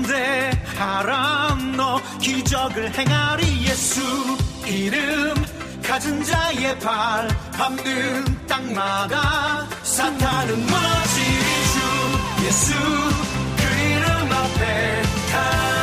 담대하라 0.07 1.59
너 1.77 2.01
기적을 2.21 2.95
행하리? 2.95 3.67
예수 3.67 4.01
이름 4.67 5.35
가진 5.83 6.23
자의 6.25 6.79
발 6.79 7.29
밟는 7.53 8.47
땅마다 8.47 9.67
사탄은 9.83 10.67
무너지리 10.67 11.47
주 11.73 12.47
예수 12.47 12.73
그 13.57 13.81
이름 13.81 14.33
앞에 14.33 15.03
다 15.33 15.76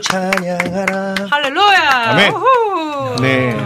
승리의 0.00 0.02
주 0.02 0.08
찬양하라. 0.08 1.14
할렐루야. 1.30 1.90
아멘. 2.10 2.32
우후. 2.32 3.16
네. 3.20 3.56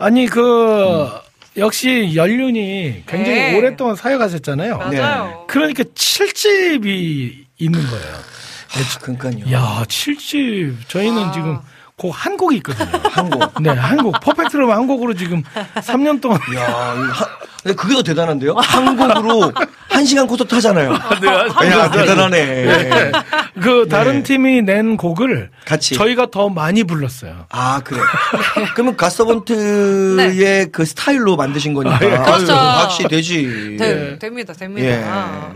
아니 0.00 0.26
그 0.26 1.08
역시 1.56 2.12
연륜이 2.14 3.02
굉장히 3.06 3.38
네. 3.38 3.56
오랫동안 3.56 3.96
사역하셨잖아요. 3.96 4.78
맞아요. 4.78 5.44
그러니까 5.48 5.82
7집이 5.82 7.44
있는 7.58 7.86
거예요. 7.86 8.14
아, 8.70 8.98
그러니까요. 9.00 9.52
야, 9.52 9.82
7집. 9.88 10.88
저희는 10.88 11.22
와. 11.22 11.32
지금 11.32 11.58
곡한 11.96 12.36
곡이 12.36 12.56
있거든요. 12.58 13.00
한국. 13.10 13.62
네, 13.62 13.70
한 13.70 13.96
곡. 13.96 14.20
퍼펙트럼 14.20 14.70
한 14.70 14.86
곡으로 14.86 15.14
지금 15.14 15.42
3년 15.74 16.20
동안. 16.20 16.38
야, 16.54 16.94
근데 17.62 17.74
그게 17.74 17.94
더 17.94 18.02
대단한데요? 18.02 18.54
한국으로 18.56 19.52
한 19.90 20.04
시간 20.04 20.26
콘서트 20.26 20.54
하잖아요. 20.54 20.92
야, 20.92 21.90
대단하네. 21.90 23.10
그 23.60 23.88
다른 23.90 24.18
네. 24.18 24.22
팀이 24.22 24.62
낸 24.62 24.96
곡을 24.96 25.50
같이. 25.64 25.94
저희가 25.94 26.28
더 26.30 26.48
많이 26.48 26.84
불렀어요. 26.84 27.46
아, 27.50 27.80
그래. 27.82 28.00
그러면 28.74 28.96
가서번트의 28.96 30.68
그 30.70 30.84
스타일로 30.84 31.36
만드신 31.36 31.74
거니까. 31.74 31.96
아, 31.96 31.98
예, 32.04 32.10
그렇죠. 32.10 32.52
아유, 32.52 32.78
확실히 32.80 33.08
되지. 33.08 33.76
네, 33.78 34.18
됩니다, 34.18 34.52
됩니다. 34.52 34.88
예. 34.88 35.04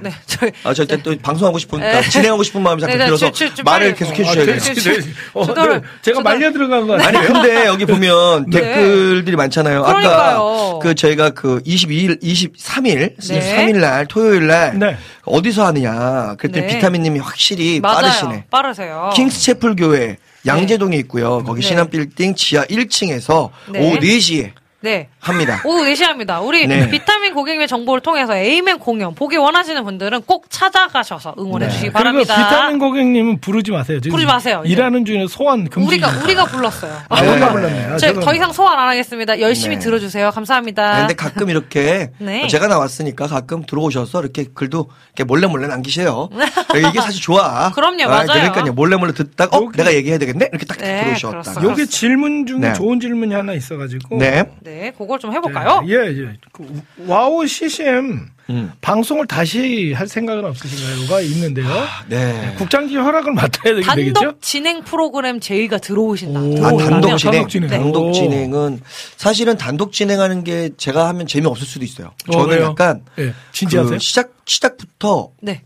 네, 0.00 0.12
저희 0.26 0.50
아, 0.64 0.74
저때또 0.74 1.16
방송하고 1.22 1.58
싶으니까 1.58 2.00
네. 2.00 2.08
진행하고 2.08 2.42
싶은 2.42 2.62
마음이 2.62 2.80
자꾸 2.80 2.92
네, 2.94 2.98
네, 2.98 3.04
들어서 3.06 3.30
주- 3.30 3.46
주- 3.48 3.54
주- 3.54 3.62
말을. 3.62 3.94
계속 3.94 4.12
어, 4.12 4.14
해주셔야 4.16 4.44
돼요. 4.46 4.58
네, 4.58 4.72
네. 4.74 5.10
어, 5.34 5.46
주도를- 5.46 5.82
네. 5.82 5.88
제가 6.02 6.20
말려 6.20 6.52
들어간 6.52 6.86
거 6.86 6.94
아니 6.94 7.04
아니에요? 7.16 7.32
근데 7.32 7.66
여기 7.66 7.84
보면 7.84 8.46
네. 8.50 8.60
댓글들이 8.60 9.36
많잖아요. 9.36 9.82
그러니까요. 9.82 10.18
아까 10.36 10.78
그 10.82 10.94
저희가 10.94 11.30
그 11.30 11.60
22 11.64 11.91
일, 11.92 12.18
23일, 12.20 13.16
네. 13.16 13.16
23일 13.16 13.78
날 13.80 14.06
토요일 14.06 14.46
날 14.46 14.78
네. 14.78 14.96
어디서 15.24 15.66
하느냐. 15.66 16.34
그때 16.38 16.60
네. 16.62 16.66
비타민 16.66 17.02
님이 17.02 17.18
확실히 17.20 17.80
맞아요. 17.80 17.96
빠르시네. 17.96 18.44
빠르세요. 18.50 19.10
킹스 19.14 19.40
채플 19.40 19.76
교회 19.76 20.16
양재동에 20.46 20.96
있고요. 20.98 21.42
거기 21.44 21.60
네. 21.60 21.68
신한 21.68 21.90
빌딩 21.90 22.34
지하 22.34 22.64
1층에서 22.64 23.50
네. 23.70 23.80
오후 23.80 23.98
4시에 23.98 24.52
네. 24.82 25.08
합니다. 25.20 25.60
오후 25.64 25.84
4시 25.84 26.04
합니다. 26.04 26.40
우리 26.40 26.66
네. 26.66 26.88
비타민 26.90 27.34
고객님의 27.34 27.68
정보를 27.68 28.00
통해서 28.02 28.36
에이맨 28.36 28.78
공연 28.80 29.14
보기 29.14 29.36
원하시는 29.36 29.82
분들은 29.84 30.22
꼭 30.22 30.46
찾아가셔서 30.50 31.34
응원해 31.38 31.66
네. 31.66 31.70
주시기 31.72 31.88
그리고 31.90 31.98
바랍니다. 31.98 32.34
비타민 32.36 32.78
고객님은 32.78 33.40
부르지 33.40 33.70
마세요. 33.70 34.00
지금 34.00 34.12
부르지 34.16 34.26
마세요. 34.26 34.62
일하는 34.66 35.04
중에 35.04 35.26
소환 35.28 35.68
금지. 35.68 35.86
우리가 35.88 36.10
우리가 36.24 36.44
불렀어요. 36.46 36.92
아, 37.08 37.20
우리가 37.22 37.52
불렀네. 37.52 37.78
아, 37.84 37.88
저희 37.96 37.98
죄송합니다. 37.98 38.26
더 38.26 38.34
이상 38.34 38.52
소환 38.52 38.78
안 38.78 38.88
하겠습니다. 38.88 39.40
열심히 39.40 39.76
네. 39.76 39.82
들어주세요. 39.82 40.30
감사합니다. 40.32 40.94
아, 40.94 40.98
근데 41.00 41.14
가끔 41.14 41.48
이렇게 41.50 42.10
네. 42.18 42.46
제가 42.48 42.66
나왔으니까 42.66 43.28
가끔 43.28 43.64
들어오셔서 43.64 44.20
이렇게 44.22 44.46
글도 44.52 44.90
이렇게 45.14 45.24
몰래 45.24 45.46
몰래 45.46 45.68
남기세요. 45.68 46.28
이게 46.76 47.00
사실 47.00 47.20
좋아. 47.22 47.70
그럼요, 47.70 48.04
아, 48.04 48.08
맞아요. 48.08 48.26
그러니까요. 48.26 48.72
몰래 48.72 48.96
몰래 48.96 49.12
듣다가 49.12 49.56
어 49.56 49.62
여기- 49.64 49.76
내가 49.76 49.94
얘기해야 49.94 50.18
되겠네 50.18 50.48
이렇게 50.50 50.66
딱 50.66 50.78
네, 50.78 51.14
들어오셨다. 51.14 51.62
요게 51.62 51.86
질문 51.86 52.46
중에 52.46 52.58
네. 52.58 52.72
좋은 52.72 52.98
질문이 52.98 53.32
하나 53.34 53.52
있어가지고. 53.52 54.18
네. 54.18 54.44
네, 54.72 54.90
그걸 54.96 55.18
좀 55.18 55.32
해볼까요? 55.34 55.82
예, 55.86 55.92
예. 55.94 56.36
그 56.50 56.66
WOW 57.06 57.46
CCM 57.46 58.30
음. 58.48 58.72
방송을 58.80 59.26
다시 59.26 59.92
할 59.92 60.08
생각은 60.08 60.44
없으신가요?가 60.46 61.20
있는데요. 61.20 61.66
네. 62.08 62.54
국장님 62.56 62.98
허락을 62.98 63.34
맡아야 63.34 63.74
되겠- 63.74 63.84
단독 63.84 64.02
되겠죠? 64.14 64.32
진행 64.40 64.82
프로그램 64.82 65.40
제의가 65.40 65.76
들어오신다. 65.78 66.40
오. 66.40 66.64
아, 66.64 66.76
단독 66.76 67.16
진행. 67.18 67.34
단독 67.42 67.48
진행. 67.50 67.68
단독 67.70 68.06
오. 68.08 68.12
진행은 68.12 68.80
사실은 69.16 69.58
단독 69.58 69.92
진행하는 69.92 70.42
게 70.42 70.70
제가 70.78 71.06
하면 71.08 71.26
재미없을 71.26 71.66
수도 71.66 71.84
있어요. 71.84 72.12
어, 72.28 72.32
저는 72.32 72.48
왜요? 72.56 72.64
약간 72.70 73.04
예, 73.18 73.34
진지하세요? 73.52 73.92
그 73.92 73.98
시작 73.98 74.32
시작부터 74.46 75.32
네. 75.42 75.62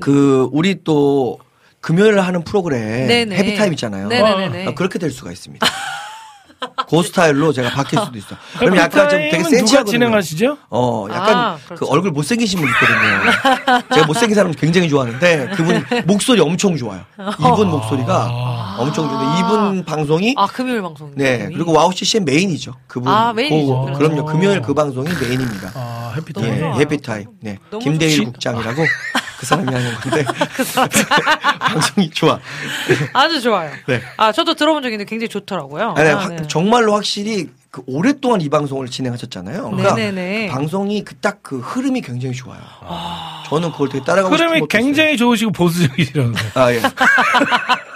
그 0.00 0.48
우리 0.52 0.82
또 0.84 1.38
금요일 1.80 2.18
하는 2.20 2.42
프로그램 2.44 3.06
네네. 3.08 3.36
헤비타임 3.36 3.72
있잖아요. 3.74 4.08
네네네. 4.08 4.66
아, 4.68 4.74
그렇게 4.74 4.98
될 5.00 5.10
수가 5.10 5.32
있습니다. 5.32 5.66
그 6.88 7.02
스타일로 7.02 7.52
제가 7.52 7.70
바뀔 7.70 7.98
수도 8.00 8.18
있어. 8.18 8.36
그럼 8.58 8.76
약간 8.76 9.08
좀 9.08 9.18
되게 9.18 9.42
센치하거든요. 9.44 9.90
진행하시죠? 9.92 10.58
어, 10.70 11.06
약간 11.10 11.36
아, 11.36 11.56
그 11.62 11.74
그렇죠. 11.74 11.86
얼굴 11.92 12.10
못생기신 12.12 12.60
분 12.60 12.68
있거든요. 12.68 13.82
제가 13.94 14.06
못생긴 14.06 14.34
사람 14.34 14.52
굉장히 14.52 14.88
좋아하는데 14.88 15.48
그분 15.54 15.84
목소리 16.06 16.40
엄청 16.40 16.76
좋아요. 16.76 17.02
이분 17.38 17.68
목소리가 17.70 18.76
엄청 18.78 19.08
좋은데 19.08 19.38
이분 19.40 19.84
방송이 19.84 20.34
아, 20.36 20.46
금요일 20.46 20.82
방송. 20.82 21.10
네 21.14 21.48
그리고 21.52 21.72
WOW 21.72 21.92
CCM의 21.92 22.24
메인이죠. 22.24 22.72
그분. 22.86 23.12
아, 23.12 23.32
메인이죠. 23.32 23.86
그. 23.92 23.98
그럼요. 23.98 24.24
금요일 24.26 24.60
그 24.62 24.74
방송이 24.74 25.08
메인입니다. 25.20 25.72
아, 25.74 26.12
예, 26.14 26.16
Happy 26.20 26.39
Time. 26.39 26.58
좋아요. 26.60 26.74
Happy 26.80 27.03
Time. 27.03 27.26
네. 27.40 27.58
너무 27.70 27.82
김대일 27.84 28.10
좋지. 28.16 28.24
국장이라고 28.24 28.82
그 29.38 29.46
사람이 29.46 29.72
하는 29.72 29.94
건데 29.94 30.24
방송이 31.60 32.10
좋아. 32.10 32.38
아주 33.12 33.40
좋아요. 33.40 33.70
네. 33.86 34.00
아, 34.16 34.32
저도 34.32 34.54
들어본 34.54 34.82
적이 34.82 34.94
있는데 34.94 35.08
굉장히 35.08 35.28
좋더라고요. 35.28 35.94
아니, 35.96 36.08
아, 36.10 36.16
확- 36.18 36.34
네. 36.34 36.42
정말로 36.48 36.94
확실히 36.94 37.48
그 37.70 37.82
오랫동안 37.86 38.40
이 38.40 38.48
방송을 38.48 38.86
진행하셨잖아요. 38.88 39.70
그러니까 39.70 39.94
네네네. 39.94 40.48
그 40.48 40.54
방송이 40.54 41.04
그딱그 41.04 41.58
흐름이 41.58 42.00
굉장히 42.00 42.34
좋아요. 42.34 42.58
저는 43.48 43.70
그걸 43.72 43.90
되게 43.90 44.02
따라가고 44.04 44.34
싶은 44.34 44.48
흐름이 44.48 44.60
것도 44.60 44.68
있어요. 44.78 44.82
굉장히 44.86 45.16
좋으시고 45.18 45.52
보수적이시라면서요. 45.52 46.50
아, 46.54 46.72
예. 46.72 46.80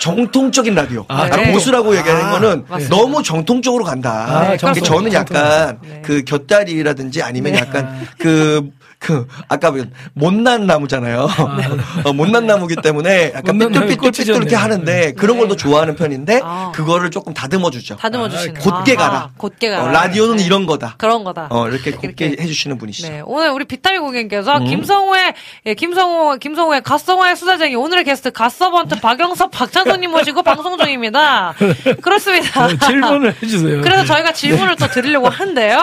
정통적인 0.00 0.74
라디오. 0.74 1.04
아, 1.08 1.22
아, 1.22 1.28
네. 1.30 1.52
보수라고 1.52 1.96
얘기하는 1.96 2.24
아, 2.26 2.30
거는 2.32 2.64
맞습니다. 2.68 2.94
너무 2.96 3.22
정통적으로 3.22 3.84
간다. 3.84 4.10
아, 4.28 4.56
그러니까 4.56 4.72
저는 4.74 5.12
약간 5.14 5.78
네. 5.82 6.02
그 6.04 6.24
곁다리라든지 6.24 7.22
아니면 7.22 7.52
네. 7.52 7.58
약간 7.60 8.06
그, 8.18 8.70
그, 9.00 9.26
아까 9.48 9.70
그 9.70 9.88
못난 10.12 10.66
나무잖아요. 10.66 11.26
어, 12.04 12.12
못난 12.12 12.46
나무기 12.46 12.76
때문에 12.76 13.32
약간 13.34 13.58
삐뚤삐뚤삐뚤 13.58 14.36
이렇게. 14.36 14.54
하는데 14.54 15.12
그런 15.14 15.38
걸 15.38 15.50
더 15.50 15.56
좋아하는 15.56 15.96
편인데 15.96 16.40
아. 16.44 16.70
그거를 16.72 17.10
조금 17.10 17.34
다듬어 17.34 17.70
주죠. 17.70 17.96
다듬어 17.96 18.26
아, 18.26 18.28
주시는. 18.28 18.60
곧게 18.60 18.94
아하, 18.96 19.08
가라. 19.10 19.30
곧게 19.36 19.68
가라. 19.70 19.82
어, 19.84 19.88
라디오는 19.88 20.36
네. 20.36 20.44
이런 20.44 20.66
거다. 20.66 20.94
그런 20.98 21.24
거다. 21.24 21.48
어, 21.50 21.66
이렇게 21.68 21.90
곧게 21.92 22.26
이렇게. 22.26 22.42
해주시는 22.42 22.78
분이시죠. 22.78 23.08
네, 23.08 23.22
오늘 23.24 23.50
우리 23.50 23.64
비타민 23.64 24.02
고객님께서 24.02 24.58
음. 24.58 24.64
김성우의 24.66 25.34
예, 25.66 25.74
김성우 25.74 26.38
김성우의 26.38 26.82
갓성화의 26.82 27.34
수다쟁이 27.36 27.74
오늘의 27.74 28.04
게스트 28.04 28.30
갓서번트 28.30 29.00
박영섭 29.00 29.50
박찬호님 29.50 30.10
모시고 30.10 30.42
방송 30.42 30.76
중입니다. 30.78 31.54
그렇습니다. 32.02 32.66
네, 32.68 32.76
질문을 32.78 33.34
해주세요. 33.42 33.80
그래서 33.80 34.04
저희가 34.04 34.32
질문을 34.32 34.76
또 34.76 34.86
드리려고 34.88 35.28
하는데요. 35.30 35.78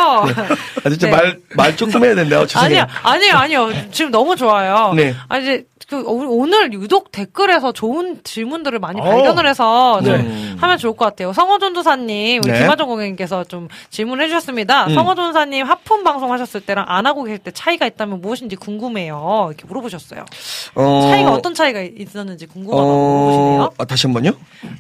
아, 0.86 0.90
진짜 0.90 1.08
네. 1.08 1.12
말, 1.12 1.40
말 1.56 1.76
조금 1.76 2.06
해야 2.06 2.14
된대요. 2.16 2.46
죄송해요. 2.46 2.82
아니요, 2.84 2.88
아니요, 3.08 3.34
아니요. 3.36 3.70
지금 3.92 4.12
너무 4.12 4.36
좋아요. 4.36 4.94
네. 4.96 5.14
아 5.30 5.38
이제 5.38 5.66
그 5.90 6.02
오- 6.06 6.42
오늘 6.42 6.74
유독 6.74 7.12
댓글에서 7.14 7.72
좋은 7.72 8.20
질문들을 8.24 8.78
많이 8.80 9.00
어. 9.00 9.04
발견을 9.04 9.48
해서 9.48 10.02
좀 10.04 10.18
네. 10.18 10.56
하면 10.60 10.78
좋을 10.78 10.98
것 10.98 11.06
같아요. 11.06 11.32
성호전도사님, 11.32 12.42
우리 12.44 12.52
네. 12.52 12.60
김하정 12.60 12.88
고객님께서 12.88 13.46
좀 13.46 13.70
질문을 13.90 14.26
해주셨습니다. 14.26 14.88
음. 14.88 14.94
성호전도사님 14.96 15.66
하품 15.66 16.04
방송 16.04 16.34
하셨을 16.34 16.62
때랑 16.62 16.86
안 16.90 17.06
하고 17.06 17.24
계실 17.24 17.40
때 17.40 17.52
차이가 17.52 17.86
있다면 17.88 18.20
무엇인지 18.22 18.58
궁금해요. 18.58 19.48
이렇게 19.50 19.66
물어보셨어요. 19.66 20.26
어, 20.76 21.08
차이가 21.10 21.32
어떤 21.32 21.54
차이가 21.54 21.80
있었는지 21.82 22.48
궁금하다고 22.48 22.88
물어보시네요. 22.88 23.62
어, 23.64 23.70
아, 23.78 23.86
다시 23.86 24.08
한 24.08 24.14
번요? 24.14 24.32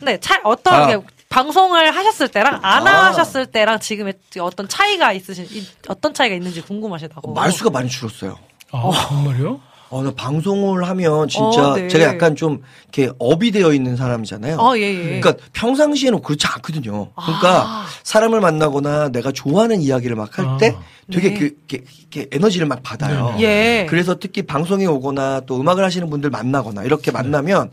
네, 0.01 0.17
차 0.19 0.41
어떤 0.43 0.73
아. 0.73 1.01
게 1.29 1.35
방송을 1.35 1.95
하셨을 1.95 2.27
때랑 2.29 2.59
안 2.63 2.87
아. 2.87 3.05
하셨을 3.07 3.47
때랑 3.47 3.79
지금의 3.79 4.13
어떤 4.39 4.67
차이가 4.67 5.13
있으신 5.13 5.45
이- 5.51 5.65
어떤 5.87 6.13
차이가 6.13 6.35
있는지 6.35 6.61
궁금하시다고. 6.61 7.33
말수가 7.33 7.69
많이 7.69 7.89
줄었어요. 7.89 8.37
아, 8.71 8.91
정말요? 9.09 9.61
어, 9.89 10.03
나 10.03 10.11
방송을 10.13 10.83
하면 10.89 11.29
진짜 11.29 11.69
어, 11.69 11.75
네. 11.77 11.87
제가 11.87 12.05
약간 12.05 12.35
좀 12.35 12.61
이렇게 12.93 13.09
업이 13.19 13.51
되어 13.51 13.71
있는 13.73 13.95
사람이잖아요. 13.95 14.57
어, 14.57 14.77
예, 14.77 14.81
예. 14.81 15.19
그러니까 15.19 15.35
평상시에는 15.53 16.21
그렇지 16.21 16.45
않거든요. 16.47 17.11
그러니까 17.15 17.63
아. 17.65 17.85
사람을 18.03 18.41
만나거나 18.41 19.09
내가 19.09 19.31
좋아하는 19.31 19.81
이야기를 19.81 20.17
막 20.17 20.37
할때 20.37 20.75
아. 20.77 20.81
되게 21.09 21.29
네. 21.29 21.39
그, 21.39 21.45
이렇게, 21.69 21.85
이렇게 22.01 22.27
에너지를 22.33 22.67
막 22.67 22.83
받아요. 22.83 23.33
예. 23.39 23.85
그래서 23.89 24.15
특히 24.19 24.41
방송에 24.41 24.85
오거나 24.85 25.41
또 25.45 25.57
음악을 25.57 25.85
하시는 25.85 26.09
분들 26.09 26.31
만나거나 26.31 26.83
이렇게 26.83 27.11
만나면 27.11 27.69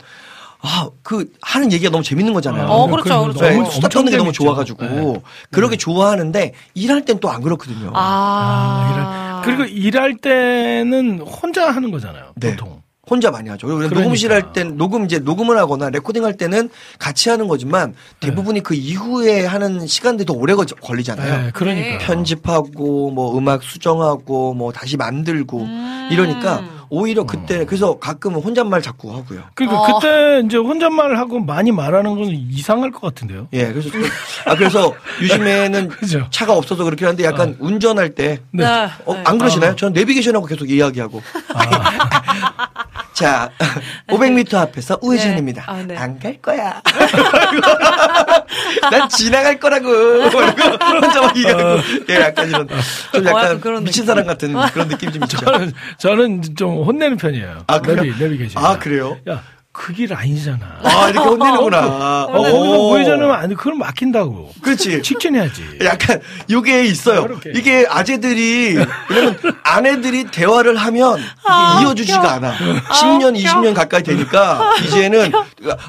아, 0.65 0.89
그 1.03 1.31
하는 1.41 1.71
얘기가 1.71 1.91
너무 1.91 2.03
재밌는 2.03 2.33
거잖아요. 2.33 2.65
어, 2.67 2.87
그렇죠, 2.87 3.21
그렇죠. 3.21 3.39
네, 3.41 3.55
너무 3.55 3.69
수다 3.71 3.87
떠는 3.89 4.11
게 4.11 4.17
너무. 4.17 4.31
좋아가지고 4.31 4.83
네. 4.85 5.21
그렇게 5.51 5.77
좋아하는데 5.77 6.53
일할 6.73 7.05
땐 7.05 7.19
또 7.19 7.29
안 7.29 7.41
그렇거든요. 7.41 7.91
아. 7.93 8.91
아, 8.93 9.41
이럴- 9.43 9.57
그리고 9.57 9.63
일할 9.71 10.17
때는 10.17 11.19
혼자 11.21 11.69
하는 11.69 11.91
거잖아요. 11.91 12.31
네. 12.35 12.51
보통. 12.51 12.81
혼자 13.09 13.29
많이 13.31 13.49
하죠. 13.49 13.67
그리고 13.67 13.79
그러니까. 13.79 13.99
녹음실 14.01 14.31
할 14.31 14.51
땐, 14.53 14.77
녹음 14.77 15.05
이제 15.05 15.19
녹음을 15.19 15.57
하거나 15.57 15.89
레코딩 15.89 16.25
할 16.25 16.35
때는 16.37 16.69
같이 16.99 17.29
하는 17.29 17.47
거지만 17.47 17.93
대부분이 18.19 18.61
그 18.63 18.73
이후에 18.73 19.45
하는 19.45 19.85
시간들이 19.85 20.25
더 20.25 20.33
오래 20.33 20.53
걸- 20.55 20.65
걸리잖아요. 20.81 21.43
네, 21.45 21.51
그러니까. 21.53 21.87
네. 21.89 21.97
편집하고 21.99 23.11
뭐 23.11 23.37
음악 23.37 23.61
수정하고 23.63 24.53
뭐 24.53 24.71
다시 24.71 24.97
만들고 24.97 25.61
음. 25.61 26.09
이러니까 26.11 26.63
오히려 26.89 27.23
그때 27.25 27.65
그래서 27.65 27.97
가끔은 27.97 28.39
혼잣말 28.41 28.81
자꾸 28.81 29.11
하고요. 29.11 29.41
그러니까 29.55 29.79
어. 29.81 29.99
그때 29.99 30.41
이제 30.45 30.55
혼잣말 30.57 31.17
하고 31.17 31.39
많이 31.39 31.71
말하는 31.71 32.15
건 32.15 32.25
이상할 32.29 32.91
것 32.91 33.01
같은데요. 33.01 33.47
예, 33.53 33.67
그래서 33.71 33.89
좀- 33.89 34.03
아 34.45 34.55
그래서 34.55 34.93
요즘에는 35.21 35.87
그죠. 35.97 36.27
차가 36.29 36.53
없어서 36.53 36.83
그렇긴 36.83 37.07
한데 37.07 37.23
약간 37.23 37.55
운전할 37.59 38.11
때 38.11 38.39
네. 38.51 38.63
어, 39.05 39.13
네. 39.13 39.23
안 39.25 39.37
그러시나요? 39.39 39.75
저는 39.75 39.93
내비게이션하고 39.93 40.45
계속 40.45 40.69
이야기하고 40.69 41.21
자, 43.15 43.49
500m 44.09 44.53
앞에서 44.55 44.99
우회전입니다. 45.01 45.63
아, 45.67 45.81
네. 45.87 45.95
안갈 45.95 46.41
거야. 46.41 46.81
난 48.91 49.07
지나갈 49.09 49.57
거라고. 49.57 49.87
혼자 49.89 51.21
막 51.21 51.35
이가고 51.37 51.79
예, 52.09 52.15
약간 52.15 52.49
이런 52.49 52.67
좀 52.67 52.77
어, 53.25 53.29
약간 53.29 53.43
약간 53.45 53.61
그런 53.61 53.83
미친 53.85 54.03
느낌. 54.03 54.05
사람 54.05 54.25
같은 54.27 54.53
그런 54.73 54.87
느낌 54.89 55.11
좀 55.13 55.23
있죠. 55.23 55.37
저는, 55.37 55.71
저는 55.97 56.41
좀 56.57 56.83
혼내는 56.83 57.15
편이에요. 57.17 57.63
아, 57.67 57.79
그래요? 57.79 58.03
내비, 58.03 58.21
내비게이션. 58.21 58.63
아, 58.65 58.77
그래요? 58.77 59.17
야, 59.29 59.41
그길 59.75 60.13
아니잖아. 60.13 60.79
아, 60.83 61.09
이렇게 61.09 61.27
혼내는구나. 61.27 62.23
어, 62.29 62.31
거기서 62.31 62.55
오. 62.79 62.91
우회전하면 62.93 63.35
안 63.35 63.49
돼. 63.49 63.55
그걸 63.55 63.75
막힌다고. 63.75 64.53
그렇지. 64.61 65.01
직진해야지. 65.01 65.79
약간 65.83 66.21
요게 66.49 66.85
있어요. 66.85 67.23
그렇게. 67.23 67.51
이게 67.53 67.85
아재들이 67.89 68.77
왜냐면 69.09 69.37
아내들이 69.63 70.23
대화를 70.31 70.77
하면 70.77 71.19
이게 71.19 71.27
아, 71.43 71.81
이어주지가. 71.83 72.31
않아. 72.35 72.49
아, 72.49 72.93
10년, 72.93 73.35
웃겨. 73.35 73.49
20년 73.49 73.73
가까이 73.73 74.01
되니까 74.01 74.71
이제는 74.85 75.31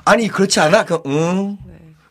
아니 0.05 0.27
그렇지 0.29 0.59
않아. 0.59 0.85
그 0.85 1.01
응. 1.07 1.57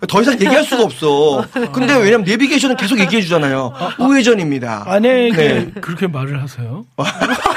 더 0.08 0.22
이상 0.22 0.34
얘기할 0.36 0.64
수가 0.64 0.84
없어. 0.84 1.46
근데 1.74 1.96
왜냐면 1.96 2.24
내비게이션은 2.24 2.78
계속 2.78 3.00
얘기해 3.00 3.22
주잖아요. 3.22 3.74
우회전입니다. 4.00 4.84
아내에게 4.88 5.36
네. 5.36 5.72
그렇게 5.82 6.08
말을 6.08 6.42
하세요? 6.42 6.86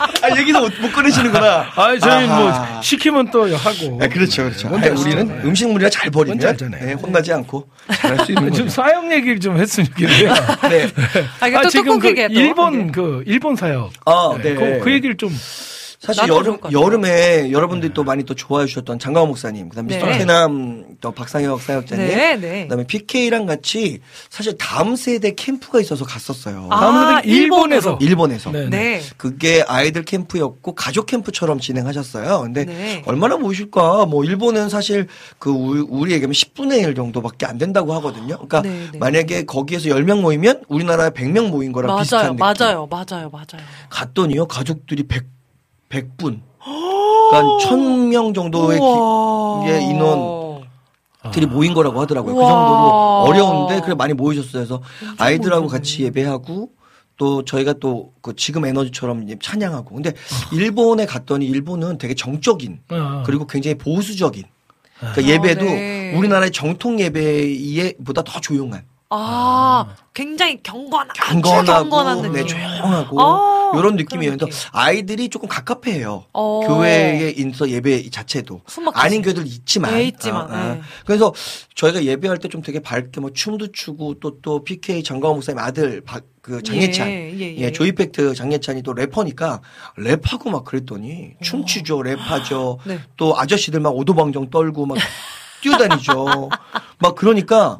아, 0.00 0.38
얘기도 0.38 0.60
못, 0.60 0.72
못 0.80 0.92
꺼내시는구나. 0.92 1.72
아, 1.74 1.98
저희 1.98 2.26
아하. 2.26 2.40
뭐 2.72 2.82
시키면 2.82 3.30
또 3.30 3.54
하고. 3.56 3.98
아, 4.02 4.08
그렇죠, 4.08 4.44
그렇죠. 4.44 4.68
아니? 4.68 4.88
우리는 4.88 5.28
네. 5.28 5.34
음식물이나 5.44 5.90
잘 5.90 6.10
버리면. 6.10 6.56
네, 6.70 6.92
혼나지 6.94 7.32
않고 7.32 7.68
잘할 7.92 8.24
수 8.24 8.32
있는 8.32 8.52
좀 8.52 8.66
거죠. 8.66 8.68
사형 8.68 9.12
얘기를 9.12 9.38
좀 9.40 9.58
했으면 9.58 9.86
좋겠네요. 9.88 10.34
네. 10.70 10.88
아, 11.40 11.48
이게 11.48 11.62
또 11.62 11.68
지금 11.68 11.98
그. 11.98 12.08
일본 12.30 12.92
그 12.92 13.22
일본 13.26 13.56
사역. 13.56 13.92
아, 14.06 14.38
네. 14.42 14.54
그, 14.54 14.80
그 14.82 14.92
얘기를 14.92 15.16
좀 15.16 15.30
사실 16.00 16.28
여름. 16.28 16.58
여름에 16.72 17.52
여러분들이 17.52 17.92
또 17.92 18.04
많이 18.04 18.24
또 18.24 18.34
좋아해 18.34 18.64
주셨던 18.66 18.98
장강호 18.98 19.26
목사님, 19.26 19.68
그 19.68 19.76
다음 19.76 19.84
에 19.84 19.88
네. 19.88 20.02
미스터 20.02 20.18
캐남 20.18 20.96
또 21.02 21.12
박상혁 21.12 21.60
사역자님, 21.60 22.06
네, 22.06 22.36
네. 22.36 22.62
그 22.62 22.68
다음에 22.70 22.86
PK랑 22.86 23.44
같이 23.44 24.00
사실 24.30 24.56
다음 24.56 24.96
세대 24.96 25.34
캠프가 25.34 25.78
있어서 25.80 26.06
갔었어요. 26.06 26.68
아, 26.70 27.20
일본에서 27.22 27.98
일본에서. 28.00 28.50
네. 28.50 28.70
네. 28.70 29.02
그게 29.18 29.62
아이들 29.68 30.02
캠프였고 30.02 30.74
가족 30.74 31.04
캠프처럼 31.04 31.60
진행하셨어요. 31.60 32.40
근데 32.40 32.64
네. 32.64 33.02
얼마나 33.04 33.36
모실까? 33.36 34.06
뭐 34.06 34.24
일본은 34.24 34.70
사실 34.70 35.06
그 35.38 35.50
우리, 35.50 35.80
우리 35.80 36.12
얘기하면 36.12 36.32
10분의 36.32 36.82
1 36.82 36.94
정도밖에 36.94 37.44
안 37.44 37.58
된다고 37.58 37.92
하거든요. 37.96 38.38
그러니까 38.38 38.62
네, 38.62 38.88
네. 38.90 38.98
만약에 38.98 39.44
거기에서 39.44 39.90
10명 39.90 40.22
모이면 40.22 40.62
우리나라에 40.68 41.10
100명 41.10 41.50
모인 41.50 41.72
거랑 41.72 41.88
맞아요, 41.88 42.00
비슷한 42.00 42.36
느낌. 42.36 42.38
맞아요, 42.38 42.88
맞아요, 42.90 43.28
맞아요. 43.30 43.66
갔더니요 43.90 44.46
가족들이 44.46 45.02
100 45.02 45.39
100분. 45.90 46.40
그러니까 46.58 47.68
1000명 47.68 48.34
정도의 48.34 48.78
기-. 48.80 49.70
예, 49.70 49.82
인원 49.82 50.40
들이 51.32 51.44
모인 51.46 51.74
거라고 51.74 52.00
하더라고요. 52.00 52.34
그. 52.34 52.40
정도로 52.40 52.88
어려운데 53.26 53.80
그래 53.80 53.94
많이 53.94 54.14
모이셨어요. 54.14 54.52
그래서 54.52 54.82
아이들하고 55.18 55.66
같이 55.68 56.02
예배하고 56.04 56.70
또 57.18 57.44
저희가 57.44 57.74
또 57.74 58.12
그 58.22 58.34
지금 58.36 58.64
에너지처럼 58.64 59.26
찬양하고. 59.40 59.94
근데 59.94 60.12
일본에 60.52 61.06
갔더니 61.06 61.46
일본은 61.46 61.98
되게 61.98 62.14
정적인 62.14 62.80
어. 62.90 63.22
그리고 63.26 63.46
굉장히 63.46 63.76
보수적인 63.76 64.44
그러니까 64.98 65.20
아, 65.22 65.24
예배도 65.24 65.64
네. 65.64 66.14
우리나라의 66.16 66.50
정통 66.52 67.00
예배보다 67.00 68.22
더 68.22 68.40
조용한 68.40 68.82
아, 69.12 69.86
굉장히 70.14 70.62
경건한, 70.62 71.10
아주 71.10 71.40
경건하고 71.40 71.90
경건한 71.90 72.22
느낌. 72.22 72.32
네, 72.34 72.46
조용하고 72.46 73.20
아, 73.20 73.24
이런 73.72 73.82
그런 73.82 73.96
느낌이에요. 73.96 74.32
그래서 74.36 74.46
느낌. 74.46 74.68
아이들이 74.72 75.28
조금 75.28 75.48
갑갑해요. 75.48 76.26
어. 76.32 76.60
교회에 76.66 77.34
인서 77.36 77.68
예배 77.68 78.10
자체도. 78.10 78.60
아닌 78.94 79.22
교회들 79.22 79.46
있지만, 79.46 79.94
네, 79.94 80.04
있지만, 80.04 80.50
아, 80.50 80.54
아. 80.56 80.74
네. 80.74 80.80
그래서 81.06 81.32
저희가 81.74 82.04
예배할 82.04 82.38
때 82.38 82.48
좀 82.50 82.62
되게 82.62 82.80
밝게 82.80 83.20
뭐 83.20 83.30
춤도 83.32 83.70
추고 83.72 84.14
또또 84.20 84.64
PK 84.64 85.02
장광호 85.04 85.34
목사님 85.34 85.58
아들 85.60 86.00
박- 86.00 86.24
그 86.42 86.62
장예찬 86.62 87.08
예, 87.08 87.32
예, 87.38 87.38
예. 87.38 87.56
예, 87.58 87.70
조이팩트 87.72 88.34
장예찬이 88.34 88.82
또 88.82 88.92
래퍼니까 88.94 89.60
랩하고 89.98 90.50
막 90.50 90.64
그랬더니 90.64 91.34
춤추죠 91.42 91.98
랩하죠 91.98 92.78
네. 92.86 92.98
또 93.16 93.38
아저씨들 93.38 93.78
막 93.80 93.94
오도방정 93.94 94.48
떨고 94.50 94.86
막 94.86 94.96
뛰어다니죠. 95.62 96.48
막 96.98 97.14
그러니까 97.14 97.76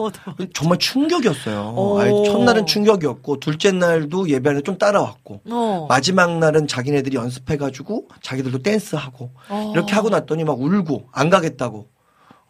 정말 0.55 0.78
충격이었어요. 0.78 1.74
오. 1.76 1.99
아이, 2.01 2.11
첫날은 2.24 2.66
충격이었고 2.66 3.41
둘째 3.41 3.72
날도 3.72 4.28
예배하는 4.31 4.64
좀 4.64 4.78
따라왔고 4.78 5.43
어. 5.51 5.87
마지막 5.89 6.39
날은 6.39 6.66
자기네들이 6.66 7.16
연습해가지고 7.16 8.09
자기들도 8.22 8.62
댄스하고 8.62 9.31
어. 9.49 9.72
이렇게 9.74 9.95
하고 9.95 10.09
났더니 10.09 10.45
막 10.45 10.61
울고 10.61 11.09
안 11.12 11.31
가겠다고. 11.31 11.89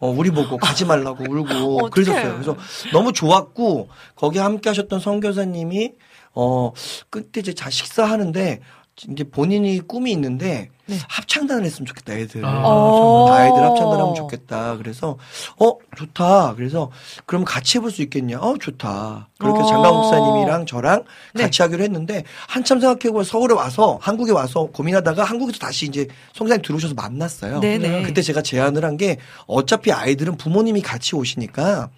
어, 0.02 0.08
우리 0.08 0.30
보고 0.30 0.56
가지 0.56 0.86
말라고 0.86 1.24
울고. 1.28 1.90
그러셨어요. 1.92 2.32
그래서 2.32 2.56
너무 2.92 3.12
좋았고 3.12 3.88
거기 4.16 4.38
함께 4.38 4.70
하셨던 4.70 4.98
선교사님이 4.98 5.92
어 6.34 6.72
그때 7.10 7.40
이제 7.40 7.52
자 7.52 7.68
식사하는데 7.68 8.60
이제 9.08 9.24
본인이 9.24 9.80
꿈이 9.80 10.12
있는데 10.12 10.68
네. 10.86 10.98
합창단을 11.08 11.64
했으면 11.64 11.86
좋겠다 11.86 12.14
애들. 12.14 12.44
아, 12.44 12.62
어. 12.64 13.26
다 13.28 13.34
아이들 13.36 13.62
합창단 13.62 14.00
하면 14.00 14.14
좋겠다. 14.14 14.76
그래서 14.76 15.16
어 15.58 15.72
좋다. 15.96 16.54
그래서 16.56 16.90
그럼 17.26 17.44
같이 17.44 17.78
해볼 17.78 17.90
수 17.90 18.02
있겠냐? 18.02 18.38
어 18.40 18.56
좋다. 18.60 19.28
그렇게 19.38 19.60
어. 19.60 19.64
장강 19.66 19.94
목사님이랑 19.94 20.66
저랑 20.66 21.04
네. 21.34 21.44
같이 21.44 21.62
하기로 21.62 21.82
했는데 21.84 22.24
한참 22.48 22.80
생각해보고 22.80 23.22
서울에 23.22 23.54
와서 23.54 23.98
한국에 24.02 24.32
와서 24.32 24.66
고민하다가 24.66 25.24
한국에서 25.24 25.58
다시 25.58 25.86
이제 25.86 26.06
성사님 26.34 26.62
들어오셔서 26.62 26.94
만났어요. 26.94 27.60
네네. 27.60 28.02
그때 28.02 28.22
제가 28.22 28.42
제안을 28.42 28.84
한 28.84 29.00
게 29.00 29.16
어차피 29.46 29.92
아이들은 29.92 30.36
부모님이 30.36 30.82
같이 30.82 31.16
오시니까 31.16 31.88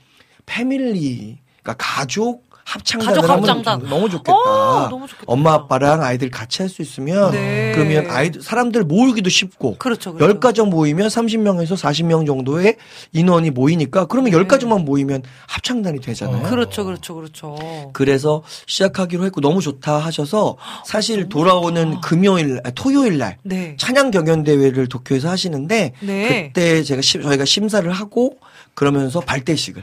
패밀리 0.47 1.39
그러니까 1.63 1.75
가족 1.85 2.45
합창단을 2.65 3.15
가족 3.15 3.31
하면 3.31 3.49
합창단. 3.49 3.89
너무 3.91 4.09
좋겠다. 4.09 4.33
어, 4.33 4.89
너무 4.89 5.07
좋겠다. 5.07 5.25
엄마 5.27 5.53
아빠랑 5.55 6.03
아이들 6.03 6.31
같이 6.31 6.63
할 6.63 6.69
수 6.69 6.81
있으면 6.81 7.33
네. 7.33 7.73
그러면 7.75 8.09
아이들 8.11 8.41
사람들 8.41 8.85
모으기도 8.85 9.29
쉽고 9.29 9.77
그렇죠, 9.79 10.13
그렇죠. 10.15 10.25
열 10.31 10.41
가정 10.41 10.71
모이면 10.71 11.09
30명에서 11.09 11.73
40명 11.77 12.27
정도의 12.27 12.77
인원이 13.13 13.51
모이니까 13.51 14.07
그러면 14.07 14.31
네. 14.31 14.37
열 14.39 14.47
가정만 14.49 14.85
모이면 14.85 15.23
합창단이 15.49 16.01
되잖아요. 16.01 16.43
그렇죠, 16.49 16.85
그렇죠, 16.85 17.15
그렇죠. 17.15 17.57
그래서 17.93 18.43
시작하기로 18.67 19.25
했고 19.27 19.41
너무 19.41 19.61
좋다 19.61 19.99
하셔서 19.99 20.57
사실 20.87 21.29
돌아오는 21.29 22.01
금요일 22.01 22.61
아, 22.65 22.71
토요일 22.71 23.19
날 23.19 23.37
네. 23.43 23.77
찬양 23.79 24.11
경연 24.13 24.45
대회를 24.45 24.87
도쿄에서 24.89 25.29
하시는데 25.29 25.93
네. 26.01 26.47
그때 26.55 26.83
제가 26.83 27.03
시- 27.03 27.21
저희가 27.21 27.45
심사를 27.45 27.91
하고 27.91 28.39
그러면서 28.75 29.21
발대식을 29.21 29.83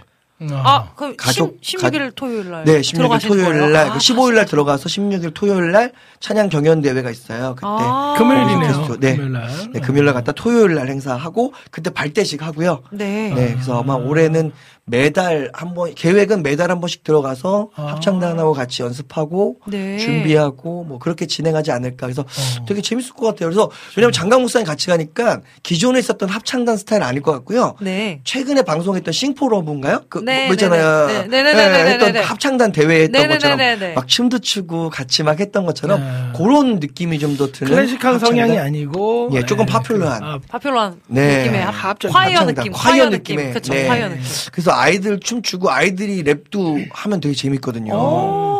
아, 0.51 0.89
그럼 0.95 1.15
가족, 1.17 1.57
10, 1.61 1.79
16일 1.79 2.15
토요일 2.15 2.49
날. 2.49 2.63
네, 2.63 2.79
16일 2.79 2.95
들어가시는 2.95 3.37
토요일? 3.37 3.71
날, 3.73 3.87
아, 3.87 3.93
그 3.93 3.99
15일 3.99 4.35
날 4.35 4.45
들어가서 4.45 4.85
16일 4.85 5.33
토요일 5.33 5.71
날 5.71 5.91
찬양 6.21 6.49
경연 6.49 6.81
대회가 6.81 7.11
있어요. 7.11 7.55
그때. 7.55 7.67
아. 7.67 8.15
금요일이네요. 8.17 8.97
네. 8.99 9.15
금요일 9.15 9.31
날. 9.33 9.49
네, 9.73 9.79
금요일 9.81 10.05
날 10.05 10.13
갔다 10.13 10.31
토요일 10.31 10.75
날 10.75 10.87
행사하고 10.87 11.53
그때 11.71 11.89
발대식 11.89 12.41
하고요. 12.41 12.83
네. 12.91 13.33
네, 13.33 13.53
그래서 13.53 13.81
아마 13.81 13.95
올해는 13.95 14.51
매달 14.89 15.49
한 15.53 15.73
번, 15.73 15.93
계획은 15.95 16.43
매달 16.43 16.69
한 16.69 16.79
번씩 16.79 17.03
들어가서 17.03 17.69
아. 17.75 17.87
합창단하고 17.93 18.53
같이 18.53 18.83
연습하고 18.83 19.57
네. 19.67 19.97
준비하고 19.97 20.83
뭐 20.83 20.99
그렇게 20.99 21.25
진행하지 21.25 21.71
않을까. 21.71 22.05
그래서 22.07 22.21
어. 22.23 22.65
되게 22.67 22.81
재밌을 22.81 23.13
것 23.13 23.25
같아요. 23.25 23.49
그래서 23.49 23.71
왜냐면 23.97 24.11
장강 24.11 24.41
목사님 24.41 24.65
같이 24.67 24.87
가니까 24.87 25.41
기존에 25.63 25.99
있었던 25.99 26.29
합창단 26.29 26.77
스타일 26.77 27.03
아닐 27.03 27.21
것 27.21 27.31
같고요. 27.31 27.75
네. 27.81 28.21
최근에 28.23 28.61
방송했던 28.63 29.11
싱포러브인가요? 29.11 30.03
그 30.09 30.19
네, 30.19 30.45
뭐 30.45 30.53
있잖아요. 30.53 31.07
네, 31.07 31.13
네, 31.27 31.43
네, 31.43 31.43
네, 31.43 31.53
네, 31.53 31.83
네, 31.83 31.89
했던 31.91 32.11
네, 32.13 32.19
네. 32.19 32.25
합창단 32.25 32.71
대회 32.71 33.03
했던 33.03 33.27
것처럼. 33.29 33.59
막 33.95 34.07
춤도 34.07 34.39
추고 34.39 34.89
같이 34.89 35.23
막 35.23 35.39
했던 35.39 35.65
것처럼 35.65 35.99
네. 35.99 36.37
그런 36.37 36.79
느낌이 36.79 37.17
좀 37.17 37.29
더 37.39 37.47
드는 37.51 37.71
클래식한 37.71 38.15
합창단. 38.15 38.19
성향이 38.19 38.59
아니고 38.59 39.29
예, 39.33 39.45
조금 39.45 39.65
네, 39.65 39.71
popular한. 39.71 40.19
그, 40.19 40.25
아, 40.25 40.39
popular한 40.49 40.99
네. 41.07 41.37
느낌의 41.37 41.61
합, 41.61 41.73
합창, 41.85 42.11
콰이어 42.11 42.39
합창단, 42.39 42.55
느낌, 42.55 42.71
콰이어 42.73 43.03
콰이어 43.05 43.09
느낌. 43.11 43.35
느낌의, 43.37 43.53
네. 43.61 43.87
콰이어 43.87 44.09
느낌. 44.09 44.23
그래서 44.51 44.71
아이들 44.79 45.19
춤추고 45.19 45.69
아이들이 45.69 46.23
랩도 46.23 46.87
하면 46.91 47.19
되게 47.19 47.35
재밌거든요. 47.35 47.93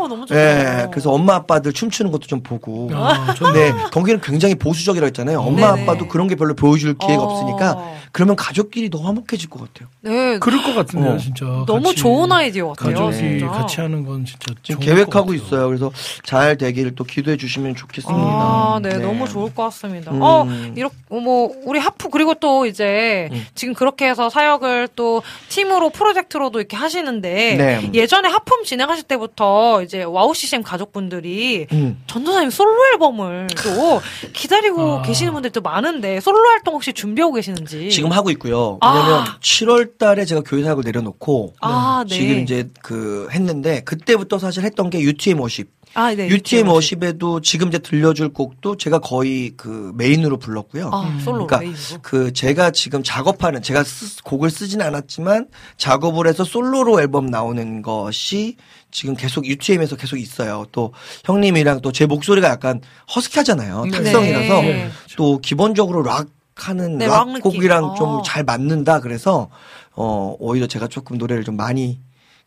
오, 0.10 0.16
너무 0.16 0.26
좋다. 0.26 0.40
예, 0.40 0.88
그래서 0.90 1.12
엄마 1.12 1.36
아빠들 1.36 1.72
춤추는 1.72 2.12
것도 2.12 2.28
좀 2.28 2.42
보고. 2.42 2.90
아, 2.94 3.36
네, 3.54 3.72
거기는 3.92 4.20
굉장히 4.22 4.56
보수적이라고 4.56 5.08
했잖아요. 5.08 5.40
엄마 5.40 5.74
네네. 5.74 5.84
아빠도 5.84 6.08
그런 6.08 6.28
게 6.28 6.36
별로 6.36 6.56
보여줄 6.56 6.98
기회가 6.98 7.24
어. 7.24 7.26
없으니까 7.26 7.94
그러면 8.12 8.36
가족끼리 8.36 8.90
더 8.90 9.00
화목해질 9.00 9.50
것 9.50 9.60
같아요. 9.62 9.90
네. 10.02 10.40
그럴 10.40 10.64
것 10.64 10.74
같은데요, 10.74 11.14
어. 11.14 11.18
진짜. 11.18 11.46
너무 11.68 11.84
같이 11.84 11.96
좋은 11.98 12.32
아이디어 12.32 12.70
같아요. 12.70 12.96
가족이 12.96 13.18
진짜. 13.18 13.48
같이 13.48 13.82
하는 13.82 14.04
건 14.06 14.26
진짜 14.26 14.54
지금 14.64 14.82
좋은 14.82 14.96
계획하고 14.96 15.28
것 15.28 15.34
같아요. 15.34 15.36
있어요. 15.36 15.68
그래서 15.68 15.92
잘 16.24 16.58
되기를 16.58 16.96
또 16.96 17.04
기도해 17.04 17.38
주시면 17.38 17.76
좋겠습니다. 17.76 18.20
아, 18.20 18.80
네, 18.82 18.98
너무 18.98 19.28
좋을 19.28 19.54
것 19.54 19.64
같습니다. 19.66 20.12
음. 20.12 20.22
어, 20.22 20.48
이렇게, 20.76 20.96
뭐, 21.10 21.54
우리 21.66 21.80
하프, 21.80 22.10
그리고 22.10 22.34
또 22.34 22.66
이제, 22.66 23.30
음. 23.32 23.46
지금 23.54 23.74
그렇게 23.74 24.10
해서 24.10 24.30
사역을 24.30 24.90
또 24.96 25.22
팀으로 25.50 25.90
프로젝트로도 25.90 26.60
이렇게 26.60 26.78
하시는데, 26.78 27.56
네. 27.58 27.90
예전에 27.94 28.28
하품 28.28 28.64
진행하실 28.64 29.04
때부터 29.04 29.84
이제 29.84 29.99
이제 30.00 30.04
WOW 30.06 30.34
CCM 30.34 30.64
가족분들이 30.64 31.68
음. 31.74 32.02
전도사님 32.08 32.50
솔로 32.50 32.74
앨범을 32.94 33.48
또 33.64 34.02
기다리고 34.34 35.00
아. 35.00 35.02
계시는 35.02 35.34
분들 35.34 35.52
도 35.52 35.60
많은데 35.62 36.20
솔로 36.22 36.40
활동 36.48 36.76
혹시 36.76 36.94
준비하고 36.94 37.34
계시는지 37.34 37.90
지금 37.90 38.12
하고 38.12 38.30
있고요. 38.32 38.78
아. 38.82 38.94
왜냐면 38.94 39.26
7월 39.42 39.98
달에 39.98 40.24
제가 40.26 40.42
교회 40.46 40.64
사역을 40.64 40.84
내려놓고 40.86 41.54
아, 41.60 42.06
네. 42.08 42.16
지금 42.16 42.40
이제 42.40 42.68
그 42.82 43.28
했는데 43.32 43.82
그때부터 43.82 44.40
사실 44.40 44.64
했던 44.64 44.90
게 44.90 45.02
UTM 45.02 45.40
Worship. 45.42 45.78
아, 45.96 46.14
네, 46.14 46.28
UTM 46.30 46.68
Worship. 46.68 47.00
Worship에도 47.02 47.42
지금 47.42 47.70
이제 47.70 47.80
들려줄 47.80 48.30
곡도 48.32 48.78
제가 48.78 49.00
거의 49.00 49.54
그 49.58 49.92
메인으로 49.96 50.38
불렀고요. 50.38 50.92
아, 50.94 51.18
솔로 51.26 51.48
그러니까 51.48 51.60
메인으로. 51.62 52.00
그 52.04 52.32
제가 52.32 52.70
지금 52.70 53.02
작업하는 53.02 53.64
제가 53.64 53.84
쓰- 53.84 54.22
곡을 54.24 54.52
쓰진 54.52 54.84
않았지만 54.84 55.48
작업을 55.78 56.28
해서 56.28 56.44
솔로로 56.44 57.02
앨범 57.02 57.26
나오는 57.26 57.82
것이 57.82 58.56
지금 58.92 59.16
계속 59.16 59.46
UTM에서 59.46 59.96
계속 59.96 60.18
있어요. 60.18 60.66
또 60.72 60.94
형님이랑 61.26 61.82
또 61.82 61.92
제 61.92 62.06
목소리가 62.06 62.48
약간 62.50 62.82
허스키하잖아요. 63.14 63.84
네. 63.86 63.92
탁성이라서 63.92 64.62
네. 64.62 64.90
또 65.18 65.40
기본적으로 65.40 66.02
락 66.04 66.28
하는 66.56 66.98
네, 66.98 67.08
락. 67.08 67.28
곡이랑 67.42 67.84
어. 67.84 67.96
좀잘 67.96 68.44
맞는다 68.44 69.00
그래서 69.00 69.50
어 69.96 70.36
오히려 70.40 70.68
제가 70.68 70.88
조금 70.88 71.18
노래를 71.18 71.44
좀 71.44 71.56
많이 71.56 72.00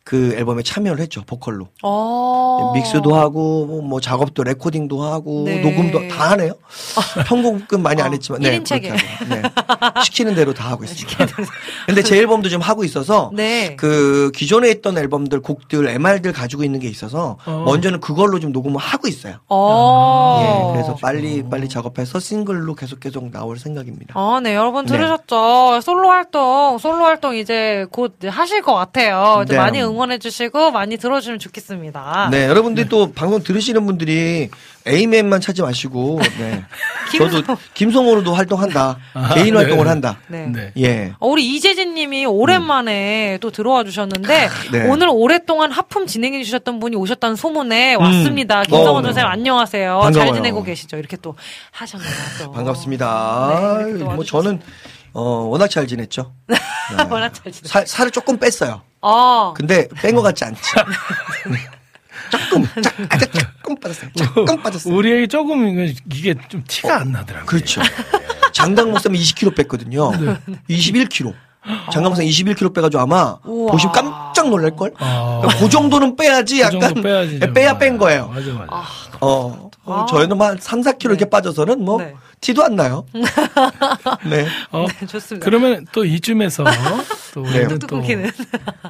그 0.05 0.35
앨범에 0.37 0.63
참여를 0.63 1.01
했죠 1.01 1.23
보컬로 1.27 1.69
어. 1.83 2.73
믹스도 2.75 3.15
하고 3.15 3.83
뭐 3.83 4.01
작업도 4.01 4.43
레코딩도 4.43 5.03
하고 5.03 5.45
네. 5.47 5.61
녹음도 5.61 6.09
다 6.09 6.31
하네요. 6.31 6.55
편곡은 7.27 7.83
많이 7.83 8.03
안 8.03 8.09
어, 8.09 8.11
했지만 8.13 8.43
일인 8.43 8.65
그렇게 8.65 8.89
체계. 8.89 8.89
하고. 8.91 9.35
네. 9.35 10.03
시키는 10.05 10.35
대로 10.35 10.53
다 10.53 10.71
하고 10.71 10.85
있습니다. 10.85 11.27
근데 11.87 12.03
제 12.03 12.17
앨범도 12.19 12.49
좀 12.49 12.61
하고 12.61 12.85
있어서 12.85 13.31
네. 13.33 13.77
그 13.77 14.33
기존에 14.35 14.71
있던 14.71 14.99
앨범들 14.99 15.41
곡들 15.41 15.87
MR들 15.89 16.33
가지고 16.33 16.65
있는 16.65 16.81
게 16.81 16.89
있어서 16.89 17.39
어. 17.47 17.63
먼저는 17.67 18.01
그걸로 18.01 18.41
좀 18.41 18.53
녹음을 18.53 18.81
하고 18.81 19.07
있어요. 19.09 19.37
어. 19.49 20.43
예, 20.43 20.73
그래서 20.73 20.97
빨리 20.97 21.43
빨리 21.49 21.69
작업해서 21.69 22.19
싱글로 22.19 22.75
계속 22.75 22.99
계속 23.01 23.31
나올 23.31 23.59
생각입니다. 23.59 24.15
아, 24.17 24.41
네, 24.43 24.55
여러분 24.55 24.85
네. 24.87 24.93
들으셨죠? 24.97 25.81
솔로 25.81 26.09
활동, 26.09 26.79
솔로 26.79 27.05
활동 27.05 27.37
이제 27.37 27.87
곧 27.91 28.17
하실 28.27 28.63
것 28.63 28.75
같아요. 28.75 29.43
이제 29.45 29.55
네. 29.55 29.59
많이 29.59 29.83
응 29.83 29.92
원해주시고 29.97 30.71
많이 30.71 30.97
들어주면 30.97 31.39
좋겠습니다. 31.39 32.29
네, 32.31 32.47
여러분들이 32.47 32.89
또 32.89 33.13
방송 33.13 33.43
들으시는 33.43 33.85
분들이 33.87 34.51
에이맨만 34.87 35.41
찾지 35.41 35.63
마시고, 35.63 36.21
네. 36.39 36.65
저도 37.17 37.57
김성호로도 37.75 38.35
활동한다. 38.35 38.99
아, 39.15 39.35
개인 39.35 39.55
네. 39.55 39.61
활동을 39.61 39.87
한다. 39.87 40.19
네. 40.27 40.47
네. 40.47 40.73
예. 40.79 41.13
어, 41.21 41.29
우리 41.29 41.47
이재진 41.55 41.95
님이 41.95 42.27
오랜만에 42.27 43.39
또 43.41 43.51
들어와 43.51 43.85
주셨는데, 43.85 44.49
네. 44.73 44.89
오늘 44.89 45.09
오랫동안 45.11 45.71
하품 45.71 46.07
진행해 46.07 46.43
주셨던 46.43 46.81
분이 46.81 46.97
오셨다는 46.97 47.37
소문에 47.37 47.95
왔습니다. 47.95 48.63
김성원 48.65 48.97
어, 48.97 49.01
네. 49.01 49.07
선생님 49.09 49.31
안녕하세요. 49.31 50.01
잘 50.03 50.13
반가워요. 50.13 50.35
지내고 50.35 50.63
계시죠? 50.65 50.97
이렇게 50.97 51.17
또 51.17 51.37
하셨네요. 51.71 52.11
또. 52.43 52.53
반갑습니다. 52.53 53.49
네, 53.51 53.57
아유, 53.57 53.89
이렇게 53.91 54.05
또 54.05 54.11
뭐. 54.11 54.25
저는, 54.25 54.61
어, 55.15 55.23
워낙 55.51 55.69
잘 55.69 55.87
지냈죠. 55.87 56.33
네. 56.49 56.57
워낙 57.11 57.33
잘 57.35 57.53
지내. 57.53 57.69
살, 57.69 57.87
살을 57.87 58.11
조금 58.11 58.39
뺐어요. 58.39 58.83
아, 59.01 59.53
근데 59.57 59.89
뺀 60.01 60.15
것 60.15 60.23
같지 60.23 60.45
않지. 60.45 60.61
네. 61.51 61.59
조금, 62.31 62.65
짝, 62.83 62.95
아주 63.11 63.27
조금 63.31 63.77
빠졌어요. 63.79 64.11
조금 64.17 64.63
빠졌어요. 64.63 64.95
우리에게 64.95 65.27
조금 65.27 65.69
이거- 65.69 66.01
이게 66.15 66.35
좀 66.49 66.65
티가 66.67 67.01
안 67.01 67.13
나더라고요. 67.13 67.47
그렇죠. 67.47 67.83
장당 68.53 68.91
목사님 68.91 69.21
20kg 69.21 69.55
뺐거든요. 69.57 70.11
21kg. 70.71 71.35
장당 71.93 72.05
목사님 72.05 72.31
21kg 72.31 72.75
빼가지고 72.75 73.03
아마 73.03 73.37
우와. 73.45 73.73
보시면 73.73 73.93
깜짝 73.93 74.49
놀랄 74.49 74.75
걸? 74.75 74.93
아. 74.99 75.43
그 75.59 75.69
정도는 75.69 76.17
빼야지 76.17 76.57
그 76.57 76.61
약간 76.63 76.81
정도 76.81 77.03
빼야지 77.03 77.39
좀. 77.41 77.53
빼야 77.53 77.77
뺀 77.79 77.99
거예요. 77.99 78.29
맞아 78.29 78.53
맞아. 78.53 78.83
어, 79.21 79.71
어, 79.85 80.03
아. 80.03 80.07
저희는 80.07 80.41
한 80.41 80.57
3, 80.61 80.81
4kg 80.81 81.05
이렇게 81.07 81.25
빠져서는 81.25 81.85
뭐 81.85 81.99
네. 81.99 82.15
티도 82.41 82.63
안 82.65 82.77
나요. 82.77 83.05
네. 84.29 84.47
어, 84.71 84.87
네, 85.01 85.07
좋습니다. 85.07 85.45
그러면 85.45 85.87
또 85.93 86.05
이쯤에서 86.05 86.65
또 87.35 87.43
네. 87.43 87.61
우리는 87.61 87.79
또. 87.81 88.03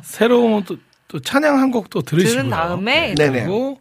새로운 0.02 0.64
또, 0.64 0.76
또 1.08 1.20
찬양 1.20 1.58
한 1.58 1.70
곡 1.70 1.88
또 1.90 2.02
들으시고요. 2.02 2.34
들은 2.42 2.50
다음에 2.50 3.14
네네. 3.14 3.40
그리고 3.44 3.78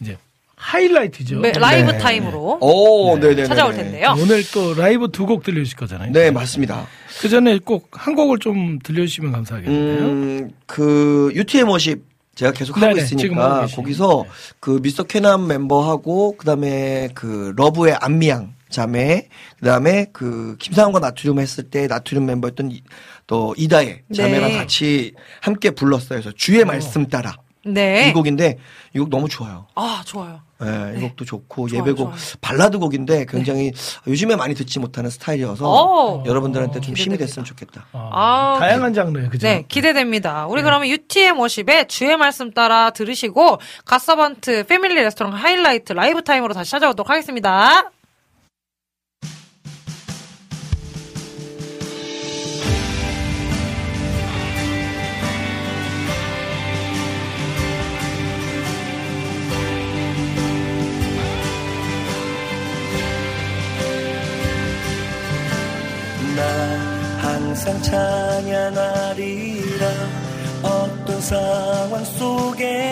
이제 0.00 0.16
하이라이트죠. 0.56 1.40
네, 1.40 1.52
라이브 1.52 1.90
네. 1.90 1.98
타임으로 1.98 2.58
오, 2.60 3.18
네, 3.18 3.34
네, 3.34 3.44
찾아올 3.44 3.72
텐데요. 3.74 4.14
오늘 4.18 4.42
또 4.52 4.74
라이브 4.74 5.08
두 5.10 5.26
곡 5.26 5.42
들려주실 5.42 5.76
거잖아요. 5.76 6.12
네, 6.12 6.30
맞습니다. 6.30 6.86
그 7.20 7.28
전에 7.28 7.58
꼭 7.58 7.88
한 7.92 8.14
곡을 8.14 8.38
좀 8.38 8.78
들려주시면 8.84 9.32
감사하겠네요. 9.32 9.98
음, 10.04 10.50
그 10.66 11.30
UTM 11.34 11.68
Worship 11.68 12.11
제가 12.34 12.52
계속 12.52 12.76
하고 12.76 12.86
네네, 12.86 13.02
있으니까. 13.02 13.66
거기서 13.74 14.24
그 14.60 14.80
미스터 14.82 15.02
캐남 15.04 15.46
멤버하고 15.46 16.36
그다음에 16.36 17.08
그 17.14 17.52
러브의 17.56 17.96
안미양 18.00 18.54
자매 18.70 19.28
그다음에 19.58 20.06
그 20.14 20.56
김상원과 20.58 20.98
나트륨 21.00 21.38
했을 21.40 21.64
때 21.64 21.86
나트륨 21.86 22.24
멤버였던 22.24 22.70
이- 22.72 22.82
또 23.26 23.54
이다혜 23.58 24.02
자매랑 24.14 24.50
네. 24.50 24.56
같이 24.56 25.12
함께 25.42 25.70
불렀어요. 25.70 26.20
그래서 26.20 26.32
주의 26.34 26.64
말씀 26.64 27.06
따라 27.08 27.36
네. 27.64 28.08
이 28.08 28.12
곡인데 28.12 28.58
이 28.94 28.98
곡 28.98 29.08
너무 29.08 29.28
좋아요. 29.28 29.66
아, 29.74 30.02
좋아요. 30.04 30.40
예, 30.62 30.94
이 30.96 31.00
곡도 31.00 31.24
좋고 31.24 31.68
좋아요, 31.68 31.80
예배곡 31.82 31.98
좋아요. 32.10 32.14
발라드 32.40 32.78
곡인데 32.78 33.26
굉장히 33.28 33.72
요즘에 34.06 34.36
많이 34.36 34.54
듣지 34.54 34.78
못하는 34.78 35.10
스타일이어서 35.10 35.66
오. 35.68 36.24
여러분들한테 36.26 36.74
좀 36.80 36.94
힘이 36.94 36.94
기대됩니다. 37.16 37.24
됐으면 37.26 37.44
좋겠다. 37.44 37.86
어, 37.92 38.10
아, 38.12 38.56
다양한 38.60 38.92
장르예요, 38.94 39.30
그죠? 39.30 39.46
네, 39.46 39.64
기대됩니다. 39.68 40.46
우리 40.46 40.62
그러면 40.62 40.88
UTM 40.88 41.38
워십의 41.38 41.88
주의 41.88 42.16
말씀 42.16 42.52
따라 42.52 42.90
들으시고 42.90 43.58
갓서번트 43.84 44.66
패밀리 44.66 44.94
레스토랑 44.96 45.32
하이라이트 45.34 45.92
라이브 45.94 46.22
타임으로 46.22 46.54
다시 46.54 46.70
찾아오도록 46.72 47.10
하겠습니다. 47.10 47.90
찬양하리라 67.92 69.86
어떤 70.62 71.20
상황 71.20 72.02
속에 72.02 72.91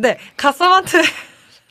네. 0.00 0.10
네, 0.14 0.18
갓서번트 0.36 1.02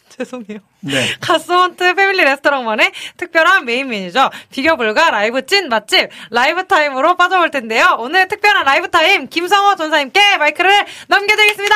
죄송해요. 0.10 0.60
네. 0.82 1.14
갓서번트 1.20 1.94
패밀리 1.94 2.24
레스토랑만의 2.24 2.91
특별한 3.18 3.66
메인 3.66 3.88
메뉴죠. 3.88 4.32
비교 4.52 4.76
불가 4.76 5.12
라이브 5.12 5.45
찐 5.45 5.70
맛집 5.70 6.10
라이브 6.32 6.66
타임으로 6.66 7.16
빠져볼 7.16 7.52
텐데요. 7.52 7.95
오늘 7.99 8.28
특별한 8.28 8.66
라이브 8.66 8.90
타임 8.90 9.28
김성호 9.30 9.76
전도사님께 9.76 10.38
마이크를 10.38 10.86
넘겨드리겠습니다. 11.08 11.76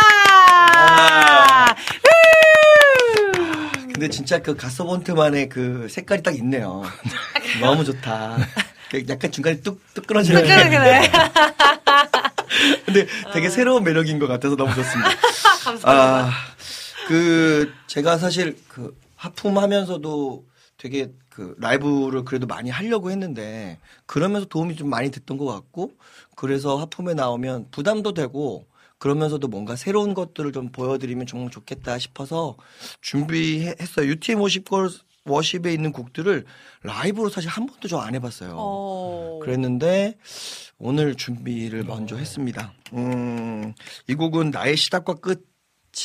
근데 3.94 4.10
진짜 4.10 4.40
그 4.40 4.56
갓서번트만의 4.58 5.48
그 5.48 5.88
색깔이 5.90 6.24
딱 6.24 6.36
있네요. 6.38 6.82
너무 7.62 7.86
좋다. 7.86 8.38
그 8.90 9.04
약간 9.08 9.32
중간에 9.32 9.62
뚝, 9.62 9.80
뚝 9.94 10.08
끊어지는. 10.08 10.42
끈끈해. 10.42 11.12
근데 12.86 13.08
되게 13.34 13.50
새로운 13.50 13.84
매력인 13.84 14.18
것 14.20 14.28
같아서 14.28 14.56
너무 14.56 14.74
좋습니다. 14.74 15.12
감사합니다. 15.64 16.26
아, 16.28 16.32
그, 17.08 17.72
제가 17.88 18.18
사실 18.18 18.58
그 18.68 18.98
하품 19.16 19.58
하면서도 19.58 20.46
되게 20.78 21.12
그 21.30 21.56
라이브를 21.60 22.26
그래도 22.26 22.48
많이 22.48 22.70
하려고 22.70 23.12
했는데 23.12 23.78
그러면서 24.06 24.46
도움이 24.48 24.76
좀 24.76 24.90
많이 24.90 25.12
됐던 25.12 25.38
것 25.38 25.46
같고 25.46 25.92
그래서 26.36 26.78
하품에 26.78 27.14
나오면 27.14 27.68
부담도 27.72 28.14
되고 28.14 28.66
그러면서도 28.98 29.48
뭔가 29.48 29.76
새로운 29.76 30.14
것들을 30.14 30.52
좀 30.52 30.70
보여드리면 30.72 31.26
정말 31.28 31.50
좋겠다 31.52 31.98
싶어서 32.00 32.58
준비했어요. 33.02 34.08
UTM 34.08 34.42
워십 34.42 34.66
워십에 35.24 35.72
있는 35.72 35.92
곡들을 35.92 36.46
라이브로 36.84 37.30
사실 37.30 37.50
한 37.50 37.68
번도 37.68 37.88
저 37.88 38.00
안 38.00 38.16
해봤어요. 38.16 38.56
어. 38.58 39.40
그랬는데 39.44 40.18
오늘 40.80 41.16
준비를 41.16 41.84
먼저 41.84 42.16
했습니다. 42.16 42.74
음, 42.94 43.74
이 44.08 44.16
곡은 44.16 44.50
나의 44.50 44.76
시작과 44.76 45.16
끝 45.16 45.51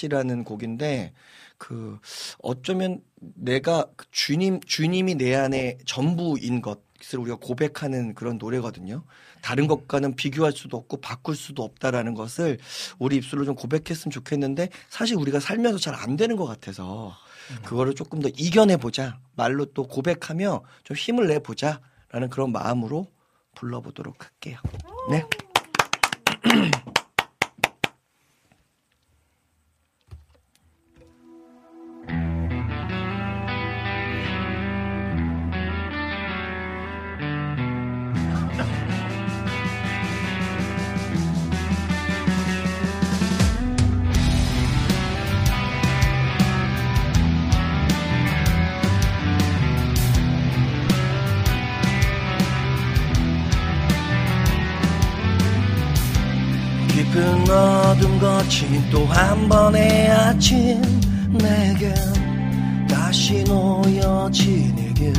이라는 0.02 0.44
곡인데 0.44 1.12
그 1.58 1.98
어쩌면 2.42 3.00
내가 3.20 3.86
그 3.96 4.06
주님 4.10 4.60
주님이 4.60 5.14
내 5.14 5.34
안에 5.34 5.78
전부인 5.86 6.60
것을 6.60 7.18
우리가 7.18 7.36
고백하는 7.36 8.14
그런 8.14 8.38
노래거든요. 8.38 9.04
다른 9.42 9.66
것과는 9.66 10.16
비교할 10.16 10.52
수도 10.52 10.76
없고 10.76 10.98
바꿀 11.00 11.36
수도 11.36 11.62
없다라는 11.62 12.14
것을 12.14 12.58
우리 12.98 13.16
입술로 13.16 13.44
좀 13.44 13.54
고백했으면 13.54 14.10
좋겠는데 14.10 14.68
사실 14.90 15.16
우리가 15.16 15.40
살면서 15.40 15.78
잘 15.78 15.94
안 15.94 16.16
되는 16.16 16.36
것 16.36 16.44
같아서 16.46 17.14
그거를 17.64 17.94
조금 17.94 18.20
더 18.20 18.28
이겨내 18.28 18.76
보자 18.76 19.18
말로 19.34 19.64
또 19.66 19.86
고백하며 19.86 20.62
좀 20.84 20.96
힘을 20.96 21.28
내 21.28 21.38
보자라는 21.38 22.28
그런 22.30 22.52
마음으로 22.52 23.06
불러보도록 23.54 24.22
할게요. 24.24 24.58
네. 25.10 25.24
깊은 57.16 57.50
어둠 57.50 58.18
거친 58.18 58.90
또 58.90 59.06
한 59.06 59.48
번의 59.48 60.10
아침. 60.10 60.82
내겐 61.32 61.94
다시 62.88 63.42
놓여지내길 63.44 65.14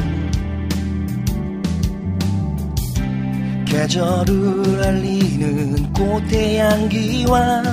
계절을 3.65 4.83
알리는 4.83 5.91
꽃의 5.93 6.59
향기와 6.59 7.63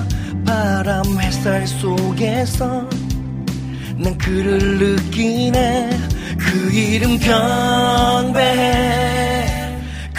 바람 0.46 1.05
햇살 1.20 1.66
속에서 1.66 2.88
난 3.98 4.16
그를 4.18 4.78
느끼네. 4.78 5.90
그 6.38 6.72
이름 6.72 7.18
경배해 7.18 8.44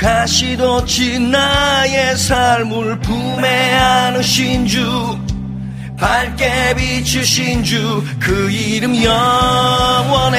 가시돋친 0.06 1.32
나의 1.32 2.15
삶을 2.15 2.99
품에 2.99 3.73
안으신 3.73 4.68
주 4.68 5.18
밝게 5.99 6.76
비추신 6.76 7.64
주 7.64 8.03
그 8.19 8.52
이름 8.52 8.95
영원해. 9.03 10.38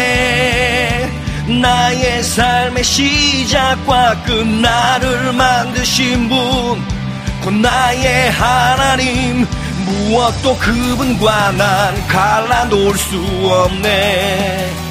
나의 1.49 2.23
삶의 2.23 2.85
시작과 2.85 4.23
끝 4.23 4.47
나를 4.47 5.33
만드신 5.33 6.29
분 6.29 6.37
곧 7.43 7.55
나의 7.55 8.31
하나님. 8.31 9.45
무엇도 9.85 10.57
그분과 10.59 11.53
난 11.53 12.07
갈라놓을 12.09 12.97
수 12.97 13.17
없네 13.51 14.86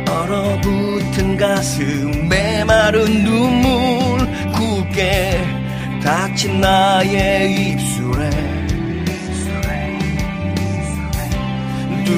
얼어붙은 0.09 1.37
가슴 1.37 2.27
메마른 2.29 3.23
눈물 3.23 4.27
굳게 4.53 5.43
닫힌 6.03 6.59
나의 6.59 7.53
입 7.53 7.82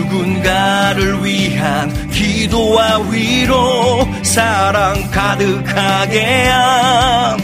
누군가를 0.06 1.24
위한 1.24 2.10
기도와 2.12 3.00
위로 3.10 4.08
사랑 4.24 5.10
가득하게 5.12 6.48
함. 6.48 7.38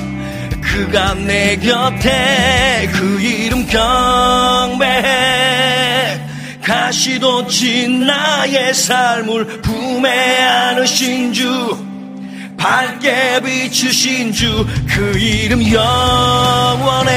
그가 0.62 1.14
내 1.16 1.58
곁에 1.58 2.90
그 2.94 3.20
이름 3.20 3.66
경배해 3.68 5.12
가시돋친 6.64 8.06
나의 8.06 8.74
삶을 8.74 9.62
품에 9.62 10.10
안으신 10.40 11.34
주. 11.34 11.78
밝게 12.58 13.42
비추신 13.44 14.32
주. 14.32 14.66
그 14.88 15.18
이름 15.18 15.62
영원해 15.72 17.12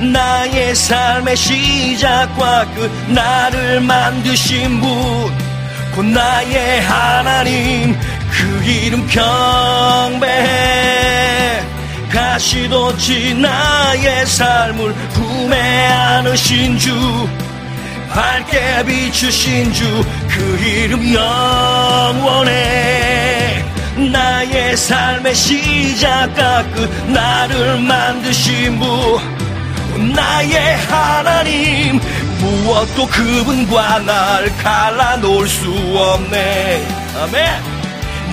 나의 0.00 0.74
삶의 0.74 1.36
시작과 1.36 2.66
끝 2.74 2.90
나를 3.10 3.80
만드신 3.80 4.80
분 4.80 5.46
곧 5.94 6.04
나의 6.04 6.82
하나님 6.82 7.98
그 8.30 8.62
이름 8.64 9.06
경배해 9.08 10.52
가시돋친 12.12 13.40
나의 13.40 14.26
삶을 14.26 14.92
품에 15.14 15.86
안으신 15.86 16.78
주 16.78 17.26
밝게 18.10 18.84
비추신 18.86 19.72
주 19.72 20.04
그 20.28 20.58
이름 20.62 21.14
영원해. 21.14 22.52
나의 24.12 24.76
삶의 24.76 25.34
시작과 25.34 26.62
끝 26.74 26.90
나를 27.10 27.78
만드신 27.80 28.78
분 28.78 29.18
나의 29.96 30.76
하나님 30.76 32.00
무엇도 32.38 33.06
그분과 33.06 34.00
날 34.00 34.56
갈라놓을 34.56 35.48
수 35.48 35.70
없네. 35.96 36.86
아멘. 37.22 37.76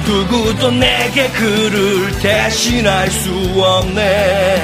누구도 0.05 0.71
내게 0.71 1.29
그를 1.29 2.11
대신할 2.19 3.09
수 3.09 3.31
없네. 3.61 4.61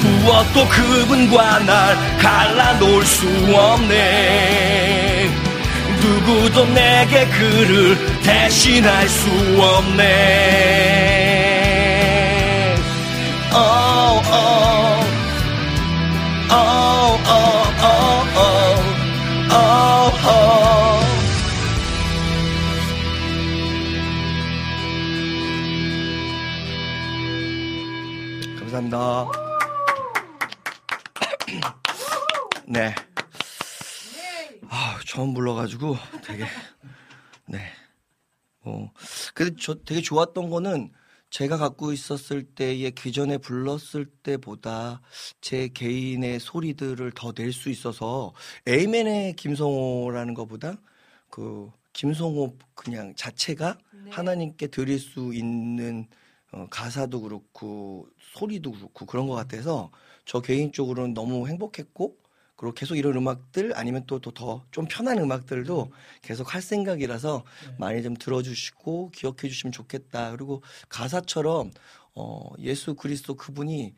무엇도 0.00 0.68
그분과 0.68 1.58
날 1.60 1.96
갈라놓을 2.18 3.04
수 3.04 3.26
없네. 3.54 5.28
누구도 6.00 6.64
내게 6.66 7.26
그를 7.26 7.98
대신할 8.22 9.08
수 9.08 9.28
없네. 9.60 10.78
oh, 13.52 13.97
감사합니다. 28.90 29.30
네. 32.66 32.94
아, 34.68 34.98
처음 35.06 35.34
불러가지고 35.34 35.96
되게 36.24 36.44
네. 37.46 37.60
어, 38.64 38.90
근데 39.34 39.54
저 39.60 39.74
되게 39.74 40.00
좋았던 40.00 40.50
거는 40.50 40.92
제가 41.30 41.56
갖고 41.58 41.92
있었을 41.92 42.42
때의 42.42 42.90
기존에 42.92 43.38
불렀을 43.38 44.06
때보다 44.06 45.00
제 45.40 45.68
개인의 45.68 46.40
소리들을 46.40 47.12
더 47.12 47.32
낼 47.32 47.52
수 47.52 47.68
있어서 47.70 48.32
에이맨의 48.66 49.34
김성호라는 49.36 50.34
것보다 50.34 50.76
그 51.30 51.70
김성호 51.92 52.56
그냥 52.74 53.14
자체가 53.16 53.78
하나님께 54.10 54.68
드릴 54.68 54.98
수 54.98 55.32
있는 55.34 56.06
어, 56.50 56.66
가사도 56.70 57.20
그렇고 57.20 58.08
소리도 58.34 58.72
그렇고 58.72 59.06
그런 59.06 59.26
것 59.26 59.34
같아서 59.34 59.90
저 60.24 60.40
개인적으로는 60.40 61.14
너무 61.14 61.48
행복했고 61.48 62.16
그리고 62.56 62.74
계속 62.74 62.96
이런 62.96 63.16
음악들 63.16 63.72
아니면 63.76 64.04
또 64.06 64.18
더 64.18 64.32
좀 64.72 64.86
편한 64.88 65.18
음악들도 65.18 65.92
계속 66.22 66.54
할 66.54 66.60
생각이라서 66.60 67.44
많이 67.78 68.02
좀 68.02 68.14
들어주시고 68.16 69.10
기억해 69.14 69.48
주시면 69.48 69.72
좋겠다. 69.72 70.32
그리고 70.32 70.62
가사처럼 70.88 71.70
어, 72.16 72.50
예수 72.58 72.94
그리스도 72.96 73.34
그분이 73.36 73.94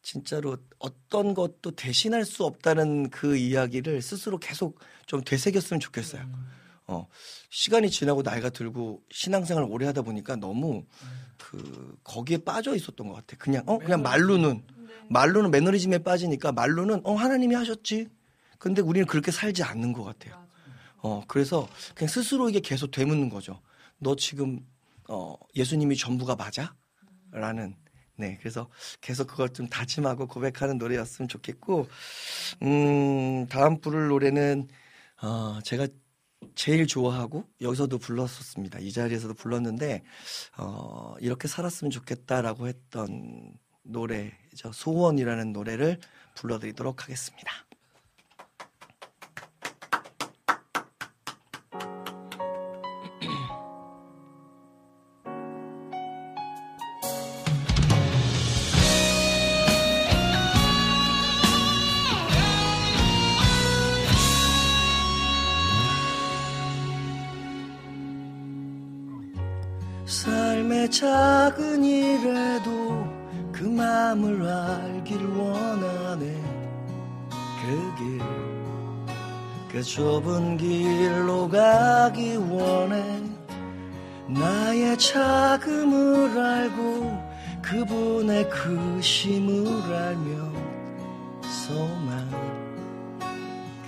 진짜로 0.00 0.56
어떤 0.78 1.34
것도 1.34 1.72
대신할 1.72 2.24
수 2.24 2.44
없다는 2.44 3.10
그 3.10 3.36
이야기를 3.36 4.00
스스로 4.00 4.38
계속 4.38 4.78
좀 5.06 5.22
되새겼으면 5.24 5.80
좋겠어요. 5.80 6.22
어, 6.86 7.08
시간이 7.50 7.90
지나고 7.90 8.22
나이가 8.22 8.50
들고 8.50 9.02
신앙생활을 9.10 9.68
오래 9.68 9.86
하다 9.86 10.02
보니까 10.02 10.36
너무 10.36 10.84
그 11.54 11.96
거기에 12.02 12.38
빠져 12.38 12.74
있었던 12.74 13.08
것 13.08 13.14
같아. 13.14 13.36
그냥 13.38 13.62
어 13.66 13.78
그냥 13.78 14.02
말로는 14.02 14.62
말로는 15.08 15.50
매너리즘에 15.50 15.98
빠지니까 15.98 16.52
말로는 16.52 17.00
어 17.04 17.14
하나님이 17.14 17.54
하셨지. 17.54 18.08
근데 18.58 18.82
우리는 18.82 19.06
그렇게 19.06 19.30
살지 19.30 19.62
않는 19.62 19.92
것 19.92 20.04
같아요. 20.04 20.42
어 20.98 21.22
그래서 21.28 21.68
그냥 21.94 22.08
스스로 22.08 22.48
이게 22.48 22.60
계속 22.60 22.90
되묻는 22.90 23.28
거죠. 23.28 23.60
너 23.98 24.16
지금 24.16 24.60
어 25.08 25.36
예수님이 25.54 25.96
전부가 25.96 26.34
맞아? 26.34 26.74
라는 27.30 27.76
네 28.16 28.36
그래서 28.40 28.68
계속 29.00 29.26
그걸 29.26 29.48
좀 29.50 29.68
다짐하고 29.68 30.26
고백하는 30.26 30.78
노래였으면 30.78 31.28
좋겠고 31.28 31.88
음 32.62 33.46
다음 33.48 33.80
부를 33.80 34.08
노래는 34.08 34.68
어 35.22 35.58
제가 35.62 35.88
제일 36.54 36.86
좋아하고 36.86 37.44
여기서도 37.60 37.98
불렀었습니다. 37.98 38.78
이 38.80 38.92
자리에서도 38.92 39.34
불렀는데 39.34 40.02
어, 40.58 41.14
이렇게 41.20 41.48
살았으면 41.48 41.90
좋겠다라고 41.90 42.68
했던 42.68 43.52
노래죠. 43.82 44.72
소원이라는 44.72 45.52
노래를 45.52 45.98
불러드리도록 46.34 47.04
하겠습니다. 47.04 47.63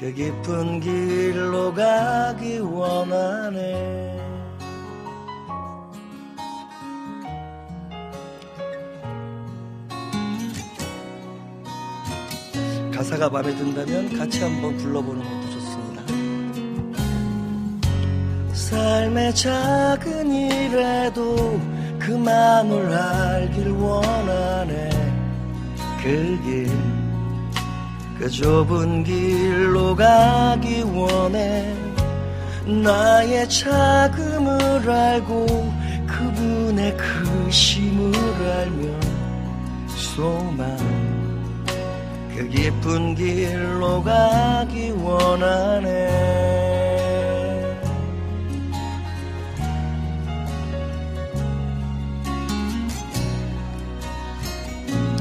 그 0.06 0.14
깊은 0.14 0.78
길로 0.78 1.74
가기 1.74 2.58
원하네. 2.60 4.16
가사가 12.94 13.28
마음에 13.30 13.52
든다면 13.56 14.16
같이 14.16 14.44
한번 14.44 14.76
불러보는 14.76 15.24
것도 15.24 15.50
좋습니다. 15.50 16.02
삶의 18.54 19.34
작은 19.34 20.30
일에도 20.30 21.60
그 21.98 22.12
마음을 22.12 22.94
알길 22.94 23.70
원하네. 23.70 24.90
그 26.00 26.38
길, 26.44 26.85
그 28.18 28.30
좁은 28.30 29.04
길로 29.04 29.94
가기 29.94 30.82
원해. 30.82 31.74
나의 32.64 33.48
자금을 33.48 34.90
알고 34.90 35.46
그분의 36.06 36.96
크심을 36.96 38.12
알며 38.14 39.00
소망. 39.88 40.76
그 42.34 42.48
깊은 42.48 43.14
길로 43.14 44.02
가기 44.02 44.90
원하네. 44.90 46.46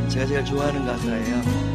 제가 0.10 0.26
제일 0.28 0.46
좋아하는 0.46 0.86
가사예요 0.86 1.75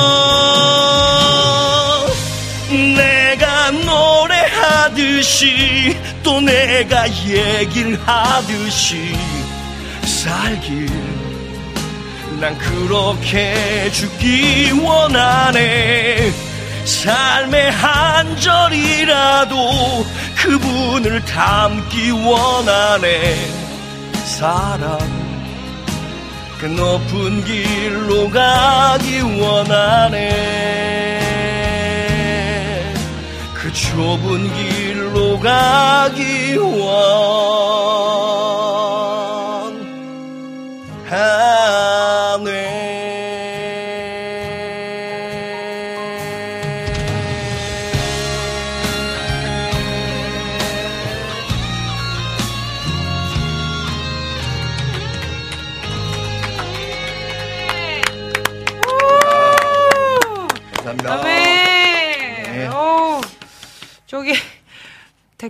내가 6.71 7.05
얘기를 7.25 7.99
하듯이 8.05 9.13
살길. 10.03 10.89
난 12.39 12.57
그렇게 12.57 13.91
죽기 13.91 14.71
원하네. 14.81 16.31
삶의 16.85 17.71
한 17.71 18.37
절이라도 18.37 20.05
그분을 20.37 21.25
담기 21.25 22.09
원하네. 22.11 23.35
사랑 24.23 24.97
그 26.57 26.67
높은 26.67 27.43
길로 27.43 28.29
가기 28.29 29.19
원하네. 29.19 30.21
그 33.53 33.73
좁은 33.73 34.53
길로 34.53 34.90
가기 35.39 36.51
감사 41.09 41.60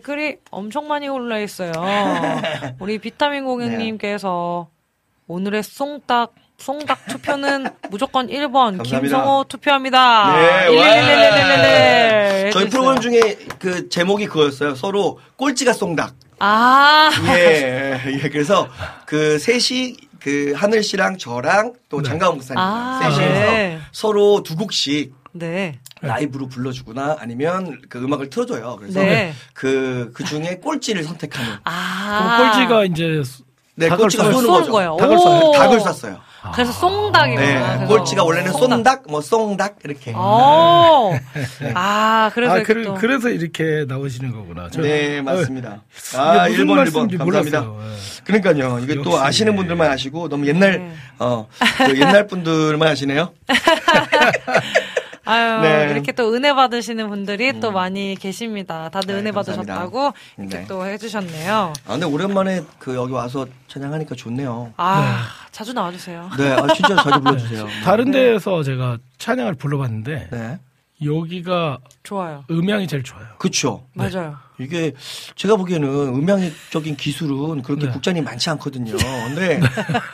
댓글이 0.02 0.38
엄청 0.50 0.88
많이 0.88 1.08
올라 1.08 1.40
있어요. 1.40 1.72
우리 2.80 2.98
비타민 2.98 3.46
고객님께서 3.46 4.68
오늘의 5.28 5.64
송딱 5.64 6.34
송닭 6.58 7.08
투표는 7.08 7.68
무조건 7.90 8.28
1번 8.28 8.78
감사합니다. 8.78 9.00
김성호 9.00 9.44
투표합니다. 9.46 10.36
네. 10.36 10.68
저희. 12.52 12.70
프로그램 12.70 13.00
중에 13.00 13.38
그 13.58 13.90
제목이 13.90 14.28
그거였어요. 14.28 14.76
서로 14.76 15.20
꼴찌가 15.38 15.72
쏭닥. 15.72 16.12
아, 16.40 17.10
예, 17.36 18.02
예. 18.06 18.30
그래서 18.30 18.68
그 19.06 19.40
셋이 19.40 19.96
그 20.20 20.54
하늘 20.56 20.84
씨랑 20.84 21.18
저랑 21.18 21.74
또 21.90 22.02
장가온 22.02 22.36
목사님 22.36 22.60
아, 22.60 23.00
셋이서 23.04 23.20
네. 23.22 23.80
서로 23.92 24.44
두 24.44 24.56
곡씩 24.56 25.14
네. 25.34 25.80
라이브로 26.02 26.48
불러주거나 26.48 27.18
아니면 27.20 27.80
그 27.90 28.00
음악을 28.04 28.30
틀어줘요. 28.30 28.76
그래서 28.80 29.00
네. 29.02 29.34
그, 29.54 30.12
그 30.14 30.24
중에 30.24 30.58
꼴찌를 30.62 31.04
선택하는. 31.04 31.54
아. 31.64 32.38
그럼 32.38 32.52
꼴찌가 32.52 32.86
이제 32.86 33.22
네, 33.76 33.88
꼴찌가 33.90 34.32
쏘는 34.32 34.48
거죠. 34.50 34.72
거예요. 34.72 34.98
닭을 35.00 35.16
오. 35.16 35.20
쐈어요. 35.20 35.52
닭을 35.54 35.80
쐈어요. 35.80 36.20
그래서 36.56 36.72
송닭이구나. 36.72 37.46
네, 37.46 37.76
그래서 37.78 37.86
꼴찌가 37.86 38.24
원래는 38.24 38.52
쏜닭, 38.54 39.04
뭐 39.10 39.20
쏭닭 39.20 39.76
이렇게. 39.86 40.12
오. 40.12 41.14
아, 41.76 42.32
그래서 42.34 42.54
아, 42.54 42.58
이렇게 42.58 42.74
그래, 42.74 42.84
또. 42.84 42.96
그래서 42.96 43.30
이렇게 43.30 43.86
나오시는 43.88 44.32
거구나. 44.32 44.68
저- 44.72 44.82
네, 44.82 45.22
맞습니다. 45.22 45.84
어, 46.16 46.20
아, 46.20 46.48
이게 46.48 46.64
무슨 46.64 46.66
1번, 46.66 46.76
말씀인지 46.78 47.16
1번. 47.18 47.20
감사합니다. 47.20 47.62
몰랐어요. 47.62 47.92
예. 47.94 48.24
그러니까요. 48.24 48.80
이게 48.84 48.96
또 48.96 49.12
역시. 49.12 49.18
아시는 49.24 49.56
분들만 49.56 49.92
아시고 49.92 50.30
너무 50.30 50.48
옛날, 50.48 50.80
네. 50.80 50.94
어, 51.20 51.48
그 51.86 52.00
옛날 52.00 52.26
분들만 52.26 52.90
아시네요. 52.90 53.32
아유, 55.32 55.62
네. 55.62 55.86
음. 55.86 55.92
이렇게 55.92 56.12
또 56.12 56.34
은혜 56.34 56.54
받으시는 56.54 57.10
분들이 57.10 57.60
또 57.60 57.72
많이 57.72 58.16
계십니다. 58.20 58.90
다들 58.90 59.16
네, 59.16 59.22
은혜 59.22 59.32
감사합니다. 59.32 59.74
받으셨다고 59.74 60.14
이렇게 60.38 60.58
네. 60.60 60.66
또 60.68 60.86
해주셨네요. 60.86 61.74
아, 61.88 61.92
근데 61.92 62.06
오랜만에 62.06 62.62
그 62.80 62.96
여기 62.96 63.14
와서 63.14 63.46
찬양하니까 63.68 64.16
좋네요. 64.16 64.74
아, 64.78 65.28
자주 65.52 65.74
나와주세요. 65.74 66.30
네, 66.38 66.52
아, 66.52 66.68
진짜 66.74 66.96
자주 66.96 67.20
불러주세요. 67.24 67.68
다른 67.84 68.12
데에서 68.12 68.62
제가 68.64 68.98
찬양을 69.18 69.56
불러봤는데 69.56 70.28
네. 70.32 70.60
여기가 71.04 71.80
좋아요. 72.04 72.44
음향이 72.52 72.88
제일 72.88 73.02
좋아요. 73.04 73.26
그쵸. 73.40 73.86
맞아요. 73.94 74.38
이게 74.60 74.92
제가 75.36 75.56
보기에는 75.56 75.88
음향적인 75.90 76.96
기술은 76.96 77.64
그렇게 77.64 77.88
네. 77.88 77.92
국장님 77.92 78.24
많지 78.24 78.50
않거든요. 78.52 78.96
근데 79.26 79.60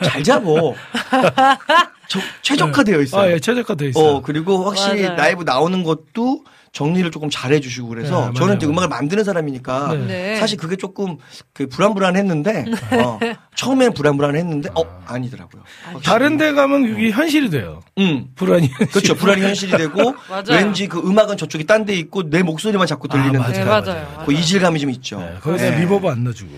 잘 0.04 0.22
잡어. 0.22 0.74
저- 2.08 2.20
최적화되어 2.42 3.00
있어요. 3.02 3.20
아, 3.22 3.32
예, 3.32 3.38
최적화돼 3.38 3.88
있어요. 3.90 4.16
어, 4.16 4.22
그리고 4.22 4.64
확실히 4.64 5.02
맞아요. 5.02 5.16
라이브 5.16 5.42
나오는 5.44 5.82
것도 5.84 6.44
정리를 6.72 7.10
조금 7.10 7.28
잘 7.30 7.52
해 7.52 7.60
주시고 7.60 7.88
그래서 7.88 8.28
네, 8.28 8.34
저는 8.38 8.56
이제. 8.56 8.66
음악을 8.66 8.88
만드는 8.88 9.24
사람이니까 9.24 9.94
네. 9.94 10.06
네. 10.06 10.36
사실 10.36 10.58
그게 10.58 10.76
조금 10.76 11.16
그 11.54 11.66
불안불안했는데 11.66 12.66
어, 12.92 13.18
처음엔 13.56 13.94
불안불안했는데 13.94 14.70
어 14.74 15.02
아니더라고요. 15.06 15.62
다른 16.04 16.36
데 16.36 16.52
가면 16.52 16.86
그게 16.94 17.10
현실이 17.10 17.48
돼요. 17.50 17.80
음. 17.98 18.26
불안이. 18.34 18.70
그렇죠. 18.92 19.14
불안이 19.14 19.40
현실이 19.42 19.72
되고. 19.76 20.14
왠지 20.50 20.88
그 20.88 20.98
음악은 20.98 21.36
저쪽에 21.38 21.64
딴데 21.64 21.94
있고 21.94 22.28
내 22.28 22.42
목소리만 22.42 22.86
자꾸 22.86 23.08
들리는 23.08 23.40
아, 23.40 23.48
네, 23.50 23.64
맞아요, 23.64 23.82
맞아요. 23.82 24.02
맞아요. 24.04 24.22
그 24.26 24.32
이질감이 24.32 24.78
좀 24.78 24.90
있죠. 24.90 25.20
네, 25.20 25.36
거기다 25.40 25.70
네. 25.70 25.80
reverb 25.80 26.06
안 26.08 26.24
넣어주고. 26.24 26.52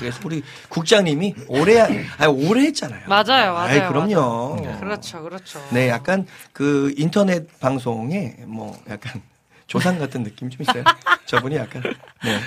그래서 0.00 0.20
우리 0.24 0.42
국장님이 0.68 1.34
오래 1.48 1.80
아니 1.80 2.26
오래 2.26 2.62
했잖아요. 2.62 3.02
맞아요, 3.06 3.52
맞아요. 3.54 3.58
아이, 3.58 3.88
그럼요. 3.88 4.56
맞아요. 4.62 4.80
그렇죠, 4.80 5.22
그렇죠. 5.22 5.60
네, 5.70 5.88
약간 5.88 6.26
그 6.52 6.92
인터넷 6.98 7.46
방송에 7.60 8.34
뭐 8.46 8.76
약간 8.90 9.22
조상 9.66 9.98
같은 9.98 10.22
느낌 10.22 10.50
좀 10.50 10.62
있어요. 10.62 10.84
저분이 11.26 11.56
약간 11.56 11.82
네. 12.24 12.38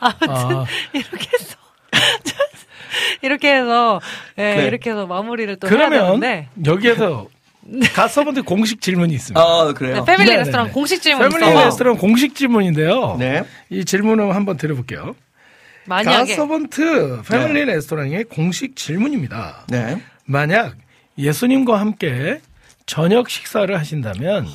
아, 0.00 0.66
이렇게 0.92 1.28
해서. 1.32 1.56
이렇게 3.22 3.54
해서, 3.54 4.00
예, 4.38 4.54
네. 4.54 4.66
이렇게 4.66 4.90
해서 4.90 5.06
마무리를 5.06 5.56
또 5.56 5.66
해야 5.68 5.76
그러면 5.76 6.20
되는데. 6.20 6.48
여기에서 6.66 7.28
가서번데 7.94 8.42
공식 8.42 8.80
질문이 8.80 9.14
있습니다. 9.14 9.40
아 9.40 9.64
네, 9.68 9.72
그래요. 9.72 10.04
패밀리 10.04 10.30
네, 10.30 10.36
레스토랑 10.38 10.66
네. 10.66 10.72
공식 10.72 11.00
질문 11.00 11.28
패밀리 11.28 11.48
있어서. 11.50 11.64
레스토랑 11.64 11.96
공식 11.96 12.34
질문인데요. 12.34 13.16
네. 13.18 13.42
이 13.70 13.84
질문을 13.84 14.34
한번 14.34 14.56
드려볼게요. 14.58 15.16
만약에 15.86 16.34
가서번트 16.34 17.22
패밀리 17.28 17.64
레스토랑의 17.64 18.24
공식 18.24 18.76
질문입니다. 18.76 19.64
네. 19.68 20.00
만약 20.26 20.76
예수님과 21.18 21.78
함께 21.80 22.40
저녁 22.86 23.30
식사를 23.30 23.76
하신다면 23.78 24.46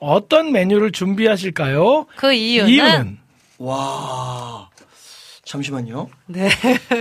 어떤 0.00 0.50
메뉴를 0.52 0.92
준비하실까요? 0.92 2.06
그 2.16 2.32
이유는, 2.32 2.70
이유는 2.70 3.18
와. 3.58 4.68
잠시만요. 5.44 6.08
네. 6.26 6.48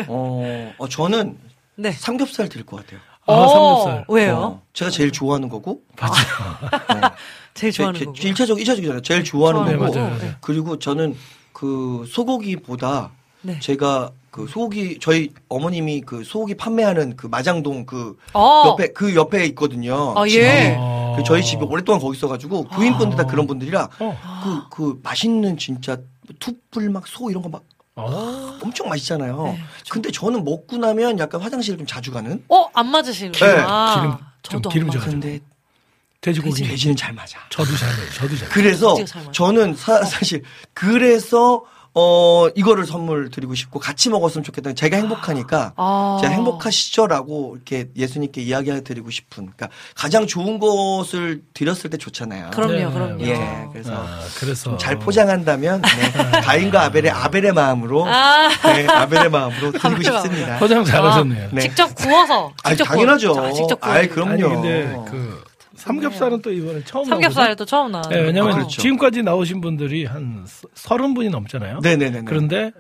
어, 0.08 0.74
어, 0.78 0.88
저는 0.90 1.38
네. 1.76 1.92
삼겹살 1.92 2.50
드릴 2.50 2.66
것 2.66 2.78
같아요. 2.78 3.00
아, 3.26 3.34
어, 3.34 3.48
삼겹살. 3.48 4.06
왜요? 4.10 4.38
어, 4.38 4.62
제가 4.74 4.92
제일 4.92 5.12
좋아하는 5.12 5.50
거고. 5.50 5.82
제일 7.54 7.72
좋아하는 7.72 8.00
제, 8.00 8.06
거고. 8.06 8.18
제, 8.18 8.32
1차적, 8.32 8.62
1차적이잖아요. 8.62 9.04
제일 9.04 9.24
좋아하는 9.24 9.66
네, 9.66 9.78
거고. 9.78 9.94
맞아요, 9.94 10.10
맞아요. 10.10 10.34
그리고 10.42 10.80
저는 10.80 11.16
그 11.54 12.06
소고기보다 12.08 13.12
네. 13.42 13.60
제가 13.60 14.12
그 14.32 14.48
소고기 14.48 15.00
저희 15.00 15.32
어머님이 15.48 16.02
그 16.02 16.24
소고기 16.24 16.56
판매하는 16.56 17.16
그 17.16 17.28
마장동 17.28 17.86
그 17.86 18.18
어. 18.34 18.64
옆에 18.68 18.94
그 18.94 19.16
옆에 19.16 19.46
있거든요. 19.48 20.14
아. 20.18 20.28
예. 20.30 20.76
어. 20.78 20.99
그 21.20 21.24
저희 21.24 21.44
집이 21.44 21.64
오랫동안 21.64 22.00
거기 22.02 22.18
있어가지고 22.18 22.66
부인분들 22.70 23.18
다 23.18 23.26
그런 23.26 23.46
분들이라 23.48 23.90
어. 24.00 24.70
그 24.70 24.70
그 24.70 25.00
맛있는 25.04 25.58
진짜 25.58 25.98
툭불 26.40 26.90
막 26.90 27.08
소 27.08 27.30
이런 27.30 27.42
거막 27.44 27.64
어. 27.96 28.58
엄청 28.64 28.88
맛있잖아요. 28.90 29.44
네, 29.44 29.60
근데 29.90 30.10
저는 30.12 30.44
먹고 30.46 30.78
나면 30.78 31.20
약간 31.20 31.42
화장실을 31.42 31.78
좀 31.80 31.86
자주 31.88 32.12
가는. 32.12 32.44
어, 32.48 32.66
안 32.74 32.88
맞으시는구나. 32.92 33.46
네, 33.46 33.56
기름 33.96 34.12
좀 34.12 34.18
저도 34.44 34.70
안 34.70 34.74
기름져 34.74 34.98
맞아요. 35.00 35.06
가지고. 35.06 35.22
근데 35.22 35.40
돼지고기. 36.22 36.64
돼지는 36.64 36.96
잘 36.96 37.14
맞아. 37.14 37.40
저도 37.50 37.76
잘 37.76 37.90
먹어요. 37.90 38.10
저도 38.14 38.28
잘. 38.38 38.48
먹어요. 38.48 38.50
그래서 38.54 39.06
잘 39.06 39.22
맞아. 39.24 39.32
저는 39.34 39.76
사, 39.76 40.04
사실 40.06 40.44
그래서 40.74 41.64
어 42.00 42.50
이거를 42.56 42.86
선물 42.86 43.30
드리고 43.30 43.56
싶고 43.56 43.80
같이 43.80 44.10
먹었으면 44.10 44.44
좋겠다. 44.44 44.74
제가 44.74 44.96
행복하니까 44.98 45.74
아. 45.76 46.18
제가 46.22 46.34
행복하시죠라고 46.34 47.56
이렇게 47.56 47.90
예수님께 47.98 48.42
이야기 48.42 48.70
드리고 48.84 49.10
싶은. 49.12 49.50
그러니까 49.56 49.68
가장 49.96 50.28
좋은 50.28 50.60
것을 50.60 51.42
드렸을 51.54 51.90
때 51.90 51.98
좋잖아요. 51.98 52.52
그럼요, 52.52 52.74
네, 52.74 52.86
그럼요. 52.92 53.22
예, 53.26 53.68
그래서 53.74 53.92
아, 53.94 54.20
그래서 54.40 54.70
좀잘 54.72 55.00
포장한다면 55.00 55.82
네, 55.82 56.12
가인과 56.42 56.84
아벨의 56.86 57.12
아벨의 57.12 57.54
마음으로 57.54 58.06
아. 58.08 58.48
네, 58.64 58.88
아벨의 58.88 59.30
마음으로 59.30 59.72
드리고 59.74 59.88
아벨의 59.88 60.04
싶습니다. 60.04 60.60
포장 60.60 60.86
잘하셨네요. 60.86 61.50
네. 61.52 61.62
직접 61.62 61.94
구워서. 61.96 62.54
아니 62.64 62.78
직접 62.78 62.94
당연하죠. 62.94 63.34
구워. 63.34 63.48
자, 63.48 63.54
직접 63.54 63.80
구워. 63.82 63.94
아이 63.94 64.08
그럼요. 64.08 64.32
아니 64.32 64.42
근데 64.44 64.98
그 65.10 65.44
삼겹살은 65.80 66.42
또 66.42 66.52
이번에 66.52 66.84
처음 66.84 67.06
삼겹살도 67.06 67.66
처음 67.66 67.92
나왔 67.92 68.10
네, 68.10 68.20
왜냐면 68.22 68.52
아, 68.52 68.56
그렇죠. 68.56 68.82
지금까지 68.82 69.24
나오신 69.24 69.62
분들이 69.62 70.06
한 70.06 70.46
서른 70.74 71.14
분이 71.14 71.30
넘잖아요. 71.30 71.80
네네네. 71.82 72.24
그런데 72.26 72.72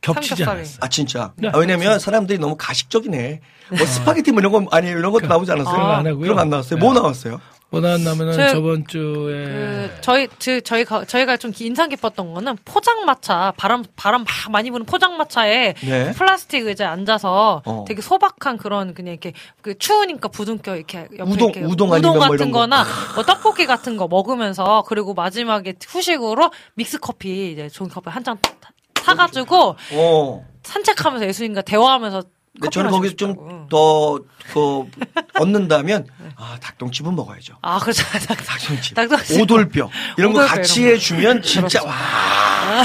겹치지 0.00 0.28
삼겹살이. 0.44 0.58
않았어요. 0.58 0.78
아 0.80 0.88
진짜. 0.88 1.32
네. 1.36 1.48
아, 1.52 1.58
왜냐면 1.58 1.98
사람들이 1.98 2.38
너무 2.38 2.56
가식적이네. 2.58 3.40
뭐 3.70 3.86
스파게티 3.86 4.32
뭐 4.32 4.40
이런 4.40 4.52
거 4.52 4.66
아니 4.70 4.88
이런 4.88 5.10
것도 5.12 5.26
나오지 5.26 5.50
않았어요? 5.52 5.74
그런 5.74 5.86
거안 5.88 6.06
하고요. 6.06 6.20
그런 6.20 6.36
거안 6.36 6.50
나왔어요. 6.50 6.78
네. 6.78 6.84
뭐 6.84 6.94
나왔어요? 6.94 7.40
뭐 7.68 7.80
나왔냐면은 7.80 8.32
저- 8.32 8.48
저번 8.50 8.86
주에 8.86 9.44
그 9.44 9.90
저희 10.00 10.28
저, 10.38 10.60
저희 10.60 10.84
가 10.84 11.04
저희가 11.04 11.36
좀 11.36 11.52
인상 11.58 11.88
깊었던 11.88 12.32
거는 12.32 12.56
포장마차 12.64 13.52
바람 13.56 13.84
바람 13.96 14.22
막 14.22 14.28
많이 14.52 14.70
부는 14.70 14.86
포장마차에 14.86 15.74
네. 15.74 16.12
플라스틱 16.12 16.64
의자에 16.66 16.86
앉아서 16.86 17.62
어. 17.66 17.84
되게 17.88 18.00
소박한 18.02 18.56
그런 18.56 18.94
그냥 18.94 19.12
이렇게 19.14 19.32
그 19.62 19.76
추우니까 19.76 20.28
부둥켜 20.28 20.76
이렇게 20.76 21.08
옆에 21.18 21.22
우동- 21.30 21.50
이렇게 21.50 21.64
우동 21.64 21.92
아니면 21.92 22.12
뭐 22.18 22.28
같은 22.28 22.52
거. 22.52 22.60
거나 22.60 22.84
뭐 23.16 23.24
떡볶이 23.24 23.66
같은 23.66 23.96
거 23.96 24.06
먹으면서 24.06 24.84
그리고 24.86 25.12
마지막에 25.14 25.74
후식으로 25.86 26.50
믹스 26.74 26.98
커피 27.00 27.50
이제 27.52 27.68
좋은 27.68 27.90
커피 27.90 28.10
한잔 28.10 28.38
타가지고 28.94 29.76
어. 29.92 30.46
산책하면서 30.62 31.26
예수님과 31.26 31.62
대화하면서 31.62 32.22
근데 32.60 32.70
저는 32.70 32.90
거기서. 32.90 33.16
좀 33.16 33.66
더 33.68 34.18
그 34.52 34.84
얻는다면 35.40 36.06
아 36.36 36.56
닭똥집은 36.60 37.14
먹어야죠. 37.16 37.54
아 37.62 37.78
그렇죠 37.78 38.04
닭똥집, 38.04 38.94
닭똥집. 38.94 39.40
오돌뼈 39.40 39.90
이런 40.18 40.32
거 40.32 40.40
오돌뼈 40.40 40.54
같이 40.54 40.80
이런 40.82 40.90
거. 40.92 40.94
해주면 40.94 41.42
진짜 41.42 41.80
그렇죠. 41.80 41.86
와. 41.88 42.84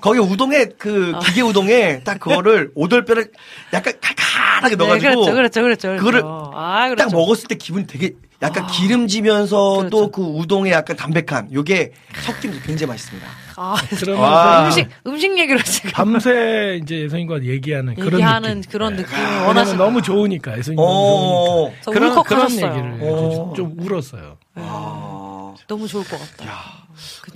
거기 0.00 0.18
우동에 0.18 0.66
그 0.78 1.12
기계 1.24 1.40
우동에 1.42 2.02
딱 2.04 2.18
그거를 2.20 2.70
오돌뼈를 2.74 3.30
약간 3.72 3.94
칼칼하게 4.00 4.76
네, 4.76 4.84
넣어가지고 4.84 5.10
그렇죠 5.24 5.32
그렇죠 5.34 5.62
그렇죠 5.62 5.88
그렇죠. 5.88 5.96
그거를 6.04 6.22
아, 6.24 6.88
그렇죠. 6.88 7.08
딱 7.08 7.14
먹었을 7.16 7.48
때 7.48 7.54
기분이 7.54 7.86
되게 7.86 8.12
약간 8.42 8.66
기름지면서 8.66 9.76
그렇죠. 9.78 9.90
또그 9.90 10.20
우동의 10.20 10.72
약간 10.72 10.96
담백한 10.96 11.52
요게 11.52 11.92
섞이면서 12.24 12.64
굉장히 12.66 12.88
맛있습니다. 12.90 13.28
아, 13.56 13.76
그러면서 13.98 14.20
와. 14.22 14.64
음식 14.66 14.88
음식 15.06 15.38
얘기를 15.38 15.62
지금 15.62 15.90
밤새 15.92 16.80
이제 16.82 17.02
예수님과 17.02 17.44
얘기하는 17.44 17.94
그런 17.94 18.14
얘기하는 18.14 18.60
느낌. 18.62 18.70
그런 18.72 18.96
느낌을 18.96 19.18
왜냐면 19.18 19.46
원하시는 19.46 19.78
너무 19.78 20.02
좋으니까 20.02 20.58
예수님 20.58 20.76
너무 20.76 20.88
어. 20.88 21.72
좋으니까 21.82 21.82
저 21.82 21.90
그런 21.90 22.14
그런. 22.24 22.50
얘기를 22.50 22.98
어. 23.02 23.52
좀 23.54 23.74
울었어요. 23.78 24.36
아. 24.54 25.54
너무 25.68 25.86
좋을 25.88 26.04
것 26.04 26.18
같다. 26.18 26.46
야, 26.46 26.62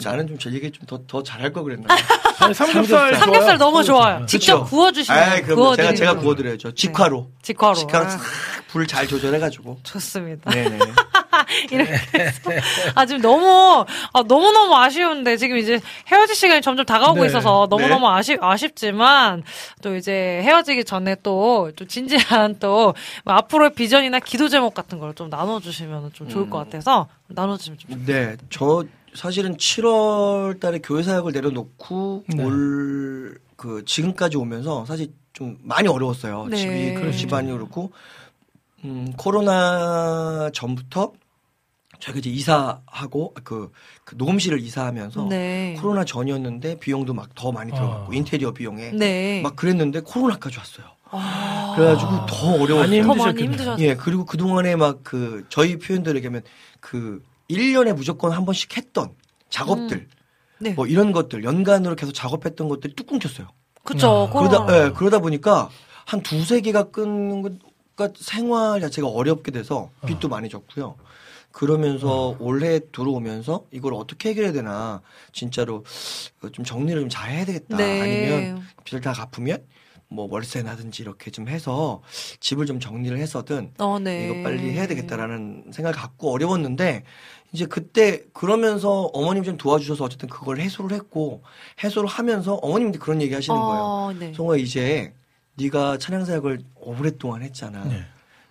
나는 0.05 0.27
좀저 0.29 0.51
얘기 0.53 0.71
좀 0.71 0.87
더 0.87 1.07
더 1.07 1.23
잘할 1.23 1.53
걸 1.53 1.65
그랬나? 1.65 1.87
아니, 2.41 2.53
삼겹살 2.55 3.15
삼겹살 3.15 3.59
너무 3.59 3.83
좋아요. 3.85 4.17
그쵸? 4.21 4.27
직접 4.27 4.55
그쵸? 4.61 4.65
구워 4.71 4.93
주시면 4.93 5.23
아이, 5.23 5.43
그럼 5.43 5.77
제가 5.77 5.95
제가 5.95 6.15
거. 6.15 6.21
구워 6.21 6.35
드려야죠. 6.35 6.75
직화로. 6.75 7.31
직화로. 7.43 7.75
직화로 7.75 8.05
아, 8.07 8.09
싹불 8.09 8.87
잘 8.87 9.07
조절해 9.07 9.39
가지고. 9.39 9.79
좋습니다. 9.83 10.51
네 10.51 10.69
네. 10.69 10.79
이렇게 11.71 11.93
해서 12.19 12.51
아 12.95 13.07
지금 13.07 13.21
너무 13.23 13.85
아, 14.13 14.23
너무 14.23 14.53
너무 14.53 14.75
아쉬운데 14.77 15.37
지금 15.37 15.57
이제 15.59 15.81
헤어질 16.11 16.35
시간이 16.35 16.63
점점 16.63 16.85
다가오고 16.87 17.21
네. 17.21 17.27
있어서 17.27 17.67
너무 17.71 17.83
네. 17.83 17.89
너무 17.89 18.09
아쉽 18.09 18.43
아쉽지만 18.43 19.43
또 19.83 19.97
이제 19.97 20.41
헤어지기 20.45 20.85
전에 20.85 21.17
또 21.23 21.71
좀 21.77 21.89
진지한 21.89 22.59
또 22.59 22.95
뭐 23.25 23.35
앞으로의 23.35 23.75
비전이나 23.75 24.21
기도 24.21 24.49
제목 24.49 24.75
같은 24.75 24.99
걸 24.99 25.15
좀 25.17 25.31
나눠주시면 25.31 26.11
좀 26.13 26.29
좋을 26.29 26.45
음. 26.45 26.51
것 26.51 26.59
같아서 26.59 27.07
나눠주시면 27.29 27.79
좀. 27.79 28.05
네, 28.07 28.37
저 28.51 28.85
사실은 29.15 29.57
7월 29.57 30.61
달에 30.61 30.79
교회 30.83 31.03
사역을 31.03 31.33
내려놓고 31.33 32.25
네. 32.29 32.45
올그 32.45 33.85
지금까지 33.87 34.37
오면서 34.37 34.85
사실 34.85 35.09
좀 35.33 35.57
많이 35.63 35.89
어려웠어요. 35.89 36.47
네. 36.51 36.57
집이 36.57 36.95
그 36.95 37.01
그러시죠. 37.01 37.29
집안이 37.29 37.51
그렇고 37.53 37.93
음, 38.87 39.13
코로나 39.17 40.51
전부터 40.55 41.13
저희가 41.99 42.19
이제 42.19 42.31
이사하고 42.31 43.35
그, 43.43 43.71
그 44.05 44.15
녹음실을 44.17 44.61
이사하면서 44.61 45.27
네. 45.29 45.77
코로나 45.81 46.05
전이었는데 46.05 46.79
비용도 46.79 47.15
막 47.15 47.31
더 47.35 47.53
많이 47.53 47.71
들어갔고 47.73 48.13
아. 48.13 48.15
인테리어 48.15 48.53
비용에 48.53 48.93
네. 48.93 49.41
막 49.43 49.57
그랬는데 49.57 50.01
코로나까지 50.01 50.59
왔어요. 50.59 50.87
아. 51.11 51.75
그래가지고 51.77 52.27
더 52.27 52.63
어려웠어요. 52.63 52.79
많이 52.81 53.01
더 53.03 53.09
많이 53.09 53.21
힘드셨겠네요. 53.43 53.51
힘드셨. 53.51 53.81
예, 53.81 53.95
그리고 53.95 54.25
그 54.25 54.37
동안에 54.37 54.77
막 54.77 54.99
그 55.03 55.45
저희 55.49 55.79
표현대로 55.79 56.17
얘기하면 56.19 56.43
그 56.81 57.23
1년에 57.51 57.93
무조건 57.95 58.33
한 58.33 58.45
번씩 58.45 58.77
했던 58.77 59.11
작업들 59.51 60.09
네. 60.59 60.71
뭐 60.73 60.87
이런 60.87 61.13
것들 61.13 61.45
연간으로 61.45 61.95
계속 61.97 62.13
작업했던 62.13 62.69
것들이 62.69 62.95
뚝 62.95 63.07
끊겼어요. 63.07 63.49
그쵸. 63.85 64.29
아. 64.31 64.39
그러다 64.39 64.67
예, 64.87 64.91
그러다 64.93 65.19
보니까 65.21 65.69
한 66.07 66.23
두세 66.23 66.61
개가 66.61 66.91
끊는 66.91 67.59
것과 67.97 68.13
생활 68.19 68.81
자체가 68.81 69.09
어렵게 69.09 69.51
돼서 69.51 69.91
빚도 70.07 70.29
많이 70.29 70.49
졌고요. 70.49 70.97
그러면서 71.53 72.37
올해 72.39 72.81
들어오면서 72.93 73.65
이걸 73.71 73.95
어떻게 73.95 74.29
해결해야 74.31 74.53
되나 74.53 75.01
진짜로 75.33 75.85
좀 76.53 76.65
정리를 76.65 77.01
좀 77.01 77.09
잘 77.09 77.31
해야 77.31 77.45
되겠다. 77.47 77.77
네. 77.79 78.01
아니면 78.03 78.63
빚을 78.85 79.01
다 79.01 79.13
갚으면 79.13 79.65
뭐 80.09 80.29
월세나든지 80.31 81.03
이렇게 81.03 81.31
좀 81.31 81.49
해서 81.49 82.03
집을 82.41 82.67
좀 82.67 82.79
정리를 82.79 83.17
해서든 83.19 83.73
어, 83.79 83.99
네. 83.99 84.27
이거 84.27 84.43
빨리 84.43 84.71
해야 84.71 84.87
되겠다라는 84.87 85.71
생각을 85.73 85.99
갖고 85.99 86.31
어려웠는데 86.33 87.05
이제 87.53 87.65
그때 87.65 88.23
그러면서 88.35 89.05
어머님 89.15 89.43
좀 89.43 89.57
도와주셔서 89.57 90.05
어쨌든 90.05 90.29
그걸 90.29 90.59
해소를 90.61 90.95
했고 90.95 91.43
해소를 91.83 92.09
하면서 92.09 92.55
어머님도 92.57 92.99
그런 92.99 93.23
얘기 93.23 93.33
하시는 93.35 93.59
거예요. 93.59 93.83
어, 93.83 94.13
네. 94.13 94.33
성호야 94.35 94.59
이제 94.59 95.15
네가 95.57 95.99
찬양 95.99 96.25
사역을 96.25 96.61
오랫동안 96.77 97.43
했잖아. 97.43 97.85
네. 97.85 98.05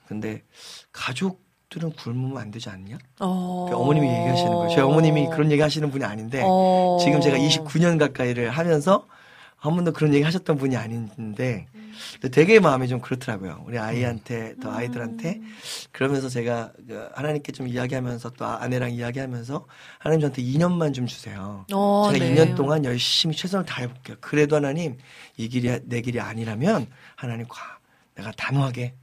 근데 0.08 0.44
가족들은 0.92 1.94
굶으면 1.94 2.38
안 2.38 2.52
되지 2.52 2.70
않냐? 2.70 2.98
어. 3.20 3.68
그 3.70 3.76
어머님이 3.76 4.08
얘기하시는 4.08 4.52
거예요. 4.52 4.76
제 4.76 4.82
어머님이 4.82 5.30
그런 5.30 5.52
얘기 5.52 5.62
하시는 5.62 5.90
분이 5.90 6.04
아닌데 6.04 6.42
어. 6.46 6.98
지금 7.02 7.22
제가 7.22 7.38
29년 7.38 7.98
가까이를 8.00 8.50
하면서 8.50 9.06
한 9.56 9.76
번도 9.76 9.94
그런 9.94 10.14
얘기 10.14 10.24
하셨던 10.24 10.58
분이 10.58 10.76
아닌데 10.76 11.14
근데 11.16 11.68
되게 12.32 12.60
마음이 12.60 12.88
좀 12.88 13.00
그렇더라고요. 13.00 13.64
우리 13.66 13.78
아이한테 13.78 14.56
더 14.62 14.72
아이들한테 14.72 15.42
그러면서 15.92 16.30
제가 16.30 16.72
그 16.88 17.10
하나님께 17.14 17.52
좀 17.52 17.68
이야기하면서 17.68 18.32
또 18.32 18.46
아내랑 18.46 18.92
이야기하면서 18.92 19.66
하나님 20.00 20.22
저한테 20.22 20.42
2년만 20.42 20.94
좀 20.94 21.06
주세요. 21.08 21.66
어, 21.74 22.10
제가 22.12 22.26
네. 22.26 22.36
2년 22.36 22.56
동안 22.56 22.86
열심히 22.86 23.36
최선을 23.36 23.66
다해볼게요. 23.66 24.18
그래도 24.22 24.56
하나님 24.56 24.98
이 25.38 25.50
길이 25.50 25.80
내 25.86 26.02
길이 26.02 26.20
아니라면 26.20 26.88
하나님 27.16 27.48
과 27.48 27.80
내가 28.16 28.32
단호하게 28.32 28.94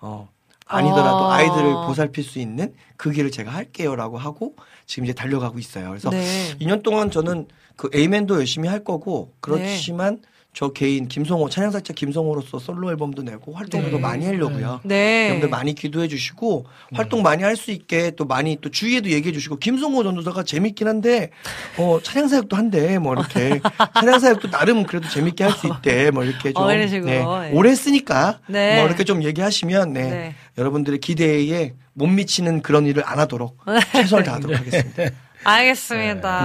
어 0.00 0.28
아니더라도 0.66 1.26
아. 1.26 1.36
아이들을 1.36 1.72
보살필 1.86 2.24
수 2.24 2.38
있는 2.38 2.74
그 2.96 3.10
길을 3.10 3.30
제가 3.30 3.50
할게요라고 3.50 4.18
하고 4.18 4.56
지금 4.86 5.04
이제 5.04 5.12
달려가고 5.12 5.58
있어요. 5.58 5.88
그래서 5.88 6.10
네. 6.10 6.56
2년 6.60 6.82
동안 6.82 7.10
저는 7.10 7.48
그 7.76 7.90
에이맨도 7.92 8.36
열심히 8.36 8.68
할 8.68 8.84
거고 8.84 9.34
그렇지만 9.40 10.22
저 10.54 10.68
개인 10.68 11.08
김성호 11.08 11.48
찬양사자 11.48 11.94
김성호로서 11.94 12.58
솔로 12.58 12.90
앨범도 12.90 13.22
내고 13.22 13.54
활동도 13.54 13.90
더 13.90 13.96
네. 13.96 14.02
많이 14.02 14.26
하려고요. 14.26 14.80
네. 14.84 15.24
여러분들 15.28 15.48
많이 15.48 15.74
기도해 15.74 16.08
주시고 16.08 16.66
활동 16.92 17.22
많이 17.22 17.42
할 17.42 17.56
수 17.56 17.70
있게 17.70 18.10
또 18.16 18.24
많이 18.26 18.58
또 18.60 18.70
주위에도 18.70 19.08
얘기해 19.10 19.32
주시고 19.32 19.56
김성호 19.56 20.02
전도사가 20.04 20.42
재밌긴 20.42 20.88
한데 20.88 21.30
어 21.78 21.98
찬양 22.02 22.28
사역도 22.28 22.54
한대 22.56 22.98
뭐 22.98 23.14
이렇게 23.14 23.60
찬양 23.94 24.18
사역도 24.20 24.50
나름 24.50 24.84
그래도 24.84 25.08
재밌게 25.08 25.44
할 25.44 25.52
수 25.54 25.68
있대 25.68 26.10
뭐 26.10 26.24
이렇게 26.24 26.52
좀 26.52 26.62
어, 26.64 26.72
이런 26.72 26.86
식으로. 26.88 27.06
네, 27.10 27.20
네. 27.20 27.50
오래 27.54 27.70
했으니까 27.70 28.40
네. 28.46 28.76
뭐 28.76 28.86
이렇게 28.86 29.04
좀 29.04 29.22
얘기하시면 29.22 29.92
네, 29.94 30.10
네. 30.10 30.34
여러분들의 30.58 30.98
기대에 31.00 31.72
못 31.94 32.06
미치는 32.08 32.60
그런 32.62 32.84
일을 32.86 33.02
안 33.06 33.18
하도록 33.20 33.56
최선을 33.92 34.24
다하도록 34.24 34.58
하겠습니다. 34.58 35.02
알겠습니다. 35.44 36.44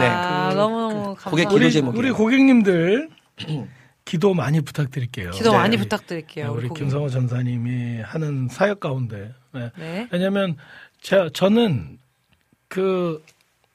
네. 0.49 0.55
너무너무 0.55 1.15
고개 1.23 1.43
감사합니다. 1.43 1.49
기도 1.49 1.55
우리, 1.55 1.71
제목이에요. 1.73 1.99
우리 1.99 2.11
고객님들 2.11 3.09
기도 4.07 4.33
많이 4.33 4.61
부탁드릴게요. 4.61 5.31
기도 5.31 5.51
네. 5.51 5.57
많이 5.57 5.75
부탁드릴게요. 5.75 6.45
네, 6.45 6.49
우리 6.49 6.67
고객님. 6.69 6.89
김성호 6.89 7.09
전사님이 7.09 7.99
하는 8.01 8.47
사역 8.47 8.79
가운데. 8.79 9.33
네. 9.53 9.69
네. 9.77 10.07
왜냐면 10.11 10.55
제 11.01 11.29
저는 11.33 11.97
그 12.69 13.21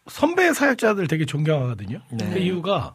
선배 0.08 0.54
사역자들 0.54 1.06
되게 1.06 1.26
존경하거든요. 1.26 2.00
네. 2.12 2.30
그 2.30 2.38
이유가 2.38 2.94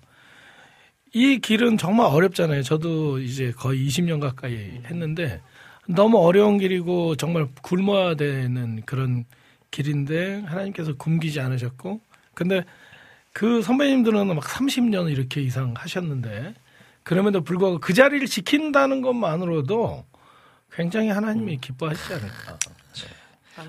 이 1.14 1.38
길은 1.38 1.78
정말 1.78 2.08
어렵잖아요. 2.08 2.64
저도 2.64 3.20
이제 3.20 3.54
거의 3.56 3.88
20년 3.88 4.20
가까이 4.20 4.82
했는데 4.86 5.40
너무 5.88 6.18
어려운 6.18 6.58
길이고 6.58 7.18
정말 7.18 7.48
굶어야 7.62 8.16
되는 8.16 8.82
그런 8.88 9.26
길인데 9.70 10.42
하나님께서 10.42 10.96
굶기지 10.96 11.40
않으셨고 11.40 12.02
근데 12.34 12.64
그 13.32 13.62
선배님들은 13.62 14.26
막 14.28 14.44
30년 14.44 15.12
이렇게 15.12 15.42
이상 15.42 15.76
하셨는데 15.78 16.56
그럼에도 17.08 17.42
불구하고 17.42 17.80
그 17.80 17.94
자리를 17.94 18.28
지킨다는 18.28 19.02
것만으로도 19.02 20.06
굉장히 20.74 21.10
하나님이 21.10 21.58
기뻐하시지 21.58 22.14
않을까. 22.14 22.60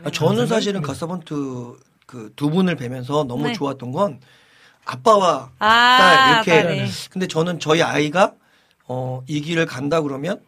아, 0.04 0.10
저는 0.10 0.46
사실은 0.48 0.82
가서번트 0.82 1.76
그 2.06 2.32
두 2.34 2.50
분을 2.50 2.74
뵈면서 2.76 3.24
너무 3.24 3.44
네. 3.48 3.52
좋았던 3.52 3.92
건 3.92 4.20
아빠와 4.84 5.50
아, 5.58 5.96
딸 5.98 6.32
이렇게 6.34 6.62
딸이. 6.62 6.90
근데 7.10 7.26
저는 7.28 7.60
저희 7.60 7.82
아이가 7.82 8.34
어, 8.86 9.22
이 9.28 9.40
길을 9.40 9.66
간다 9.66 10.00
그러면 10.00 10.40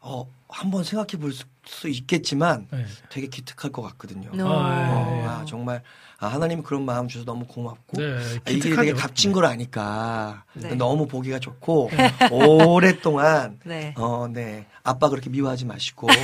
어, 0.00 0.26
한번 0.48 0.84
생각해 0.84 1.18
볼 1.20 1.32
수 1.66 1.88
있겠지만 1.88 2.68
네. 2.70 2.86
되게 3.10 3.26
기특할 3.26 3.72
것 3.72 3.82
같거든요. 3.82 4.30
어. 4.40 4.48
어, 4.48 5.20
예. 5.20 5.26
아, 5.26 5.44
정말 5.48 5.82
아, 6.18 6.28
하나님 6.28 6.62
그런 6.62 6.84
마음 6.86 7.08
주셔서 7.08 7.26
너무 7.26 7.44
고맙고 7.46 8.00
네, 8.00 8.16
아, 8.46 8.50
이 8.50 8.58
길이 8.58 8.74
되게. 8.74 8.92
값진 8.94 9.32
걸 9.32 9.44
아니까 9.44 10.44
네. 10.54 10.74
너무 10.74 11.06
보기가 11.06 11.38
좋고 11.38 11.90
오랫동안 12.32 13.58
네. 13.66 13.92
어, 13.98 14.26
네. 14.32 14.64
아빠 14.82 15.08
그렇게 15.10 15.28
미워하지 15.28 15.66
마시고. 15.66 16.08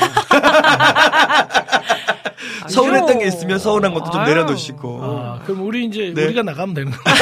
서운했던 2.68 3.18
게 3.18 3.26
있으면 3.26 3.58
서운한 3.58 3.92
것도 3.92 4.10
좀 4.12 4.20
아유. 4.20 4.28
내려놓으시고 4.30 5.00
아, 5.02 5.40
그럼 5.44 5.66
우리 5.66 5.84
이제 5.84 6.12
네. 6.14 6.24
우리가 6.24 6.42
나가면 6.42 6.74
되는 6.74 6.90
거예요. 6.92 7.18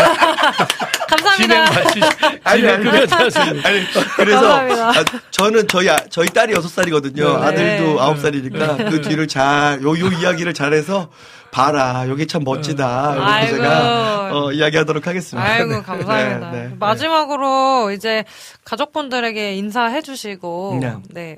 진행 1.36 1.64
감사합니다. 1.64 1.84
마치 1.84 2.00
아니, 2.44 2.60
진행 2.60 3.48
아니. 3.48 3.64
아니, 3.64 3.86
그래서 4.16 4.40
감사합니다. 4.40 4.88
아, 4.90 5.04
저는 5.30 5.66
저희 5.68 5.88
아- 5.88 5.98
저희 6.10 6.28
딸이 6.28 6.52
여섯 6.52 6.68
살이거든요. 6.68 7.38
네. 7.40 7.46
아들도 7.46 8.00
아홉 8.00 8.18
살이니까 8.18 8.76
그 8.90 9.00
뒤를 9.00 9.26
잘요 9.26 9.88
요 9.98 10.06
이야기를 10.08 10.52
잘해서 10.54 11.10
봐라. 11.52 12.08
여기 12.08 12.26
참 12.26 12.44
멋지다. 12.44 13.12
이렇게 13.14 13.30
아이고. 13.30 13.56
제가 13.56 14.30
어, 14.32 14.52
이야기하도록 14.52 15.06
하겠습니다. 15.06 15.48
아이고 15.48 15.72
네. 15.72 15.82
감사합니다. 15.82 16.50
네, 16.52 16.68
네. 16.68 16.74
마지막으로 16.78 17.90
이제 17.90 18.24
가족분들에게 18.64 19.56
인사해 19.56 20.02
주시고 20.02 20.78
네. 20.80 20.94
네. 21.10 21.36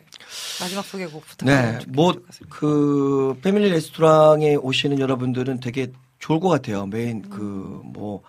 마지막 0.61 0.85
소개곡 0.85 1.23
네, 1.23 1.27
부탁드립니다. 1.29 1.85
뭐그 1.95 3.39
패밀리 3.43 3.71
레스토랑에 3.71 4.57
오시는 4.57 4.99
여러분들은 5.01 5.61
되게 5.61 5.89
좋을 6.19 6.41
것 6.41 6.49
같아요. 6.49 6.87
메인 6.87 7.23
그뭐 7.29 8.23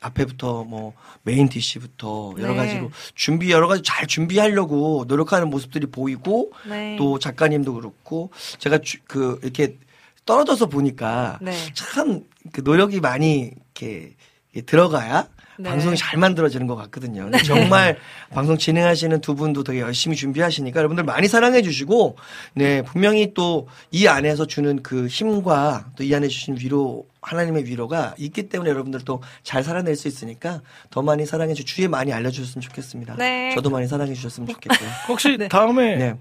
앞에부터 0.00 0.62
뭐 0.64 0.92
메인 1.24 1.48
디시부터 1.48 2.34
여러 2.38 2.50
네. 2.52 2.56
가지로 2.56 2.90
준비 3.16 3.50
여러 3.50 3.66
가지 3.66 3.82
잘 3.82 4.06
준비하려고 4.06 5.04
노력하는 5.08 5.50
모습들이 5.50 5.86
보이고 5.86 6.52
네. 6.68 6.94
또 6.96 7.18
작가님도 7.18 7.74
그렇고 7.74 8.30
제가 8.58 8.78
주- 8.78 8.98
그 9.08 9.40
이렇게 9.42 9.76
떨어져서 10.26 10.66
보니까 10.66 11.38
네. 11.42 11.52
참그 11.74 12.62
노력이 12.64 13.00
많이 13.00 13.52
이렇게 13.74 14.14
들어가야 14.66 15.28
네. 15.56 15.70
방송이 15.70 15.96
잘 15.96 16.18
만들어지는 16.18 16.66
것 16.66 16.74
같거든요. 16.74 17.24
근데 17.24 17.40
정말 17.44 17.96
방송 18.34 18.58
진행하시는 18.58 19.20
두 19.20 19.36
분도 19.36 19.62
되게 19.62 19.80
열심히 19.80 20.16
준비하시니까 20.16 20.78
여러분들 20.78 21.04
많이 21.04 21.28
사랑해 21.28 21.62
주시고, 21.62 22.16
네, 22.54 22.82
분명히 22.82 23.34
또 23.34 23.66
이 23.92 24.08
안에서 24.08 24.46
주는 24.46 24.82
그 24.82 25.06
힘과 25.06 25.90
또 25.96 26.02
이 26.02 26.12
안에 26.12 26.26
주신 26.26 26.56
위로, 26.58 27.06
하나님의 27.22 27.66
위로가 27.66 28.16
있기 28.18 28.48
때문에 28.48 28.68
여러분들 28.70 29.02
또 29.04 29.20
잘 29.44 29.62
살아낼 29.62 29.94
수 29.94 30.08
있으니까 30.08 30.60
더 30.90 31.02
많이 31.02 31.24
사랑해 31.24 31.54
주, 31.54 31.64
주위에 31.64 31.86
많이 31.86 32.12
알려주셨으면 32.12 32.60
좋겠습니다. 32.60 33.14
네. 33.16 33.52
저도 33.54 33.70
많이 33.70 33.86
사랑해 33.86 34.12
주셨으면 34.12 34.48
좋겠고요. 34.48 34.88
혹시 35.08 35.36
네. 35.38 35.46
다음에 35.46 35.96
네. 35.96 36.14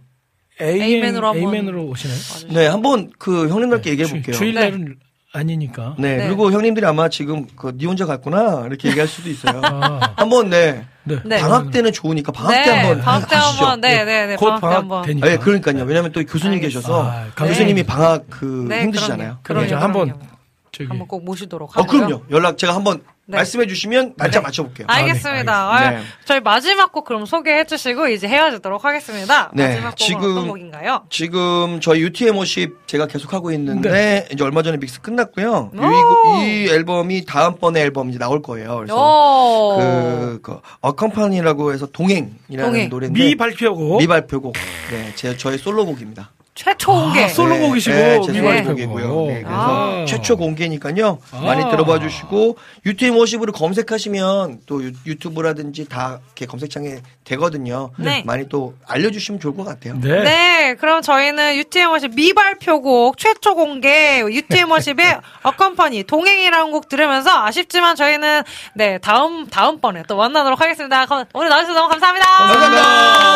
A맨으로 0.62 1.28
한번 1.28 1.44
A맨으로 1.56 1.86
오시나요? 1.86 2.18
네, 2.54 2.68
한번 2.68 3.12
그 3.18 3.50
형님들께 3.50 3.90
얘기해 3.92 4.06
주- 4.08 4.14
볼게요. 4.14 4.36
주일날은 4.36 4.98
아니니까. 5.36 5.96
네, 5.98 6.18
네. 6.18 6.28
그리고 6.28 6.52
형님들이 6.52 6.86
아마 6.86 7.10
지금 7.10 7.48
그니 7.56 7.86
혼자 7.88 8.06
갔구나 8.06 8.66
이렇게 8.68 8.90
얘기할 8.90 9.08
수도 9.08 9.30
있어요. 9.30 9.62
아, 9.64 10.14
한번 10.16 10.50
네. 10.52 10.86
네. 11.06 11.18
네. 11.26 11.40
방학 11.40 11.72
때는 11.72 11.92
좋으니까 11.92 12.32
방학 12.32 12.52
때 12.64 12.72
네, 12.72 12.78
한번 12.80 13.02
방학 13.02 13.28
때. 13.30 13.36
한번 13.36 13.82
네, 13.82 14.06
네, 14.06 14.28
네. 14.28 14.36
곧 14.36 14.46
방학 14.46 14.60
때 14.60 14.62
방학 14.62 14.78
한번 14.82 15.02
되니까. 15.08 15.28
네, 15.28 15.38
그러니까요. 15.38 15.84
왜냐면 15.86 16.12
또 16.12 16.24
교수님 16.24 16.54
알겠습니다. 16.58 16.80
계셔서 16.80 17.04
아, 17.10 17.26
그럼요. 17.34 17.50
교수님이 17.52 17.84
방학 17.84 18.26
그 18.30 18.66
네, 18.70 18.84
힘드시잖아요. 18.84 19.40
그럼요. 19.42 19.66
그러니까 19.66 19.80
그럼요. 19.80 19.84
한번 20.10 20.28
저기 20.72 20.88
한번 20.88 21.08
꼭 21.08 21.26
모시도록 21.26 21.76
어, 21.78 21.82
하고요. 21.82 22.06
그럼요. 22.08 22.24
연락 22.30 22.58
제가 22.60 22.76
한번 22.76 23.02
네. 23.26 23.38
말씀해 23.38 23.68
주시면 23.68 24.16
날짜 24.18 24.42
맞춰볼게요. 24.42 24.86
아, 24.90 24.98
네, 24.98 25.02
알겠습니다. 25.04 25.32
알겠습니다. 25.72 25.72
아, 25.72 25.90
네. 25.92 26.02
저희 26.26 26.42
마지막 26.42 26.92
곡 26.92 27.06
그럼 27.06 27.26
소개해 27.26 27.64
주시고 27.64 28.10
이제 28.10 28.28
헤어지도록 28.28 28.84
하겠습니다. 28.84 29.50
네, 29.54 29.68
마지막 29.70 29.90
곡은 29.92 29.96
지금- 29.98 30.32
어떤 30.32 30.48
곡인가요? 30.50 31.04
지금 31.10 31.80
저희 31.80 32.02
UTM 32.02 32.36
모십 32.36 32.86
제가 32.86 33.08
계속 33.08 33.32
하고 33.32 33.52
있는데 33.54 33.90
네. 33.90 34.28
이제 34.34 34.44
얼마 34.44 34.62
전에 34.62 34.76
믹스 34.78 35.00
끝났고요. 35.00 35.72
이, 35.74 35.78
오. 35.80 36.44
이 36.44 36.68
앨범이 36.70 37.24
다음번에 37.26 37.80
앨범 37.80 38.10
이제 38.10 38.20
나올 38.20 38.42
거예요. 38.42 38.76
그래서 38.78 38.96
오. 38.96 39.78
그, 39.80 40.40
그 40.42 40.60
accompany라고 40.82 41.72
해서 41.74 41.86
동행이라는 41.86 42.66
동행. 42.66 42.90
노래인데 42.90 43.18
미 43.24 43.36
발표곡. 43.36 44.00
미 44.00 44.08
발표곡. 44.08 44.54
네, 44.92 45.14
제 45.16 45.38
저의 45.38 45.58
솔로곡입니다. 45.60 46.30
최초 46.56 46.92
공개. 46.92 47.24
아, 47.24 47.28
솔로 47.28 47.58
곡이시고 47.58 47.96
네, 47.96 48.22
제 48.24 48.32
미발표곡. 48.32 48.78
솔로곡이고요. 48.78 49.26
네, 49.28 49.42
그래서 49.42 50.02
아. 50.02 50.06
최초 50.08 50.38
공개니까요. 50.38 51.18
아. 51.32 51.42
많이 51.42 51.68
들어봐 51.70 52.00
주시고 52.00 52.58
UTM 52.86 53.18
Worship으로 53.18 53.52
검색하시면 53.54 54.60
또 54.68 54.84
유, 54.84 54.92
유튜브라든지 55.08 55.90
다 55.90 56.20
이렇게 56.28 56.46
검색창에 56.46 56.98
되거든요. 57.24 57.90
네. 57.98 58.22
많이 58.26 58.48
또 58.50 58.76
알려주시면 58.88 59.40
좋을 59.40 59.56
것 59.56 59.64
같아요. 59.64 59.96
네. 60.00 60.22
네, 60.24 60.76
그럼 60.76 61.02
저희는 61.02 61.56
UTM 61.56 61.90
Worship 61.90 62.14
미발표곡 62.16 63.18
최초 63.18 63.56
공개 63.56 64.20
UTM 64.22 64.70
워십의 64.70 65.20
어컴퍼니 65.42 66.04
동행이라는 66.04 66.72
곡 66.72 66.88
들으면서 66.88 67.32
아쉽지만 67.46 67.96
저희는 67.96 68.44
네 68.76 69.00
다음 69.00 69.48
다음 69.48 69.80
번에 69.82 70.04
또 70.08 70.18
만나도록 70.18 70.62
하겠습니다. 70.62 71.06
그럼 71.08 71.26
오늘 71.34 71.50
나와주셔서 71.50 71.80
너무 71.80 71.90
감사합니다. 71.90 72.26
감사합니다. 72.28 72.84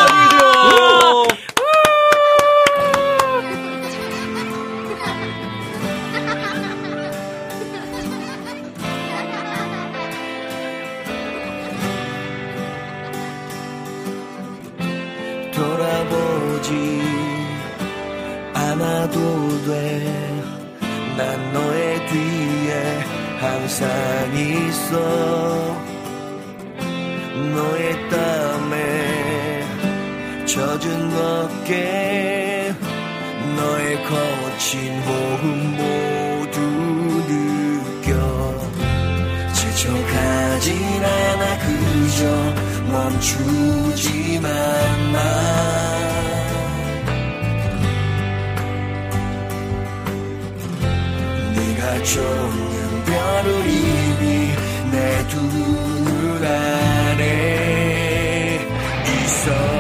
안녕히 0.08 0.30
계세 0.30 1.57
돌아보지 15.58 17.02
않아도 18.54 19.18
돼. 19.66 19.74
난 21.18 21.52
너의 21.52 22.06
뒤에 22.06 23.00
항상 23.40 23.90
있어. 24.38 24.94
너의 27.56 28.10
땀에 28.10 28.76
젖은 30.46 31.14
어깨, 31.14 32.74
너의 33.56 34.04
거친 34.04 35.02
호흡 35.02 35.42
모두 35.80 36.58
느껴. 37.28 38.10
지쳐가진 39.54 41.04
않아 41.04 41.37
멈추지만 43.10 44.52
마. 45.14 45.18
네가 51.56 52.04
쫓는 52.04 53.06
별을 53.06 53.48
이미 53.70 54.52
내두 54.92 55.42
눈 55.42 56.46
안에 56.46 57.28
오진 59.06 59.77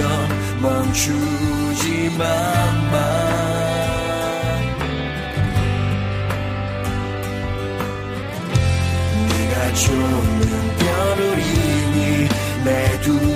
그저 0.00 0.08
멈추지만. 0.62 2.18
마 2.90 2.96
네가 9.28 9.74
쫓는 9.74 10.76
벼루리니 10.78 12.28
내 12.64 13.00
두 13.02 13.29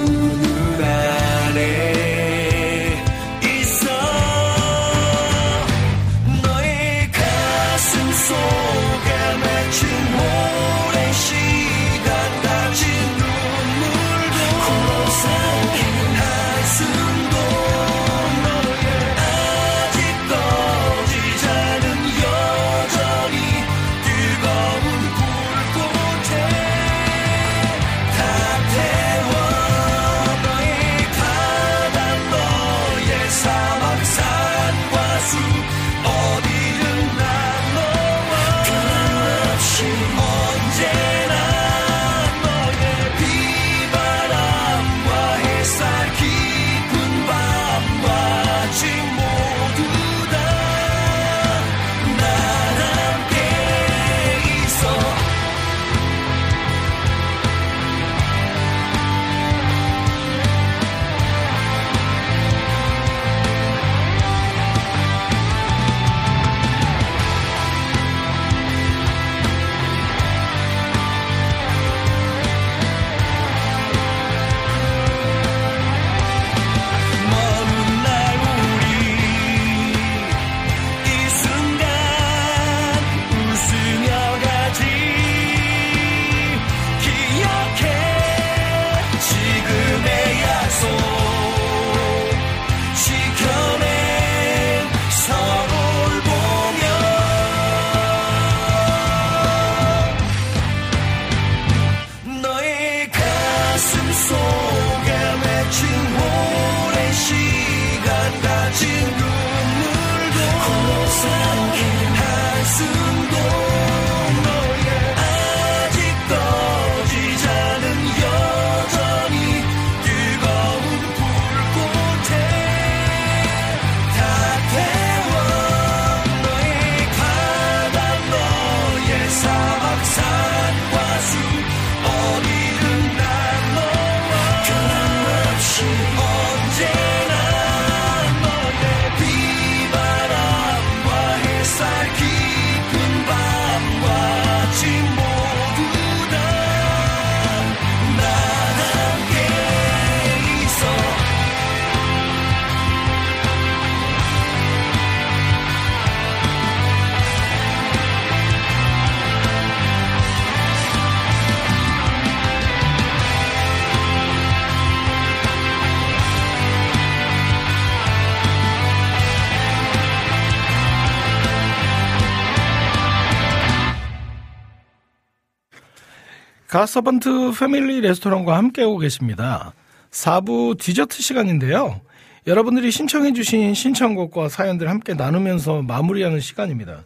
가서번트 176.88 177.52
패밀리 177.58 178.02
레스토랑과 178.02 178.58
함께하고 178.58 178.98
계십니다. 178.98 179.72
4부 180.10 180.78
디저트 180.78 181.22
시간인데요. 181.22 182.02
여러분들이 182.46 182.90
신청해주신 182.90 183.72
신청곡과 183.72 184.50
사연들 184.50 184.90
함께 184.90 185.14
나누면서 185.14 185.80
마무리하는 185.80 186.40
시간입니다. 186.40 187.04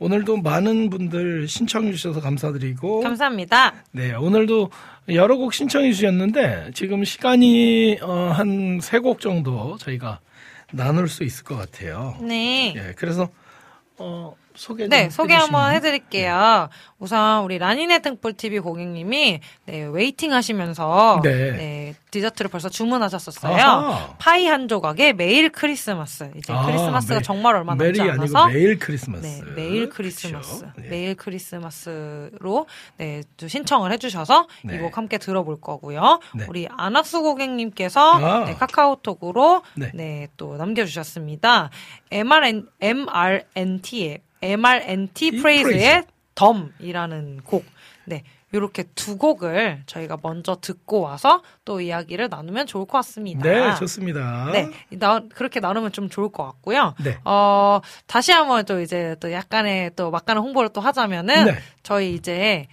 오늘도 0.00 0.38
많은 0.38 0.90
분들 0.90 1.46
신청해주셔서 1.46 2.20
감사드리고. 2.20 3.02
감사합니다. 3.02 3.74
네, 3.92 4.12
오늘도 4.12 4.70
여러 5.10 5.36
곡 5.36 5.54
신청해 5.54 5.92
주셨는데 5.92 6.72
지금 6.74 7.04
시간이 7.04 7.98
어, 8.02 8.32
한 8.34 8.80
세 8.82 8.98
곡 8.98 9.20
정도 9.20 9.76
저희가 9.78 10.18
나눌 10.72 11.06
수 11.08 11.22
있을 11.22 11.44
것 11.44 11.54
같아요. 11.56 12.16
네. 12.20 12.74
예, 12.76 12.92
그래서 12.96 13.28
어, 13.98 14.34
소개 14.54 14.84
좀 14.84 14.90
네, 14.90 15.10
소개 15.10 15.34
한번 15.34 15.72
해주시면. 15.72 15.74
해드릴게요. 15.74 16.68
우선 16.98 17.42
우리 17.44 17.58
라니네 17.58 18.00
등불 18.00 18.34
TV 18.34 18.60
고객님이 18.60 19.40
네, 19.66 19.84
waiting 19.84 20.32
하시면서 20.32 21.20
네. 21.22 21.50
네, 21.52 21.94
디저트를 22.10 22.50
벌써 22.50 22.68
주문하셨었어요. 22.68 23.56
아하. 23.62 24.14
파이 24.18 24.46
한 24.46 24.68
조각에 24.68 25.12
매일 25.12 25.50
크리스마스. 25.50 26.30
이제 26.36 26.52
아, 26.52 26.64
크리스마스가 26.66 27.16
매- 27.16 27.22
정말 27.22 27.56
얼마 27.56 27.74
남지 27.74 28.00
않아서 28.02 28.46
매일 28.48 28.78
크리스마스. 28.78 29.22
네, 29.26 29.40
매일 29.56 29.88
크리스마스. 29.88 30.64
네. 30.76 30.88
매일 30.88 31.14
크리스마스로 31.16 32.66
네, 32.98 33.22
또 33.36 33.48
신청을 33.48 33.90
해주셔서 33.92 34.46
네. 34.64 34.76
이곡 34.76 34.96
함께 34.96 35.18
들어볼 35.18 35.60
거고요. 35.60 36.20
네. 36.34 36.46
우리 36.48 36.68
아나수 36.70 37.22
고객님께서 37.22 38.12
아. 38.12 38.44
네, 38.44 38.54
카카오톡으로 38.54 39.62
네. 39.74 39.90
네. 39.94 40.28
또 40.36 40.56
남겨주셨습니다. 40.56 41.70
MRN, 42.10 42.68
MRNT의 42.80 44.20
MRNT 44.42 45.26
이 45.26 45.30
프레이즈의 45.30 46.04
덤이라는 46.34 47.42
곡. 47.44 47.64
네. 48.04 48.24
요렇게 48.54 48.84
두 48.94 49.16
곡을 49.16 49.82
저희가 49.86 50.18
먼저 50.22 50.58
듣고 50.60 51.00
와서 51.00 51.42
또 51.64 51.80
이야기를 51.80 52.28
나누면 52.28 52.66
좋을 52.66 52.84
것 52.84 52.98
같습니다. 52.98 53.48
네, 53.48 53.74
좋습니다. 53.76 54.50
네, 54.52 54.68
나, 54.90 55.22
그렇게 55.34 55.58
나누면 55.58 55.92
좀 55.92 56.10
좋을 56.10 56.28
것 56.30 56.44
같고요. 56.44 56.94
네. 57.02 57.18
어, 57.24 57.80
다시 58.06 58.30
한번 58.30 58.64
또 58.66 58.80
이제 58.80 59.16
또 59.20 59.32
약간의 59.32 59.92
또 59.96 60.10
막간의 60.10 60.42
홍보를 60.42 60.68
또 60.70 60.82
하자면은 60.82 61.46
네. 61.46 61.58
저희 61.82 62.14
이제 62.14 62.66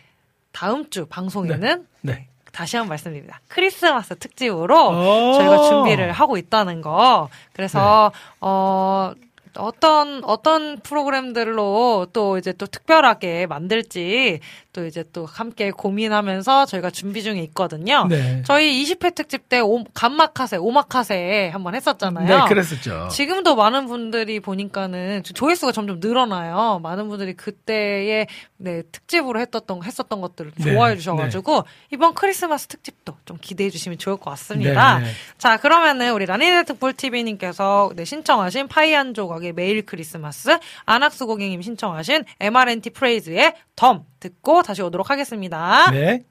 다음 0.51 0.89
주 0.89 1.05
방송에는 1.05 1.87
네. 2.01 2.27
다시 2.51 2.75
한번 2.75 2.89
말씀드립니다. 2.89 3.39
크리스마스 3.47 4.17
특집으로 4.17 4.89
오. 4.89 5.33
저희가 5.33 5.69
준비를 5.69 6.11
하고 6.11 6.37
있다는 6.37 6.81
거. 6.81 7.29
그래서 7.53 8.11
어 8.41 9.13
어떤 9.55 10.23
어떤 10.23 10.79
프로그램들로 10.79 12.07
또 12.13 12.37
이제 12.37 12.53
또 12.53 12.65
특별하게 12.67 13.47
만들지 13.47 14.39
또또 14.79 14.85
이제 14.85 15.03
또 15.11 15.25
함께 15.25 15.71
고민하면서 15.71 16.65
저희가 16.65 16.89
준비 16.89 17.21
중에 17.23 17.39
있거든요. 17.43 18.05
네. 18.09 18.41
저희 18.45 18.83
20회 18.83 19.13
특집 19.13 19.49
때 19.49 19.59
오, 19.59 19.83
감마카세, 19.93 20.57
오마카세 20.57 21.49
한번 21.51 21.75
했었잖아요. 21.75 22.27
네, 22.43 22.47
그랬었죠. 22.47 23.09
지금도 23.11 23.55
많은 23.55 23.87
분들이 23.87 24.39
보니까는 24.39 25.23
조- 25.23 25.33
조회수가 25.33 25.71
점점 25.73 25.99
늘어나요. 25.99 26.79
많은 26.81 27.09
분들이 27.09 27.33
그때의 27.33 28.27
네, 28.57 28.81
특집으로 28.91 29.39
했었던 29.39 29.83
했었던 29.83 30.21
것들을 30.21 30.51
네, 30.57 30.73
좋아해 30.73 30.95
주셔가지고 30.95 31.63
이번 31.91 32.13
크리스마스 32.13 32.67
특집도 32.67 33.15
좀 33.25 33.37
기대해 33.39 33.69
주시면 33.69 33.97
좋을 33.97 34.17
것 34.17 34.29
같습니다. 34.31 34.99
네. 34.99 35.05
자 35.37 35.57
그러면은 35.57 36.13
우리 36.13 36.25
라니네트볼 36.25 36.93
TV님께서 36.93 37.91
네, 37.95 38.05
신청하신 38.05 38.67
파이안 38.67 39.13
조각의 39.13 39.53
매일 39.53 39.85
크리스마스 39.85 40.57
안학수 40.85 41.25
고객님 41.27 41.61
신청하신 41.61 42.25
MRNT 42.39 42.91
프레이즈의 42.91 43.53
덤 43.79 44.03
듣고 44.19 44.61
다시 44.61 44.81
오도록 44.81 45.09
하겠습니다. 45.09 45.89
네. 45.91 46.25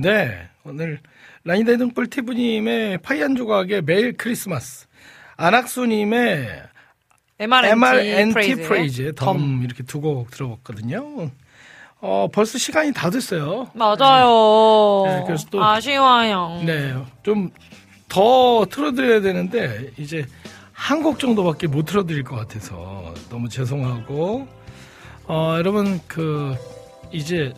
네, 0.00 0.48
오늘 0.64 1.00
라니다 1.44 1.76
등불 1.76 2.08
티브님의 2.08 2.98
파이안 2.98 3.34
조각의 3.36 3.82
매일 3.82 4.16
크리스마스, 4.16 4.86
안학수님의 5.36 6.62
MRNT, 7.40 7.70
MRNT 7.72 8.54
프레이즈의 8.62 9.12
덤 9.14 9.38
덤. 9.38 9.62
이렇게 9.64 9.82
두 9.84 10.00
곡 10.00 10.30
들어봤거든요. 10.30 11.30
어, 12.00 12.28
벌써 12.32 12.58
시간이 12.58 12.92
다 12.92 13.10
됐어요. 13.10 13.70
맞아요. 13.74 15.04
네, 15.06 15.22
그래서 15.26 15.46
또- 15.50 15.64
아쉬워요. 15.64 16.62
네, 16.64 16.94
좀 17.22 17.50
더 18.10 18.64
틀어드려야 18.70 19.20
되는데 19.20 19.90
이제 19.98 20.24
한 20.72 21.02
곡 21.02 21.18
정도밖에 21.18 21.66
못 21.66 21.84
틀어드릴 21.84 22.24
것 22.24 22.36
같아서 22.36 23.12
너무 23.28 23.50
죄송하고 23.50 24.48
어, 25.26 25.54
여러분 25.58 26.00
그 26.08 26.56
이제 27.12 27.52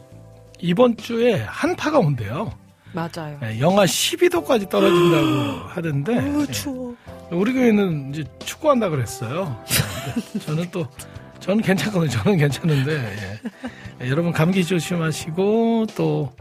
이번 0.63 0.97
주에 0.97 1.43
한파가 1.43 1.99
온대요. 1.99 2.53
맞아요. 2.93 3.39
네, 3.41 3.61
영하 3.61 3.85
12도까지 3.85 4.69
떨어진다고 4.69 5.69
하던데 5.69 6.15
너무 6.17 6.43
예, 6.49 6.53
추워. 6.53 6.97
우리 7.31 7.53
교회는 7.53 8.11
이제 8.13 8.25
축구한다 8.45 8.89
그랬어요. 8.89 9.57
네, 10.33 10.41
저는 10.41 10.71
또 10.73 10.87
저는 11.39 11.63
괜찮거든요. 11.63 12.11
저는 12.11 12.39
괜찮은데 12.39 12.93
예. 12.93 14.05
예, 14.05 14.09
여러분 14.09 14.33
감기 14.33 14.65
조심하시고 14.65 15.87
또 15.97 16.33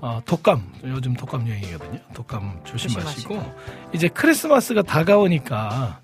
어, 0.00 0.20
독감 0.26 0.62
요즘 0.84 1.14
독감 1.14 1.46
유행이거든요. 1.48 1.98
독감 2.14 2.60
조심하시고 2.64 3.54
이제 3.94 4.08
크리스마스가 4.08 4.82
다가오니까 4.82 6.00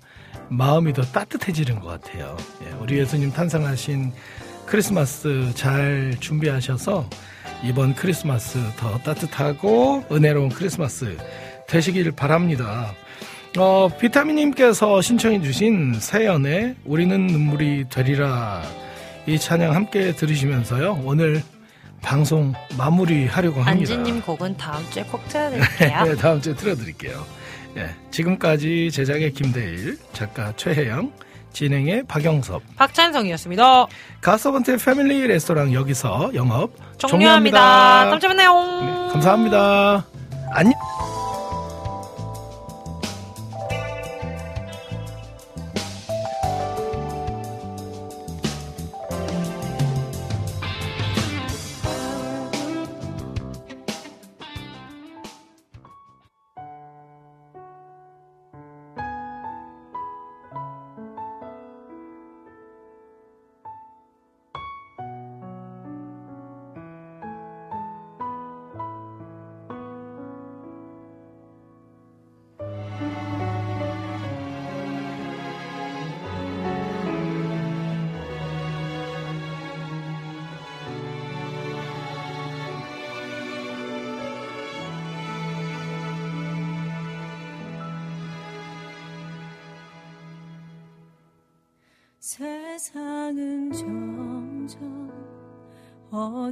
마음이 0.49 0.93
더 0.93 1.03
따뜻해지는 1.03 1.79
것 1.79 2.01
같아요. 2.01 2.35
예, 2.65 2.71
우리 2.79 2.97
예수님 2.97 3.31
탄생하신 3.31 4.11
크리스마스 4.65 5.51
잘 5.53 6.15
준비하셔서 6.19 7.07
이번 7.63 7.95
크리스마스 7.95 8.59
더 8.77 8.97
따뜻하고 8.99 10.03
은혜로운 10.11 10.49
크리스마스 10.49 11.17
되시길 11.67 12.11
바랍니다. 12.11 12.93
어, 13.57 13.87
비타민님께서 13.99 15.01
신청해주신 15.01 15.95
세연의 15.99 16.75
우리는 16.85 17.27
눈물이 17.27 17.85
되리라 17.89 18.63
이 19.25 19.37
찬양 19.37 19.73
함께 19.73 20.13
들으시면서요. 20.13 21.01
오늘 21.05 21.41
방송 22.01 22.53
마무리하려고 22.77 23.61
합니다. 23.61 23.93
안지님 23.93 24.21
곡은 24.23 24.57
다음 24.57 24.83
주에 24.89 25.03
꼭 25.03 25.27
틀어드릴게요. 25.29 26.03
네, 26.03 26.15
다음 26.15 26.41
주에 26.41 26.53
틀어드릴게요. 26.55 27.25
예, 27.77 27.89
지금까지 28.11 28.91
제작의 28.91 29.31
김대일, 29.33 29.97
작가 30.11 30.53
최혜영, 30.55 31.11
진행의 31.53 32.03
박영섭, 32.07 32.61
박찬성이었습니다. 32.75 33.85
가서번트의 34.21 34.77
패밀리 34.77 35.27
레스토랑 35.27 35.73
여기서 35.73 36.31
영업 36.33 36.71
종료합니다. 36.97 37.07
종료합니다. 37.07 38.05
다음 38.09 38.19
주에 38.19 38.27
만나요. 38.27 38.81
네, 38.81 39.11
감사합니다. 39.13 40.05
안녕. 40.51 40.73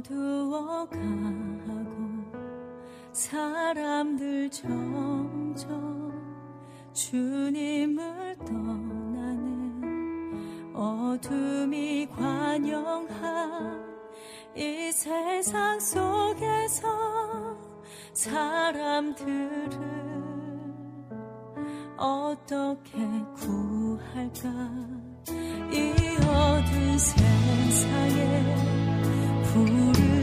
어두워가고 0.02 0.98
사람들 3.12 4.50
점점 4.50 6.12
주님을 6.92 8.36
떠나는 8.38 9.92
어둠이 10.74 12.08
관영한 12.08 13.80
이 14.56 14.90
세상 14.92 15.78
속에서 15.78 17.56
사람들을 18.12 19.70
어떻게 21.96 22.98
구할까? 23.36 24.50
이 25.70 25.92
어두운 26.26 26.98
세상에 26.98 28.52